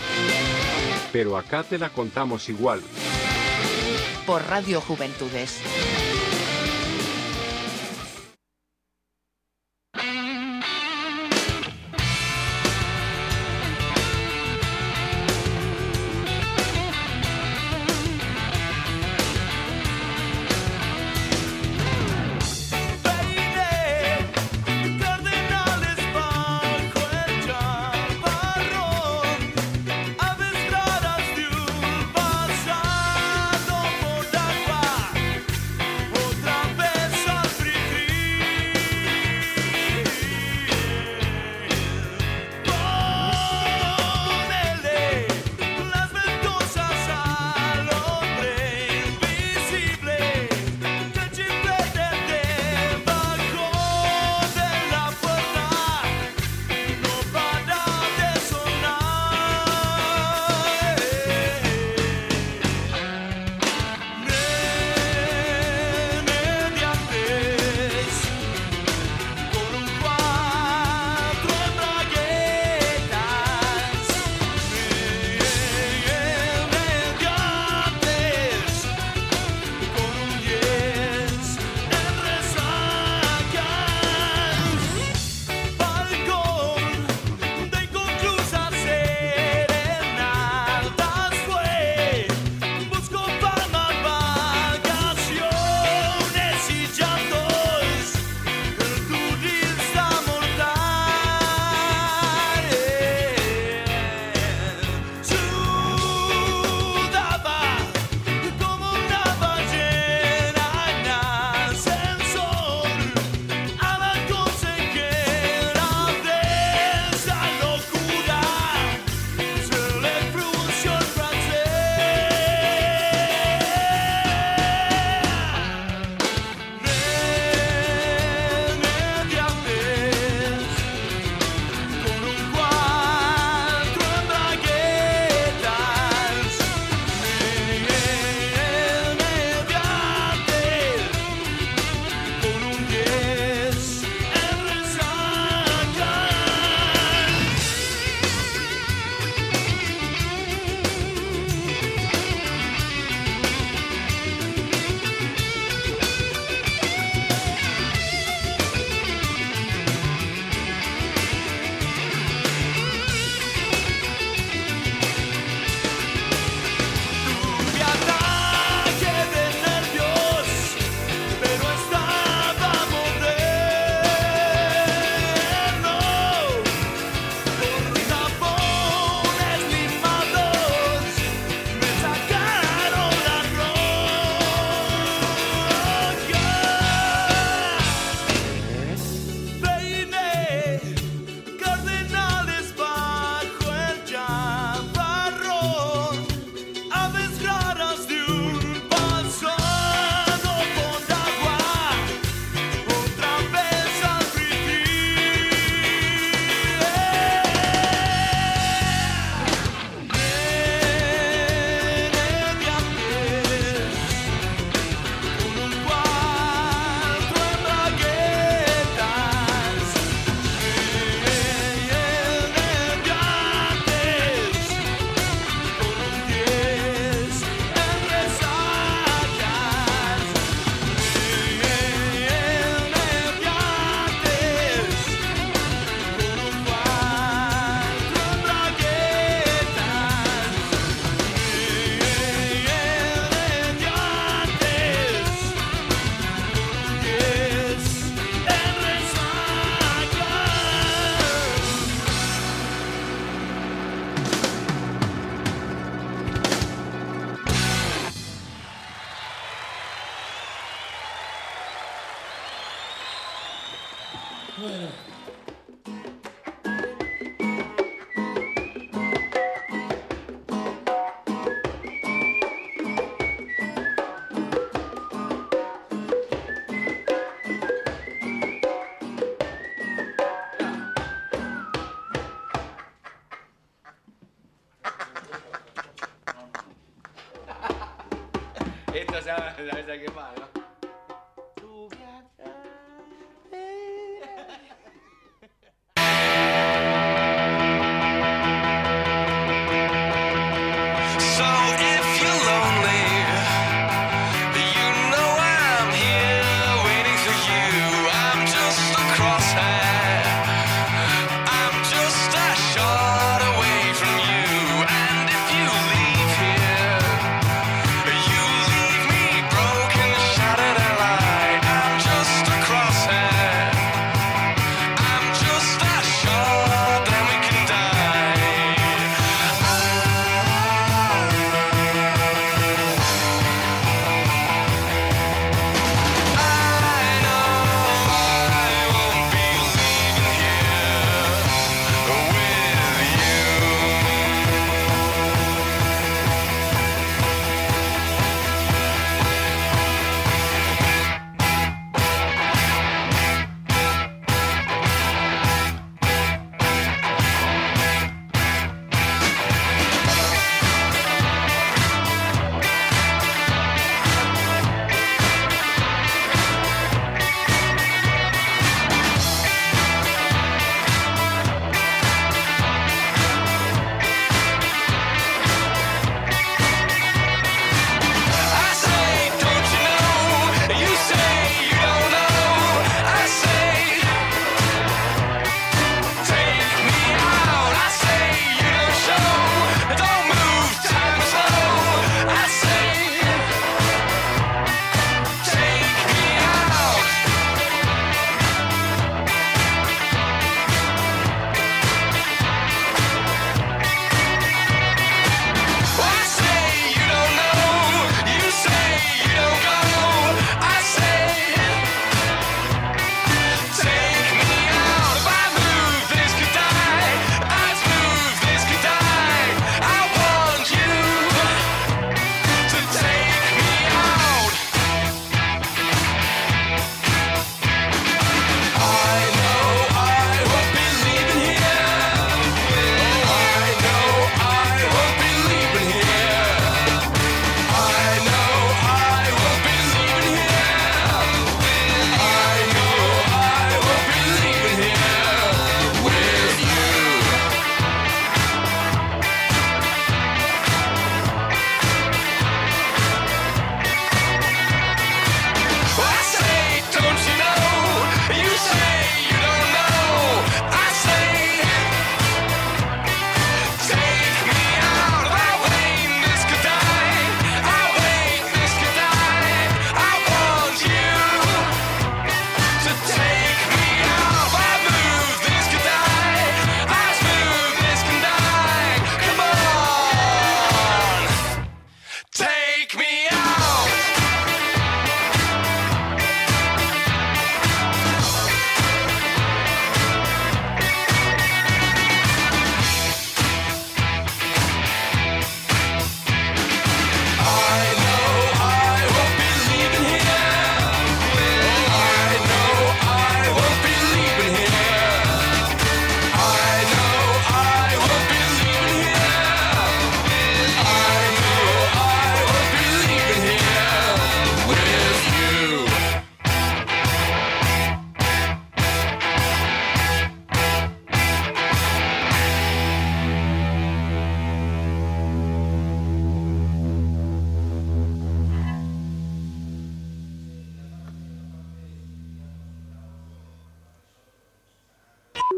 Pero 1.12 1.36
acá 1.36 1.62
te 1.62 1.78
la 1.78 1.88
contamos 1.88 2.48
igual. 2.48 2.82
Por 4.26 4.42
Radio 4.48 4.80
Juventudes. 4.80 5.60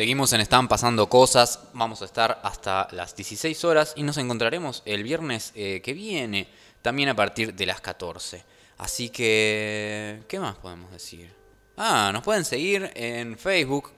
Seguimos 0.00 0.32
en 0.32 0.40
Están 0.40 0.66
pasando 0.66 1.10
cosas, 1.10 1.60
vamos 1.74 2.00
a 2.00 2.06
estar 2.06 2.40
hasta 2.42 2.88
las 2.92 3.14
16 3.14 3.64
horas 3.66 3.92
y 3.96 4.02
nos 4.02 4.16
encontraremos 4.16 4.80
el 4.86 5.02
viernes 5.02 5.52
eh, 5.54 5.82
que 5.84 5.92
viene, 5.92 6.48
también 6.80 7.10
a 7.10 7.14
partir 7.14 7.52
de 7.54 7.66
las 7.66 7.82
14. 7.82 8.42
Así 8.78 9.10
que, 9.10 10.22
¿qué 10.26 10.40
más 10.40 10.56
podemos 10.56 10.90
decir? 10.90 11.30
Ah, 11.76 12.12
nos 12.14 12.22
pueden 12.22 12.46
seguir 12.46 12.90
en 12.94 13.36
Facebook. 13.36 13.90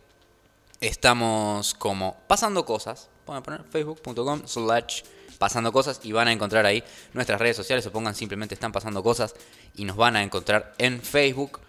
Estamos 0.80 1.72
como 1.72 2.16
Pasando 2.26 2.64
Cosas. 2.64 3.08
Pueden 3.24 3.44
poner 3.44 3.62
facebook.com 3.62 4.42
slash 4.44 5.02
pasando 5.38 5.72
cosas 5.72 6.00
y 6.02 6.10
van 6.10 6.26
a 6.26 6.32
encontrar 6.32 6.66
ahí 6.66 6.82
nuestras 7.12 7.40
redes 7.40 7.56
sociales 7.56 7.86
o 7.86 7.92
pongan 7.92 8.16
simplemente 8.16 8.56
están 8.56 8.72
pasando 8.72 9.04
cosas 9.04 9.36
y 9.76 9.84
nos 9.84 9.96
van 9.96 10.16
a 10.16 10.22
encontrar 10.24 10.74
en 10.78 11.00
Facebook. 11.00 11.60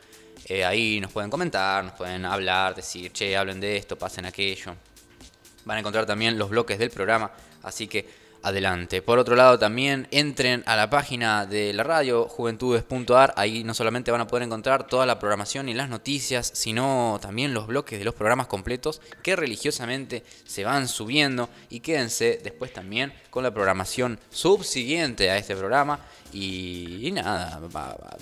Eh, 0.45 0.65
ahí 0.65 0.99
nos 0.99 1.11
pueden 1.11 1.29
comentar, 1.29 1.83
nos 1.83 1.93
pueden 1.93 2.25
hablar, 2.25 2.75
decir, 2.75 3.11
che, 3.11 3.35
hablen 3.37 3.59
de 3.59 3.77
esto, 3.77 3.97
pasen 3.97 4.25
aquello. 4.25 4.75
Van 5.65 5.77
a 5.77 5.79
encontrar 5.79 6.05
también 6.05 6.37
los 6.37 6.49
bloques 6.49 6.77
del 6.77 6.89
programa, 6.89 7.31
así 7.61 7.87
que 7.87 8.23
adelante. 8.43 9.01
Por 9.01 9.17
otro 9.17 9.35
lado, 9.35 9.57
también 9.57 10.07
entren 10.11 10.63
a 10.65 10.75
la 10.75 10.89
página 10.89 11.45
de 11.45 11.73
la 11.73 11.83
radio, 11.83 12.27
juventudes.ar. 12.27 13.33
Ahí 13.37 13.63
no 13.63 13.73
solamente 13.73 14.11
van 14.11 14.21
a 14.21 14.27
poder 14.27 14.43
encontrar 14.43 14.85
toda 14.85 15.05
la 15.05 15.17
programación 15.17 15.69
y 15.69 15.73
las 15.73 15.89
noticias, 15.89 16.51
sino 16.53 17.17
también 17.21 17.53
los 17.53 17.67
bloques 17.67 17.97
de 17.97 18.05
los 18.05 18.13
programas 18.13 18.47
completos 18.47 19.01
que 19.23 19.35
religiosamente 19.35 20.23
se 20.45 20.65
van 20.65 20.87
subiendo. 20.87 21.49
Y 21.69 21.79
quédense 21.79 22.39
después 22.43 22.73
también 22.73 23.13
con 23.29 23.43
la 23.43 23.53
programación 23.53 24.19
subsiguiente 24.29 25.31
a 25.31 25.37
este 25.37 25.55
programa. 25.55 25.99
Y, 26.33 27.11
nada, 27.13 27.61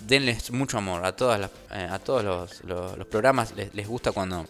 denles 0.05 0.51
mucho 0.51 0.78
amor 0.78 1.05
a, 1.05 1.16
todas 1.16 1.49
eh, 1.72 1.88
a 1.89 1.97
todos 1.99 2.62
los, 2.64 3.07
programas. 3.07 3.53
Les, 3.55 3.88
gusta 3.88 4.12
cuando, 4.12 4.45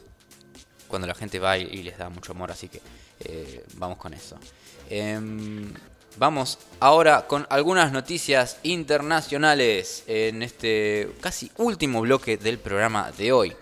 cuando 0.88 1.08
la 1.08 1.14
gente 1.14 1.38
va 1.40 1.58
y, 1.58 1.84
les 1.84 1.98
da 1.98 2.10
mucho 2.10 2.32
amor, 2.32 2.52
así 2.52 2.70
que 2.70 2.82
eh, 3.20 3.64
vamos 3.76 3.98
con 3.98 4.14
eso. 4.14 4.38
Em, 4.90 5.72
vamos 6.18 6.58
ahora 6.80 7.28
con 7.28 7.46
algunas 7.50 7.92
noticias 7.92 8.58
internacionales 8.64 10.04
en 10.08 10.42
este 10.42 11.12
casi 11.22 11.52
último 11.58 12.02
bloque 12.02 12.38
del 12.38 12.58
programa 12.58 13.12
de 13.12 13.32
hoy. 13.32 13.56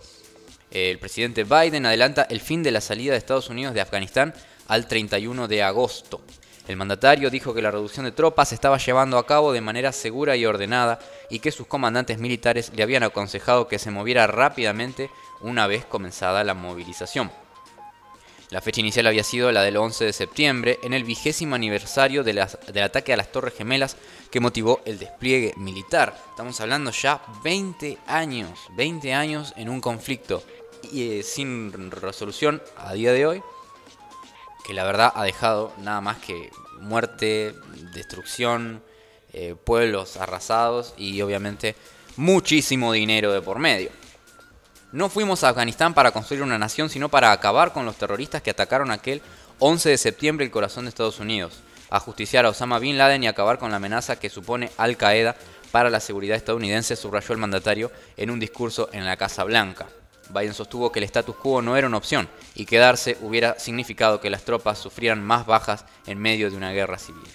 El 0.71 0.99
presidente 0.99 1.43
Biden 1.43 1.85
adelanta 1.85 2.23
el 2.23 2.39
fin 2.39 2.63
de 2.63 2.71
la 2.71 2.81
salida 2.81 3.13
de 3.13 3.17
Estados 3.17 3.49
Unidos 3.49 3.73
de 3.73 3.81
Afganistán 3.81 4.33
al 4.67 4.87
31 4.87 5.47
de 5.47 5.63
agosto. 5.63 6.21
El 6.69 6.77
mandatario 6.77 7.31
dijo 7.31 7.55
que 7.55 7.63
la 7.63 7.71
reducción 7.71 8.05
de 8.05 8.11
tropas 8.11 8.49
se 8.49 8.55
estaba 8.55 8.77
llevando 8.77 9.17
a 9.17 9.25
cabo 9.25 9.51
de 9.51 9.59
manera 9.59 9.91
segura 9.91 10.35
y 10.35 10.45
ordenada 10.45 10.99
y 11.27 11.39
que 11.39 11.51
sus 11.51 11.65
comandantes 11.65 12.19
militares 12.19 12.71
le 12.75 12.83
habían 12.83 13.01
aconsejado 13.01 13.67
que 13.67 13.79
se 13.79 13.89
moviera 13.89 14.27
rápidamente 14.27 15.09
una 15.41 15.65
vez 15.65 15.83
comenzada 15.85 16.43
la 16.43 16.53
movilización. 16.53 17.31
La 18.51 18.61
fecha 18.61 18.81
inicial 18.81 19.07
había 19.07 19.23
sido 19.23 19.51
la 19.51 19.63
del 19.63 19.77
11 19.77 20.05
de 20.05 20.13
septiembre, 20.13 20.79
en 20.83 20.93
el 20.93 21.05
vigésimo 21.05 21.55
aniversario 21.55 22.23
del 22.23 22.37
ataque 22.37 23.13
a 23.13 23.17
las 23.17 23.31
Torres 23.31 23.55
Gemelas 23.55 23.97
que 24.29 24.39
motivó 24.39 24.81
el 24.85 24.99
despliegue 24.99 25.55
militar. 25.57 26.15
Estamos 26.29 26.61
hablando 26.61 26.91
ya 26.91 27.19
20 27.43 27.97
años, 28.05 28.59
20 28.75 29.11
años 29.15 29.55
en 29.57 29.69
un 29.69 29.81
conflicto 29.81 30.43
y, 30.91 31.13
eh, 31.13 31.23
sin 31.23 31.89
resolución 31.89 32.61
a 32.77 32.93
día 32.93 33.11
de 33.11 33.25
hoy, 33.25 33.43
que 34.69 34.75
la 34.75 34.83
verdad 34.83 35.11
ha 35.15 35.23
dejado 35.23 35.73
nada 35.79 35.99
más 35.99 36.19
que 36.19 36.51
muerte, 36.79 37.55
destrucción, 37.95 38.83
eh, 39.33 39.55
pueblos 39.55 40.15
arrasados 40.17 40.93
y 40.95 41.19
obviamente 41.23 41.75
muchísimo 42.17 42.93
dinero 42.93 43.33
de 43.33 43.41
por 43.41 43.57
medio. 43.57 43.89
No 44.91 45.09
fuimos 45.09 45.43
a 45.43 45.49
Afganistán 45.49 45.95
para 45.95 46.11
construir 46.11 46.43
una 46.43 46.59
nación, 46.59 46.91
sino 46.91 47.09
para 47.09 47.31
acabar 47.31 47.73
con 47.73 47.83
los 47.87 47.95
terroristas 47.95 48.43
que 48.43 48.51
atacaron 48.51 48.91
aquel 48.91 49.23
11 49.57 49.89
de 49.89 49.97
septiembre 49.97 50.45
el 50.45 50.51
corazón 50.51 50.85
de 50.85 50.89
Estados 50.89 51.19
Unidos, 51.19 51.61
a 51.89 51.99
justiciar 51.99 52.45
a 52.45 52.49
Osama 52.49 52.77
Bin 52.77 52.99
Laden 52.99 53.23
y 53.23 53.27
acabar 53.27 53.57
con 53.57 53.71
la 53.71 53.77
amenaza 53.77 54.19
que 54.19 54.29
supone 54.29 54.69
Al 54.77 54.97
Qaeda 54.97 55.35
para 55.71 55.89
la 55.89 55.99
seguridad 55.99 56.37
estadounidense, 56.37 56.95
subrayó 56.95 57.33
el 57.33 57.39
mandatario 57.39 57.91
en 58.17 58.29
un 58.29 58.39
discurso 58.39 58.87
en 58.93 59.03
la 59.03 59.17
Casa 59.17 59.43
Blanca. 59.45 59.87
Biden 60.29 60.53
sostuvo 60.53 60.91
que 60.91 60.99
el 60.99 61.05
status 61.05 61.35
quo 61.35 61.61
no 61.61 61.75
era 61.75 61.87
una 61.87 61.97
opción 61.97 62.29
y 62.55 62.65
quedarse 62.65 63.17
hubiera 63.21 63.59
significado 63.59 64.19
que 64.19 64.29
las 64.29 64.43
tropas 64.43 64.77
sufrieran 64.77 65.23
más 65.23 65.45
bajas 65.45 65.85
en 66.05 66.19
medio 66.19 66.49
de 66.49 66.57
una 66.57 66.71
guerra 66.71 66.97
civil. 66.97 67.27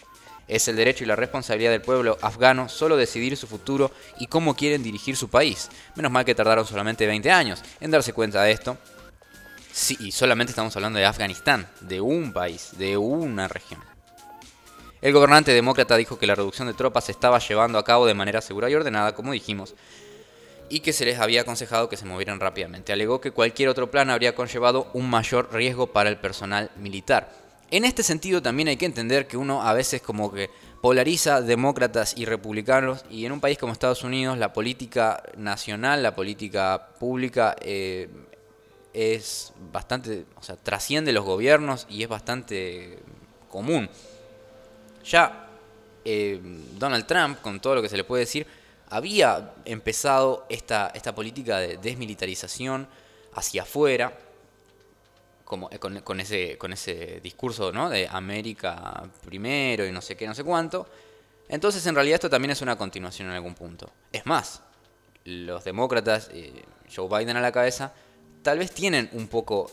Es 0.46 0.68
el 0.68 0.76
derecho 0.76 1.04
y 1.04 1.06
la 1.06 1.16
responsabilidad 1.16 1.70
del 1.70 1.80
pueblo 1.80 2.18
afgano 2.20 2.68
solo 2.68 2.96
decidir 2.96 3.36
su 3.36 3.46
futuro 3.46 3.90
y 4.18 4.26
cómo 4.26 4.54
quieren 4.54 4.82
dirigir 4.82 5.16
su 5.16 5.28
país. 5.28 5.70
Menos 5.96 6.12
mal 6.12 6.24
que 6.24 6.34
tardaron 6.34 6.66
solamente 6.66 7.06
20 7.06 7.30
años 7.30 7.62
en 7.80 7.90
darse 7.90 8.12
cuenta 8.12 8.42
de 8.42 8.52
esto. 8.52 8.76
Sí, 9.72 9.96
y 10.00 10.12
solamente 10.12 10.50
estamos 10.52 10.76
hablando 10.76 10.98
de 10.98 11.06
Afganistán, 11.06 11.68
de 11.80 12.00
un 12.00 12.32
país, 12.32 12.70
de 12.78 12.96
una 12.96 13.48
región. 13.48 13.80
El 15.00 15.12
gobernante 15.12 15.52
demócrata 15.52 15.96
dijo 15.96 16.18
que 16.18 16.26
la 16.26 16.34
reducción 16.34 16.68
de 16.68 16.74
tropas 16.74 17.04
se 17.04 17.12
estaba 17.12 17.38
llevando 17.38 17.78
a 17.78 17.84
cabo 17.84 18.06
de 18.06 18.14
manera 18.14 18.40
segura 18.40 18.70
y 18.70 18.74
ordenada, 18.74 19.14
como 19.14 19.32
dijimos, 19.32 19.74
y 20.68 20.80
que 20.80 20.92
se 20.92 21.04
les 21.04 21.18
había 21.18 21.42
aconsejado 21.42 21.88
que 21.88 21.96
se 21.96 22.04
movieran 22.04 22.40
rápidamente. 22.40 22.92
Alegó 22.92 23.20
que 23.20 23.30
cualquier 23.30 23.68
otro 23.68 23.90
plan 23.90 24.10
habría 24.10 24.34
conllevado 24.34 24.88
un 24.94 25.08
mayor 25.08 25.52
riesgo 25.52 25.88
para 25.88 26.08
el 26.08 26.16
personal 26.16 26.70
militar. 26.76 27.32
En 27.70 27.84
este 27.84 28.02
sentido 28.02 28.42
también 28.42 28.68
hay 28.68 28.76
que 28.76 28.86
entender 28.86 29.26
que 29.26 29.36
uno 29.36 29.62
a 29.62 29.72
veces 29.72 30.00
como 30.00 30.32
que 30.32 30.50
polariza 30.80 31.40
demócratas 31.40 32.14
y 32.16 32.24
republicanos 32.24 33.04
y 33.10 33.24
en 33.24 33.32
un 33.32 33.40
país 33.40 33.58
como 33.58 33.72
Estados 33.72 34.04
Unidos 34.04 34.36
la 34.38 34.52
política 34.52 35.22
nacional, 35.36 36.02
la 36.02 36.14
política 36.14 36.90
pública 37.00 37.56
eh, 37.60 38.08
es 38.92 39.52
bastante, 39.72 40.26
o 40.36 40.42
sea, 40.42 40.56
trasciende 40.56 41.12
los 41.12 41.24
gobiernos 41.24 41.86
y 41.88 42.02
es 42.02 42.08
bastante 42.08 42.98
común. 43.48 43.88
Ya 45.04 45.48
eh, 46.04 46.40
Donald 46.78 47.06
Trump, 47.06 47.40
con 47.40 47.60
todo 47.60 47.76
lo 47.76 47.82
que 47.82 47.88
se 47.88 47.96
le 47.96 48.04
puede 48.04 48.20
decir, 48.20 48.46
había 48.90 49.54
empezado 49.64 50.46
esta, 50.48 50.90
esta 50.94 51.14
política 51.14 51.58
de 51.58 51.78
desmilitarización 51.78 52.86
hacia 53.34 53.62
afuera 53.62 54.16
como, 55.44 55.68
eh, 55.70 55.78
con, 55.78 56.20
ese, 56.20 56.56
con 56.58 56.72
ese 56.72 57.20
discurso 57.22 57.70
de 57.70 58.08
América 58.10 59.02
primero 59.24 59.86
y 59.86 59.92
no 59.92 60.00
sé 60.00 60.16
qué, 60.16 60.26
no 60.26 60.34
sé 60.34 60.44
cuánto. 60.44 60.86
Entonces 61.48 61.86
en 61.86 61.94
realidad 61.94 62.16
esto 62.16 62.30
también 62.30 62.52
es 62.52 62.62
una 62.62 62.76
continuación 62.76 63.28
en 63.28 63.34
algún 63.34 63.54
punto. 63.54 63.90
Es 64.10 64.24
más, 64.26 64.62
los 65.24 65.64
demócratas, 65.64 66.30
Joe 66.94 67.08
Biden 67.08 67.36
a 67.36 67.40
la 67.40 67.52
cabeza, 67.52 67.92
tal 68.42 68.58
vez 68.58 68.70
tienen 68.72 69.10
un 69.12 69.28
poco 69.28 69.70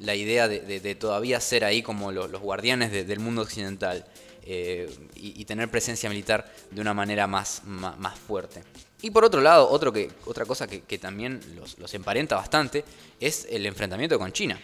la 0.00 0.14
idea 0.14 0.48
de, 0.48 0.94
todavía 0.94 1.40
ser 1.40 1.64
ahí 1.64 1.82
como 1.82 2.12
los, 2.12 2.30
guardianes 2.40 2.90
del 2.92 3.20
mundo 3.20 3.42
occidental 3.42 4.04
eh, 4.52 4.90
y, 5.14 5.44
tener 5.44 5.70
presencia 5.70 6.08
militar 6.08 6.52
de 6.72 6.80
una 6.80 6.92
manera 6.92 7.28
más, 7.28 7.62
más 7.64 8.18
fuerte. 8.18 8.64
Y 9.00 9.12
por 9.12 9.24
otro 9.24 9.40
lado, 9.40 9.70
otro 9.70 9.92
que, 9.92 10.10
otra 10.26 10.44
cosa 10.44 10.66
que, 10.66 10.98
también 10.98 11.40
los, 11.54 11.94
emparenta 11.94 12.34
bastante 12.34 12.84
es 13.20 13.46
el 13.48 13.64
enfrentamiento 13.64 14.18
con 14.18 14.32
China. 14.32 14.60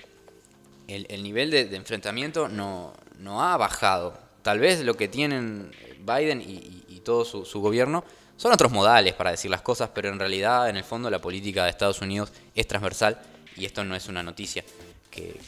El, 0.89 1.23
nivel 1.23 1.53
de, 1.53 1.77
enfrentamiento 1.77 2.49
no, 2.49 2.95
no, 3.21 3.45
ha 3.45 3.57
bajado. 3.57 4.19
Tal 4.43 4.59
vez 4.59 4.81
lo 4.81 4.95
que 4.95 5.07
tienen 5.07 5.71
Biden 6.01 6.43
y, 6.43 7.01
todo 7.05 7.25
su, 7.25 7.61
gobierno 7.61 8.03
son 8.37 8.51
otros 8.51 8.73
modales 8.73 9.15
para 9.15 9.31
decir 9.31 9.53
las 9.53 9.63
cosas, 9.63 9.91
pero 9.95 10.09
en 10.09 10.19
realidad, 10.19 10.69
en 10.69 10.77
el 10.77 10.83
fondo, 10.83 11.09
la 11.11 11.21
política 11.21 11.63
de 11.63 11.71
Estados 11.71 12.01
Unidos 12.01 12.33
es 12.57 12.67
transversal 12.67 13.21
y 13.55 13.65
esto 13.67 13.85
no 13.85 13.95
es 13.95 14.09
una 14.09 14.25
noticia 14.25 14.65
que, 15.13 15.39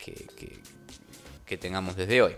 que 1.44 1.58
tengamos 1.58 1.96
desde 1.96 2.22
hoy. 2.22 2.36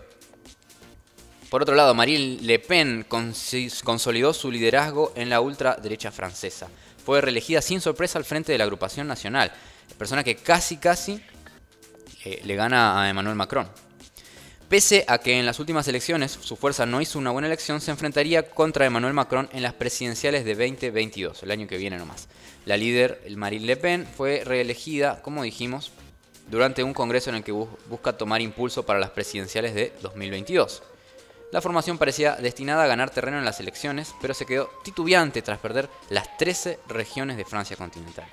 Por 1.51 1.63
otro 1.63 1.75
lado, 1.75 1.93
Marine 1.93 2.37
Le 2.43 2.59
Pen 2.59 3.05
consolidó 3.09 4.33
su 4.33 4.49
liderazgo 4.49 5.11
en 5.17 5.29
la 5.29 5.41
ultraderecha 5.41 6.09
francesa. 6.09 6.69
Fue 7.05 7.19
reelegida 7.19 7.61
sin 7.61 7.81
sorpresa 7.81 8.17
al 8.17 8.23
frente 8.23 8.53
de 8.53 8.57
la 8.57 8.63
agrupación 8.63 9.05
nacional, 9.05 9.51
persona 9.97 10.23
que 10.23 10.37
casi 10.37 10.77
casi 10.77 11.21
eh, 12.23 12.41
le 12.45 12.55
gana 12.55 13.03
a 13.03 13.09
Emmanuel 13.09 13.35
Macron. 13.35 13.67
Pese 14.69 15.03
a 15.09 15.17
que 15.17 15.37
en 15.37 15.45
las 15.45 15.59
últimas 15.59 15.85
elecciones 15.89 16.31
su 16.31 16.55
fuerza 16.55 16.85
no 16.85 17.01
hizo 17.01 17.19
una 17.19 17.31
buena 17.31 17.49
elección, 17.49 17.81
se 17.81 17.91
enfrentaría 17.91 18.49
contra 18.49 18.85
Emmanuel 18.85 19.13
Macron 19.13 19.49
en 19.51 19.61
las 19.61 19.73
presidenciales 19.73 20.45
de 20.45 20.55
2022, 20.55 21.43
el 21.43 21.51
año 21.51 21.67
que 21.67 21.77
viene 21.77 21.97
nomás. 21.97 22.29
La 22.63 22.77
líder, 22.77 23.21
Marine 23.35 23.65
Le 23.65 23.75
Pen, 23.75 24.07
fue 24.15 24.43
reelegida, 24.45 25.21
como 25.21 25.43
dijimos, 25.43 25.91
durante 26.49 26.81
un 26.81 26.93
congreso 26.93 27.29
en 27.29 27.35
el 27.35 27.43
que 27.43 27.51
busca 27.51 28.13
tomar 28.13 28.39
impulso 28.39 28.85
para 28.85 28.99
las 28.99 29.09
presidenciales 29.09 29.75
de 29.75 29.91
2022. 30.01 30.83
La 31.51 31.61
formación 31.61 31.97
parecía 31.97 32.35
destinada 32.35 32.83
a 32.83 32.87
ganar 32.87 33.09
terreno 33.09 33.37
en 33.37 33.45
las 33.45 33.59
elecciones, 33.59 34.15
pero 34.21 34.33
se 34.33 34.45
quedó 34.45 34.69
titubeante 34.83 35.41
tras 35.41 35.59
perder 35.59 35.89
las 36.09 36.37
13 36.37 36.79
regiones 36.87 37.35
de 37.35 37.43
Francia 37.43 37.75
continental. 37.75 38.27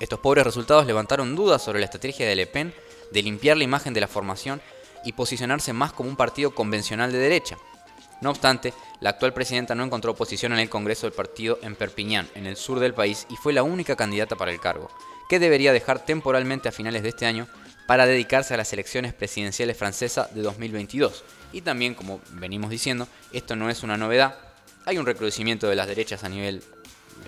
Estos 0.00 0.18
pobres 0.18 0.44
resultados 0.44 0.86
levantaron 0.86 1.36
dudas 1.36 1.62
sobre 1.62 1.78
la 1.78 1.84
estrategia 1.84 2.26
de 2.26 2.34
Le 2.34 2.48
Pen 2.48 2.74
de 3.12 3.22
limpiar 3.22 3.56
la 3.56 3.64
imagen 3.64 3.94
de 3.94 4.00
la 4.00 4.08
formación 4.08 4.60
y 5.04 5.12
posicionarse 5.12 5.72
más 5.72 5.92
como 5.92 6.08
un 6.08 6.16
partido 6.16 6.52
convencional 6.52 7.12
de 7.12 7.18
derecha. 7.18 7.58
No 8.20 8.30
obstante, 8.30 8.74
la 9.00 9.10
actual 9.10 9.32
presidenta 9.32 9.74
no 9.74 9.84
encontró 9.84 10.12
oposición 10.12 10.52
en 10.52 10.58
el 10.58 10.68
Congreso 10.68 11.06
del 11.06 11.14
partido 11.14 11.58
en 11.62 11.76
Perpiñán, 11.76 12.28
en 12.34 12.46
el 12.46 12.56
sur 12.56 12.80
del 12.80 12.92
país, 12.92 13.26
y 13.30 13.36
fue 13.36 13.52
la 13.52 13.62
única 13.62 13.94
candidata 13.94 14.36
para 14.36 14.50
el 14.50 14.60
cargo, 14.60 14.90
que 15.28 15.38
debería 15.38 15.72
dejar 15.72 16.04
temporalmente 16.04 16.68
a 16.68 16.72
finales 16.72 17.02
de 17.02 17.10
este 17.10 17.26
año 17.26 17.46
para 17.86 18.06
dedicarse 18.06 18.54
a 18.54 18.56
las 18.56 18.72
elecciones 18.72 19.14
presidenciales 19.14 19.76
francesas 19.76 20.34
de 20.34 20.42
2022. 20.42 21.24
Y 21.52 21.62
también, 21.62 21.94
como 21.94 22.20
venimos 22.32 22.70
diciendo, 22.70 23.08
esto 23.32 23.56
no 23.56 23.70
es 23.70 23.82
una 23.82 23.96
novedad. 23.96 24.38
Hay 24.86 24.98
un 24.98 25.06
recrudecimiento 25.06 25.68
de 25.68 25.76
las 25.76 25.86
derechas 25.86 26.24
a 26.24 26.28
nivel 26.28 26.62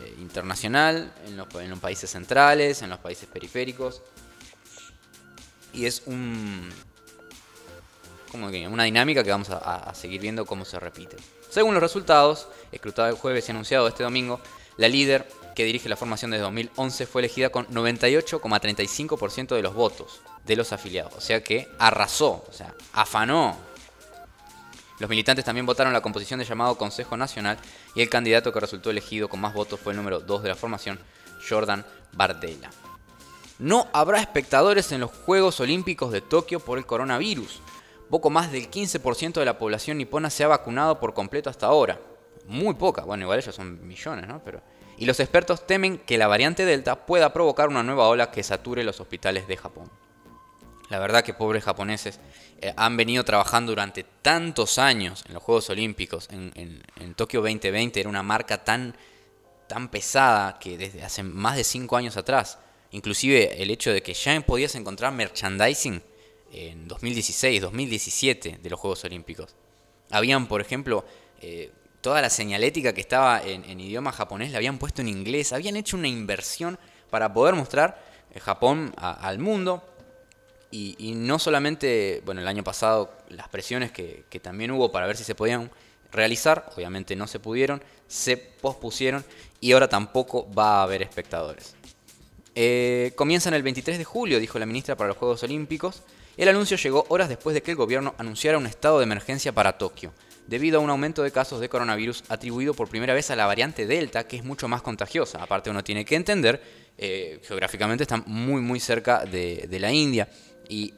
eh, 0.00 0.14
internacional, 0.20 1.12
en 1.26 1.36
los, 1.36 1.48
países 1.80 2.10
centrales, 2.10 2.82
en 2.82 2.90
los 2.90 2.98
países 2.98 3.28
periféricos. 3.28 4.02
Y 5.74 5.86
es 5.86 6.02
un, 6.06 6.70
como 8.30 8.50
que 8.50 8.66
una 8.66 8.84
dinámica 8.84 9.22
que 9.22 9.30
vamos 9.30 9.50
a, 9.50 9.92
seguir 9.94 10.20
viendo 10.20 10.46
cómo 10.46 10.64
se 10.64 10.80
repite. 10.80 11.16
Según 11.50 11.74
los 11.74 11.82
resultados, 11.82 12.48
escrutado 12.72 13.08
el 13.08 13.14
jueves 13.14 13.46
y 13.48 13.52
anunciado 13.52 13.86
este 13.86 14.02
domingo, 14.02 14.40
la 14.78 14.88
líder 14.88 15.28
que 15.54 15.64
dirige 15.64 15.88
la 15.88 15.96
formación 15.96 16.30
desde 16.30 16.44
2011 16.44 17.06
fue 17.06 17.20
elegida 17.20 17.50
con 17.50 17.66
98,35% 17.66 19.54
de 19.54 19.62
los 19.62 19.74
votos 19.74 20.20
de 20.44 20.56
los 20.56 20.72
afiliados. 20.72 21.12
O 21.14 21.20
sea 21.20 21.44
que 21.44 21.68
arrasó, 21.78 22.44
o 22.48 22.52
sea, 22.52 22.74
afanó. 22.92 23.71
Los 25.02 25.10
militantes 25.10 25.44
también 25.44 25.66
votaron 25.66 25.92
la 25.92 26.00
composición 26.00 26.38
del 26.38 26.46
llamado 26.46 26.78
Consejo 26.78 27.16
Nacional 27.16 27.58
y 27.96 28.02
el 28.02 28.08
candidato 28.08 28.52
que 28.52 28.60
resultó 28.60 28.88
elegido 28.88 29.28
con 29.28 29.40
más 29.40 29.52
votos 29.52 29.80
fue 29.80 29.94
el 29.94 29.96
número 29.96 30.20
2 30.20 30.44
de 30.44 30.50
la 30.50 30.54
formación, 30.54 31.00
Jordan 31.48 31.84
Bardella. 32.12 32.70
No 33.58 33.88
habrá 33.92 34.20
espectadores 34.20 34.92
en 34.92 35.00
los 35.00 35.10
Juegos 35.10 35.58
Olímpicos 35.58 36.12
de 36.12 36.20
Tokio 36.20 36.60
por 36.60 36.78
el 36.78 36.86
coronavirus. 36.86 37.62
Poco 38.10 38.30
más 38.30 38.52
del 38.52 38.70
15% 38.70 39.32
de 39.32 39.44
la 39.44 39.58
población 39.58 39.98
nipona 39.98 40.30
se 40.30 40.44
ha 40.44 40.46
vacunado 40.46 41.00
por 41.00 41.14
completo 41.14 41.50
hasta 41.50 41.66
ahora. 41.66 41.98
Muy 42.46 42.74
poca, 42.74 43.02
bueno, 43.02 43.24
igual 43.24 43.40
ellos 43.40 43.56
son 43.56 43.84
millones, 43.84 44.28
¿no? 44.28 44.40
Pero... 44.44 44.62
Y 44.98 45.06
los 45.06 45.18
expertos 45.18 45.66
temen 45.66 45.98
que 45.98 46.16
la 46.16 46.28
variante 46.28 46.64
Delta 46.64 47.06
pueda 47.06 47.32
provocar 47.32 47.68
una 47.68 47.82
nueva 47.82 48.06
ola 48.06 48.30
que 48.30 48.44
sature 48.44 48.84
los 48.84 49.00
hospitales 49.00 49.48
de 49.48 49.56
Japón. 49.56 49.90
La 50.90 50.98
verdad 50.98 51.24
que 51.24 51.34
pobres 51.34 51.64
japoneses 51.64 52.20
eh, 52.62 52.72
han 52.76 52.96
venido 52.96 53.24
trabajando 53.24 53.72
durante 53.72 54.04
tantos 54.22 54.78
años 54.78 55.24
en 55.26 55.34
los 55.34 55.42
Juegos 55.42 55.68
Olímpicos. 55.68 56.28
En, 56.30 56.82
Tokio 57.16 57.40
2020 57.40 58.00
era 58.00 58.08
una 58.08 58.22
marca 58.22 58.64
tan, 58.64 58.96
tan 59.68 59.90
pesada 59.90 60.58
que 60.60 60.78
desde 60.78 61.02
hace 61.02 61.24
más 61.24 61.56
de 61.56 61.64
5 61.64 61.96
años 61.96 62.16
atrás, 62.16 62.58
inclusive 62.92 63.60
el 63.60 63.70
hecho 63.70 63.92
de 63.92 64.02
que 64.02 64.14
ya 64.14 64.40
podías 64.40 64.74
encontrar 64.76 65.12
merchandising 65.12 66.02
en 66.52 66.86
2016, 66.86 67.60
2017 67.60 68.60
de 68.62 68.70
los 68.70 68.78
Juegos 68.78 69.04
Olímpicos. 69.04 69.56
Habían, 70.10 70.46
por 70.46 70.60
ejemplo, 70.60 71.04
eh, 71.40 71.72
toda 72.00 72.22
la 72.22 72.30
señalética 72.30 72.92
que 72.92 73.00
estaba 73.00 73.42
en, 73.42 73.80
idioma 73.80 74.12
japonés 74.12 74.52
la 74.52 74.58
habían 74.58 74.78
puesto 74.78 75.02
en 75.02 75.08
inglés. 75.08 75.52
Habían 75.52 75.76
hecho 75.76 75.96
una 75.96 76.08
inversión 76.08 76.78
para 77.10 77.32
poder 77.32 77.54
mostrar 77.54 78.00
eh, 78.32 78.38
Japón 78.40 78.94
al 78.96 79.38
mundo. 79.40 79.82
Y, 80.74 81.12
no 81.14 81.38
solamente, 81.38 82.22
bueno, 82.24 82.40
el 82.40 82.48
año 82.48 82.64
pasado 82.64 83.12
las 83.28 83.46
presiones 83.48 83.92
que, 83.92 84.24
también 84.42 84.70
hubo 84.70 84.90
para 84.90 85.06
ver 85.06 85.18
si 85.18 85.22
se 85.22 85.34
podían 85.34 85.70
realizar, 86.10 86.70
obviamente 86.74 87.14
no 87.14 87.26
se 87.26 87.38
pudieron, 87.38 87.82
se 88.08 88.38
pospusieron 88.38 89.22
y 89.60 89.72
ahora 89.72 89.88
tampoco 89.88 90.50
va 90.50 90.80
a 90.80 90.82
haber 90.84 91.02
espectadores. 91.02 91.74
Eh, 92.54 93.12
comienzan 93.16 93.52
el 93.52 93.62
23 93.62 93.98
de 93.98 94.04
julio, 94.04 94.40
dijo 94.40 94.58
la 94.58 94.64
ministra 94.64 94.96
para 94.96 95.08
los 95.08 95.18
Juegos 95.18 95.42
Olímpicos. 95.42 96.04
El 96.38 96.48
anuncio 96.48 96.78
llegó 96.78 97.04
horas 97.10 97.28
después 97.28 97.52
de 97.52 97.62
que 97.62 97.72
el 97.72 97.76
gobierno 97.76 98.14
anunciara 98.16 98.56
un 98.56 98.66
estado 98.66 98.98
de 98.98 99.04
emergencia 99.04 99.52
para 99.52 99.76
Tokio, 99.76 100.14
debido 100.46 100.78
a 100.78 100.82
un 100.82 100.88
aumento 100.88 101.22
de 101.22 101.32
casos 101.32 101.60
de 101.60 101.68
coronavirus 101.68 102.24
atribuido 102.30 102.72
por 102.72 102.88
primera 102.88 103.12
vez 103.12 103.30
a 103.30 103.36
la 103.36 103.44
variante 103.44 103.86
Delta, 103.86 104.26
que 104.26 104.38
es 104.38 104.44
mucho 104.44 104.68
más 104.68 104.80
contagiosa. 104.80 105.42
Aparte 105.42 105.68
uno 105.68 105.84
tiene 105.84 106.06
que 106.06 106.16
entender, 106.16 106.62
eh, 106.96 107.40
geográficamente 107.44 108.04
están 108.04 108.24
muy 108.26 108.62
muy 108.62 108.80
cerca 108.80 109.26
de 109.26 109.78
la 109.78 109.92
India 109.92 110.28
y 110.72 110.94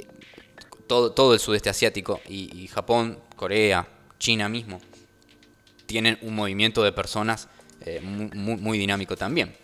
todo, 0.86 1.10
todo, 1.10 1.34
el 1.34 1.40
sudeste 1.40 1.68
asiático 1.68 2.20
y, 2.28 2.68
Japón, 2.68 3.18
Corea, 3.34 3.88
China 4.20 4.48
mismo, 4.48 4.80
tienen 5.86 6.16
un 6.22 6.36
movimiento 6.36 6.84
de 6.84 6.92
personas 6.92 7.48
eh, 7.80 8.00
muy 8.00 8.78
dinámico 8.78 9.16
también. 9.16 9.56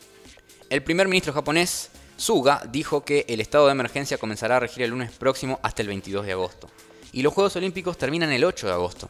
El 0.68 0.82
primer 0.82 1.06
ministro 1.06 1.32
japonés 1.32 1.90
Suga 2.16 2.62
dijo 2.70 3.04
que 3.04 3.24
el 3.28 3.40
estado 3.40 3.66
de 3.66 3.72
emergencia 3.72 4.18
comenzará 4.18 4.56
a 4.56 4.60
regir 4.60 4.82
el 4.82 4.90
lunes 4.90 5.12
próximo 5.12 5.60
hasta 5.62 5.82
el 5.82 5.88
22 5.88 6.26
de 6.26 6.32
agosto. 6.32 6.68
Y 7.12 7.22
los 7.22 7.32
Juegos 7.32 7.56
Olímpicos 7.56 7.96
terminan 7.96 8.32
el 8.32 8.44
8 8.44 8.66
de 8.66 8.72
agosto. 8.72 9.08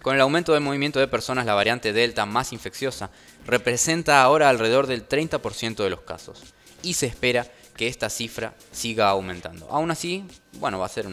Con 0.00 0.14
el 0.14 0.20
aumento 0.20 0.52
del 0.52 0.62
movimiento 0.62 1.00
de 1.00 1.08
personas, 1.08 1.44
la 1.44 1.54
variante 1.54 1.92
Delta 1.92 2.24
más 2.24 2.52
infecciosa 2.52 3.10
representa 3.46 4.22
ahora 4.22 4.48
alrededor 4.48 4.86
del 4.86 5.06
30% 5.06 5.82
de 5.82 5.90
los 5.90 6.00
casos. 6.00 6.42
Y 6.82 6.94
se 6.94 7.06
espera 7.06 7.46
que 7.74 7.88
esta 7.88 8.10
cifra 8.10 8.54
siga 8.70 9.08
aumentando. 9.08 9.68
Aún 9.70 9.90
así, 9.90 10.24
bueno, 10.54 10.78
va 10.78 10.86
a 10.86 10.90
ser 10.90 11.06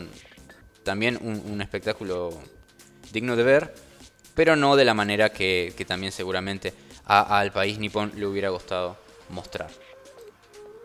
también 0.84 1.18
un, 1.22 1.62
espectáculo 1.62 2.32
digno 3.12 3.36
de 3.36 3.44
ver, 3.44 3.76
pero 4.36 4.56
no 4.56 4.76
de 4.76 4.86
la 4.86 4.94
manera 4.94 5.30
que, 5.32 5.74
también 5.88 6.12
seguramente 6.12 6.74
al 7.06 7.52
país 7.52 7.80
nipón 7.80 8.12
le 8.16 8.26
hubiera 8.26 8.50
gustado 8.50 8.98
mostrar. 9.30 9.70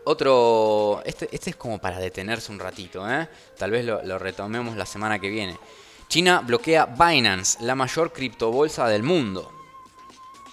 Otro. 0.05 1.01
Este, 1.03 1.27
este, 1.31 1.49
es 1.49 1.55
como 1.55 1.79
para 1.79 1.97
detenerse 1.99 2.51
un 2.51 2.59
ratito, 2.59 3.09
¿eh? 3.09 3.27
Tal 3.57 3.71
vez 3.71 3.83
lo, 3.83 4.03
lo, 4.03 4.19
retomemos 4.19 4.77
la 4.77 4.85
semana 4.85 5.17
que 5.17 5.29
viene. 5.29 5.57
China 6.07 6.43
bloquea 6.45 6.85
Binance, 6.85 7.63
la 7.63 7.73
mayor 7.73 8.13
criptobolsa 8.13 8.87
del 8.87 9.01
mundo. 9.01 9.51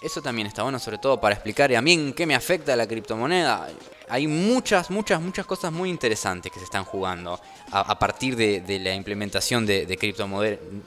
Eso 0.02 0.22
también 0.22 0.48
está 0.48 0.62
bueno, 0.62 0.78
sobre 0.78 0.98
todo 0.98 1.20
para 1.20 1.34
explicar 1.34 1.70
y 1.70 1.74
a 1.74 1.82
mí 1.82 1.92
en 1.92 2.12
qué 2.14 2.26
me 2.26 2.34
afecta 2.34 2.74
la 2.74 2.88
criptomoneda. 2.88 3.68
Hay 4.12 4.26
muchas, 4.26 4.90
muchas, 4.90 5.22
muchas 5.22 5.46
cosas 5.46 5.72
muy 5.72 5.88
interesantes 5.88 6.52
que 6.52 6.58
se 6.58 6.66
están 6.66 6.84
jugando 6.84 7.40
a, 7.70 7.98
partir 7.98 8.36
de, 8.36 8.78
la 8.78 8.94
implementación 8.94 9.64
de, 9.64 9.86
de 9.86 9.96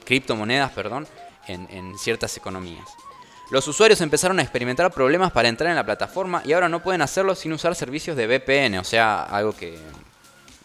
criptomonedas 0.04 0.70
perdón, 0.70 1.08
en, 1.48 1.66
en 1.72 1.98
ciertas 1.98 2.36
economías. 2.36 2.86
Los 3.50 3.66
usuarios 3.66 4.00
empezaron 4.00 4.38
a 4.38 4.42
experimentar 4.42 4.92
problemas 4.92 5.32
para 5.32 5.48
entrar 5.48 5.70
en 5.70 5.74
la 5.74 5.84
plataforma 5.84 6.40
y 6.44 6.52
ahora 6.52 6.68
no 6.68 6.80
pueden 6.80 7.02
hacerlo 7.02 7.34
sin 7.34 7.52
usar 7.52 7.74
servicios 7.74 8.16
de 8.16 8.28
VPN, 8.28 8.78
o 8.78 8.84
sea, 8.84 9.24
algo 9.24 9.52
que 9.52 9.76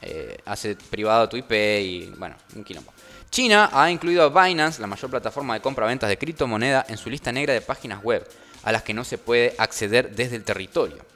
eh, 0.03 0.37
hace 0.45 0.75
privado 0.75 1.27
tu 1.29 1.37
IP 1.37 1.51
y 1.51 2.13
bueno, 2.15 2.35
un 2.55 2.63
quilombo. 2.63 2.93
China 3.31 3.71
ha 3.73 3.89
incluido 3.89 4.21
a 4.21 4.45
Binance, 4.45 4.79
la 4.79 4.85
mayor 4.85 5.09
plataforma 5.09 5.55
de 5.55 5.61
compra-ventas 5.61 6.09
de 6.09 6.19
criptomoneda, 6.19 6.85
en 6.87 6.97
su 6.97 7.09
lista 7.09 7.31
negra 7.31 7.55
de 7.55 7.61
páginas 7.61 8.03
web, 8.03 8.23
a 8.61 8.71
las 8.71 8.83
que 8.83 8.93
no 8.93 9.03
se 9.03 9.17
puede 9.17 9.55
acceder 9.57 10.15
desde 10.15 10.35
el 10.35 10.43
territorio. 10.43 11.09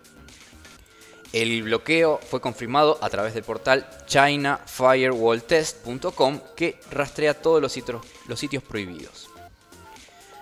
El 1.34 1.64
bloqueo 1.64 2.20
fue 2.30 2.42
confirmado 2.42 3.00
a 3.02 3.10
través 3.10 3.34
del 3.34 3.44
portal 3.44 3.90
ChinaFirewallTest.com 4.08 6.40
que 6.56 6.80
rastrea 6.92 7.34
todos 7.34 7.60
los 7.62 7.74
sitios, 7.74 8.64
prohibidos. 8.64 9.30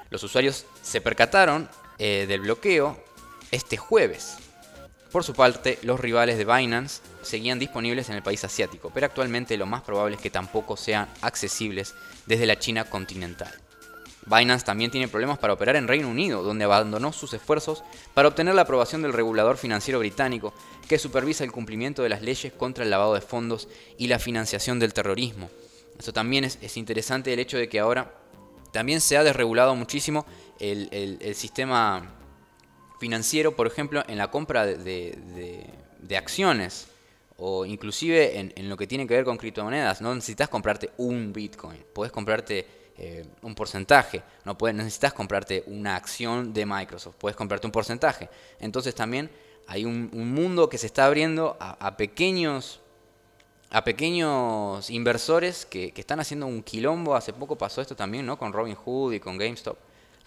Los 0.10 0.24
usuarios 0.24 0.66
se 0.82 1.02
percataron 1.02 1.70
eh, 1.98 2.26
del 2.28 2.42
bloqueo 2.42 3.02
este 3.52 3.78
jueves. 3.78 4.38
Por 5.12 5.24
su 5.24 5.34
parte, 5.34 5.80
los 5.84 6.00
rivales 6.00 6.38
de 6.38 6.46
Binance 6.46 7.02
seguían 7.22 7.60
disponibles 7.60 8.10
en 8.10 8.16
el 8.16 8.24
país 8.24 8.44
asiático, 8.44 8.92
pero 8.94 9.06
actualmente 9.06 9.58
lo 9.58 9.66
más 9.66 9.84
probable 9.84 10.16
es 10.16 10.22
que 10.22 10.30
tampoco 10.30 10.76
sean 10.76 11.08
accesibles 11.22 11.94
desde 12.26 12.46
la 12.46 12.58
China 12.58 12.86
continental. 12.86 13.54
Binance 14.26 14.66
también 14.66 14.91
tiene 14.91 15.08
problemas 15.08 15.38
para 15.38 15.54
operar 15.54 15.76
en 15.76 15.88
Reino 15.88 16.08
Unido, 16.08 16.44
donde 16.44 16.64
abandonó 16.64 17.12
sus 17.12 17.34
esfuerzos 17.34 17.84
para 18.14 18.28
obtener 18.30 18.56
la 18.56 18.62
aprobación 18.62 19.02
del 19.02 19.14
regulador 19.14 19.58
financiero 19.58 20.00
británico, 20.00 20.54
que 20.88 20.98
supervisa 20.98 21.44
el 21.44 21.52
cumplimiento 21.52 22.04
de 22.04 22.10
las 22.10 22.22
leyes 22.22 22.54
contra 22.54 22.84
el 22.84 22.90
lavado 22.90 23.14
de 23.14 23.22
fondos 23.22 23.68
y 23.98 24.08
la 24.08 24.20
financiación 24.20 24.80
del 24.80 24.94
terrorismo. 24.94 25.50
Esto 25.98 26.14
también 26.14 26.45
es, 26.45 26.58
es 26.62 26.78
interesante 26.78 27.34
el 27.34 27.40
hecho 27.40 27.58
de 27.58 27.68
que 27.68 27.80
ahora 27.80 28.14
también 28.72 29.02
se 29.02 29.18
ha 29.18 29.24
desregulado 29.24 29.76
muchísimo 29.76 30.26
el, 30.60 31.36
sistema 31.36 32.16
financiero, 33.00 33.56
por 33.56 33.68
ejemplo, 33.68 34.04
en 34.08 34.18
la 34.18 34.32
compra 34.32 34.66
de, 34.66 34.78
de, 34.78 35.66
de 36.00 36.18
acciones 36.18 36.88
o 37.38 37.66
inclusive 37.66 38.40
en, 38.40 38.54
en, 38.56 38.70
lo 38.70 38.78
que 38.78 38.88
tiene 38.88 39.06
que 39.06 39.16
ver 39.16 39.26
con 39.26 39.38
criptomonedas. 39.38 40.02
No 40.02 40.16
necesitas 40.16 40.50
comprarte 40.50 40.91
un 40.98 41.34
Bitcoin, 41.34 41.84
puedes 41.94 42.12
comprarte 42.12 42.83
eh, 42.98 43.26
un 43.41 43.56
porcentaje, 43.56 44.22
no 44.45 44.57
puedes, 44.57 44.76
necesitas 44.76 45.14
comprarte 45.14 45.64
una 45.68 45.95
acción 45.95 46.53
de 46.53 46.65
Microsoft, 46.65 47.15
puedes 47.18 47.36
comprarte 47.36 47.65
un 47.65 47.72
porcentaje. 47.72 48.30
Entonces 48.60 48.94
también 48.94 49.32
hay 49.68 49.86
un, 49.86 50.11
un 50.14 50.32
mundo 50.32 50.70
que 50.70 50.78
se 50.78 50.86
está 50.88 51.06
abriendo 51.06 51.57
a, 51.60 51.98
pequeños 51.98 52.80
a 53.72 53.84
pequeños 53.84 54.91
inversores 54.91 55.65
que, 55.65 55.91
que, 55.91 56.02
están 56.02 56.20
haciendo 56.20 56.45
un 56.45 56.61
quilombo. 56.61 57.15
Hace 57.15 57.34
poco 57.34 57.57
pasó 57.57 57.82
esto 57.82 57.95
también, 57.95 58.24
¿no? 58.24 58.38
Con 58.38 58.53
Robin 58.53 58.76
Hood 58.76 59.14
y 59.14 59.20
con 59.20 59.40
GameStop. 59.40 59.78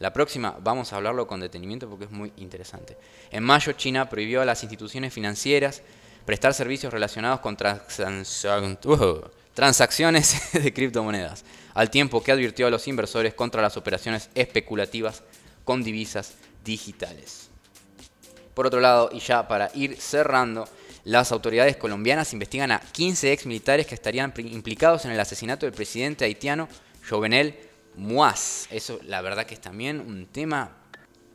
La 0.01 0.13
próxima 0.13 0.57
vamos 0.61 0.93
a 0.93 0.97
hablarlo 0.97 1.29
con 1.29 1.39
detenimiento 1.39 1.89
porque 1.89 2.07
es 2.07 2.11
muy 2.11 2.33
interesante. 2.37 2.99
En 3.31 3.45
mayo 3.45 3.73
China 3.73 4.11
prohibió 4.11 4.43
a 4.43 4.45
las 4.45 4.65
instituciones 4.65 5.15
financieras 5.15 5.83
prestar 6.25 6.53
servicios 6.55 6.93
relacionados 6.93 7.39
con 7.39 7.57
transacciones 7.57 8.45
de 10.53 10.73
criptomonedas, 10.73 11.45
al 11.75 11.91
tiempo 11.91 12.23
que 12.23 12.31
advirtió 12.31 12.67
a 12.67 12.71
los 12.71 12.87
inversores 12.87 13.35
contra 13.35 13.63
las 13.63 13.77
operaciones 13.77 14.31
especulativas 14.35 15.23
con 15.65 15.83
divisas 15.83 16.35
digitales. 16.65 17.49
Por 18.55 18.67
otro 18.67 18.81
lado, 18.81 19.11
y 19.13 19.19
ya 19.19 19.49
para 19.49 19.71
ir 19.75 19.97
cerrando, 19.97 20.69
Las 21.07 21.31
autoridades 21.31 21.77
colombianas 21.77 22.33
investigan 22.33 22.73
a 22.73 22.81
15 22.81 23.33
ex 23.33 23.47
militares 23.47 23.87
que 23.87 23.95
estarían 23.95 24.35
implicados 24.39 25.05
en 25.05 25.13
el 25.13 25.21
asesinato 25.21 25.65
del 25.65 25.73
presidente 25.73 26.25
haitiano 26.25 26.69
Jovenel 27.09 27.55
Moaz. 27.95 28.67
Eso, 28.73 28.99
la 29.05 29.23
verdad, 29.23 29.47
que 29.47 29.55
es 29.55 29.61
también 29.61 30.01
un 30.01 30.27
tema 30.27 30.77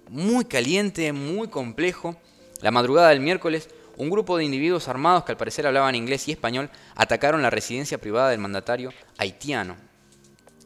muy 0.10 0.43
caliente, 0.43 1.14
muy 1.14 1.48
complejo. 1.48 2.18
La 2.60 2.72
madrugada 2.72 3.10
del 3.10 3.22
miércoles, 3.22 3.69
un 4.01 4.09
grupo 4.09 4.35
de 4.35 4.43
individuos 4.43 4.87
armados 4.87 5.23
que 5.23 5.31
al 5.31 5.37
parecer 5.37 5.67
hablaban 5.67 5.93
inglés 5.93 6.27
y 6.27 6.31
español 6.31 6.71
atacaron 6.95 7.43
la 7.43 7.51
residencia 7.51 7.99
privada 7.99 8.31
del 8.31 8.39
mandatario 8.39 8.91
haitiano. 9.19 9.77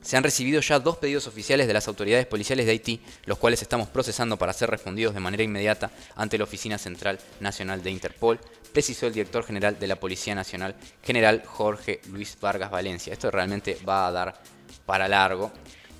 Se 0.01 0.15
han 0.15 0.23
recibido 0.23 0.61
ya 0.61 0.79
dos 0.79 0.95
pedidos 0.95 1.27
oficiales 1.27 1.67
de 1.67 1.73
las 1.73 1.89
autoridades 1.89 2.27
policiales 2.27 2.65
de 2.65 2.71
Haití, 2.71 3.01
los 3.25 3.37
cuales 3.37 3.61
estamos 3.61 3.89
procesando 3.89 4.37
para 4.37 4.53
ser 4.53 4.69
respondidos 4.69 5.13
de 5.13 5.19
manera 5.19 5.43
inmediata 5.43 5.91
ante 6.15 6.37
la 6.37 6.45
Oficina 6.45 6.77
Central 6.77 7.19
Nacional 7.41 7.83
de 7.83 7.91
Interpol, 7.91 8.39
precisó 8.71 9.05
el 9.05 9.13
director 9.13 9.43
general 9.43 9.77
de 9.77 9.87
la 9.87 9.99
Policía 9.99 10.33
Nacional, 10.33 10.73
general 11.03 11.43
Jorge 11.45 11.99
Luis 12.09 12.37
Vargas 12.39 12.71
Valencia. 12.71 13.11
Esto 13.11 13.31
realmente 13.31 13.77
va 13.85 14.07
a 14.07 14.11
dar 14.13 14.41
para 14.85 15.09
largo. 15.09 15.51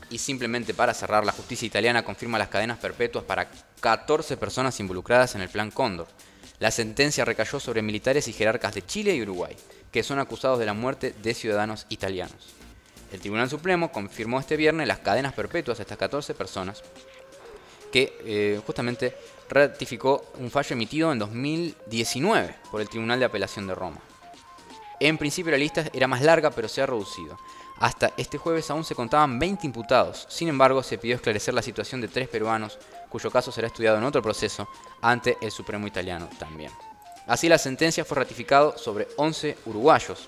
Y 0.10 0.20
simplemente 0.20 0.74
para 0.74 0.94
cerrar, 0.94 1.26
la 1.26 1.34
justicia 1.34 1.66
italiana 1.66 2.06
confirma 2.06 2.38
las 2.38 2.48
cadenas 2.48 2.78
perpetuas 2.78 3.26
para 3.26 3.50
14 3.82 4.38
personas 4.38 4.80
involucradas 4.80 5.36
en 5.36 5.42
el 5.42 5.50
Plan 5.50 5.72
Cóndor. 5.72 6.08
La 6.60 6.72
sentencia 6.72 7.26
recayó 7.26 7.60
sobre 7.60 7.82
militares 7.82 8.28
y 8.28 8.34
jerarcas 8.34 8.74
de 8.74 8.86
Chile 8.86 9.16
y 9.16 9.22
Uruguay, 9.22 9.56
que 9.92 10.04
son 10.04 10.20
acusados 10.20 10.60
de 10.60 10.66
la 10.66 10.74
muerte 10.74 11.14
de 11.22 11.34
ciudadanos 11.34 11.86
italianos. 11.90 12.56
El 13.12 13.20
Tribunal 13.20 13.50
Supremo 13.50 13.92
confirmó 13.92 14.40
este 14.40 14.58
viernes 14.58 14.88
las 14.88 15.00
cadenas 15.00 15.34
perpetuas 15.34 15.80
a 15.80 15.84
estas 15.84 15.98
14 15.98 16.34
personas, 16.34 16.84
que 17.92 18.18
eh, 18.26 18.62
justamente 18.66 19.16
ratificó 19.50 20.32
un 20.40 20.50
fallo 20.50 20.74
emitido 20.74 21.12
en 21.12 21.20
2019 21.20 22.56
por 22.72 22.82
el 22.82 22.90
Tribunal 22.90 23.20
de 23.20 23.26
Apelación 23.26 23.68
de 23.68 23.76
Roma. 23.76 24.00
En 25.00 25.18
principio 25.18 25.52
la 25.52 25.58
lista 25.58 25.86
era 25.94 26.08
más 26.08 26.22
larga, 26.22 26.52
pero 26.52 26.68
se 26.68 26.82
ha 26.82 26.86
reducido. 26.86 27.38
Hasta 27.78 28.14
este 28.16 28.38
jueves 28.38 28.70
aún 28.72 28.86
se 28.86 28.96
contaban 28.96 29.38
20 29.38 29.68
imputados. 29.68 30.26
Sin 30.30 30.48
embargo, 30.48 30.82
se 30.82 30.98
pidió 30.98 31.16
esclarecer 31.16 31.54
la 31.54 31.62
situación 31.62 32.00
de 32.00 32.08
tres 32.08 32.30
peruanos, 32.30 32.80
cuyo 33.16 33.32
caso 33.32 33.50
será 33.50 33.68
estudiado 33.68 33.98
en 33.98 34.04
otro 34.04 34.22
proceso 34.22 34.68
ante 35.02 35.38
el 35.40 35.50
Supremo 35.50 35.88
italiano 35.88 36.28
también. 36.38 36.70
Así 37.28 37.48
la 37.48 37.58
sentencia 37.58 38.04
fue 38.04 38.18
ratificada 38.18 38.78
sobre 38.78 39.08
11 39.16 39.60
uruguayos. 39.68 40.28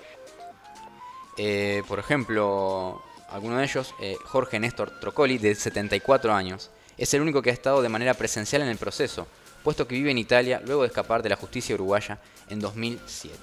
Eh, 1.36 1.84
por 1.86 2.00
ejemplo, 2.00 3.04
alguno 3.30 3.58
de 3.58 3.66
ellos, 3.66 3.94
eh, 4.00 4.16
Jorge 4.24 4.58
Néstor 4.58 5.02
Trocoli, 5.02 5.38
de 5.38 5.54
74 5.54 6.34
años, 6.34 6.70
es 6.98 7.14
el 7.14 7.22
único 7.22 7.42
que 7.42 7.50
ha 7.50 7.54
estado 7.54 7.82
de 7.82 7.90
manera 7.90 8.14
presencial 8.14 8.62
en 8.62 8.70
el 8.70 8.78
proceso, 8.78 9.28
puesto 9.66 9.86
que 9.86 9.96
vive 9.96 10.12
en 10.12 10.18
Italia 10.18 10.62
luego 10.66 10.84
de 10.84 10.88
escapar 10.88 11.22
de 11.22 11.28
la 11.28 11.36
justicia 11.36 11.76
uruguaya 11.76 12.20
en 12.50 12.62
2007. 12.62 13.38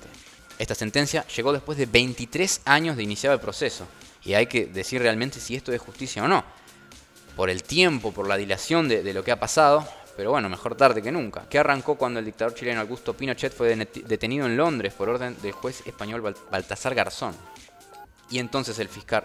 Esta 0.58 0.74
sentencia 0.74 1.26
llegó 1.26 1.52
después 1.52 1.76
de 1.76 1.84
23 1.84 2.62
años 2.64 2.96
de 2.96 3.02
iniciado 3.02 3.34
el 3.34 3.42
proceso, 3.42 3.86
y 4.24 4.32
hay 4.32 4.46
que 4.46 4.64
decir 4.64 5.02
realmente 5.02 5.38
si 5.38 5.54
esto 5.54 5.70
es 5.70 5.82
justicia 5.82 6.24
o 6.24 6.28
no. 6.28 6.63
Por 7.36 7.51
el 7.51 7.62
tiempo, 7.62 8.12
por 8.12 8.28
la 8.28 8.36
dilación 8.36 8.89
de, 8.89 9.12
lo 9.12 9.24
que 9.24 9.32
ha 9.32 9.40
pasado, 9.40 9.86
pero 10.16 10.31
bueno, 10.31 10.48
mejor 10.48 10.77
tarde 10.77 11.02
que 11.02 11.11
nunca. 11.11 11.48
Que 11.48 11.59
arrancó 11.59 11.97
cuando 11.97 12.20
el 12.20 12.27
dictador 12.27 12.55
chileno 12.55 12.81
Augusto 12.81 13.15
Pinochet 13.15 13.52
fue 13.52 13.74
detenido 13.74 14.47
en 14.47 14.56
Londres 14.56 14.94
por 14.94 15.09
orden 15.09 15.36
del 15.43 15.52
juez 15.52 15.82
español 15.86 16.23
Bal- 16.23 16.36
Baltasar 16.51 16.94
Garzón. 16.94 17.35
Y 18.31 18.39
entonces 18.39 18.78
el 18.78 18.89
fiscal 18.89 19.24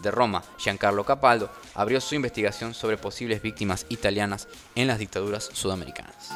de 0.00 0.10
Roma, 0.10 0.42
Giancarlo 0.58 1.04
Capaldo, 1.04 1.48
abrió 1.74 2.00
su 2.00 2.16
investigación 2.16 2.74
sobre 2.74 2.96
posibles 2.96 3.40
víctimas 3.40 3.86
italianas 3.88 4.48
en 4.74 4.88
las 4.88 4.98
dictaduras 4.98 5.48
sudamericanas. 5.52 6.30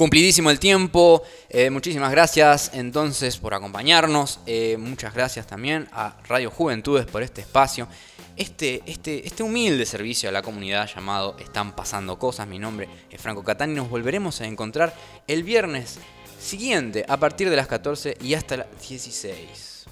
Cumplidísimo 0.00 0.50
el 0.50 0.58
tiempo, 0.58 1.22
eh, 1.50 1.68
muchísimas 1.68 2.10
gracias 2.10 2.70
entonces 2.72 3.36
por 3.36 3.52
acompañarnos, 3.52 4.40
eh, 4.46 4.78
muchas 4.78 5.12
gracias 5.12 5.46
también 5.46 5.90
a 5.92 6.16
Radio 6.26 6.50
Juventudes 6.50 7.04
por 7.04 7.22
este 7.22 7.42
espacio, 7.42 7.86
este, 8.34 8.82
este, 8.86 9.26
este 9.26 9.42
humilde 9.42 9.84
servicio 9.84 10.30
a 10.30 10.32
la 10.32 10.40
comunidad 10.40 10.88
llamado 10.88 11.36
Están 11.38 11.76
pasando 11.76 12.18
cosas, 12.18 12.48
mi 12.48 12.58
nombre 12.58 12.88
es 13.10 13.20
Franco 13.20 13.44
Catán 13.44 13.72
y 13.72 13.74
nos 13.74 13.90
volveremos 13.90 14.40
a 14.40 14.46
encontrar 14.46 14.94
el 15.26 15.44
viernes 15.44 15.98
siguiente 16.40 17.04
a 17.06 17.18
partir 17.18 17.50
de 17.50 17.56
las 17.56 17.66
14 17.66 18.16
y 18.22 18.32
hasta 18.32 18.56
las 18.56 18.88
16. 18.88 19.84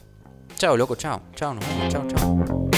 Chao, 0.56 0.74
loco, 0.74 0.96
chao, 0.96 1.20
chao, 1.36 1.52
nos 1.52 1.68
vemos, 1.68 1.92
chao, 1.92 2.08
chao. 2.08 2.77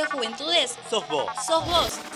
Radio 0.00 0.12
Juventudes 0.12 0.78
Sos 0.88 1.06
vos. 1.08 1.26
sos 1.46 1.66
vos. 1.66 2.09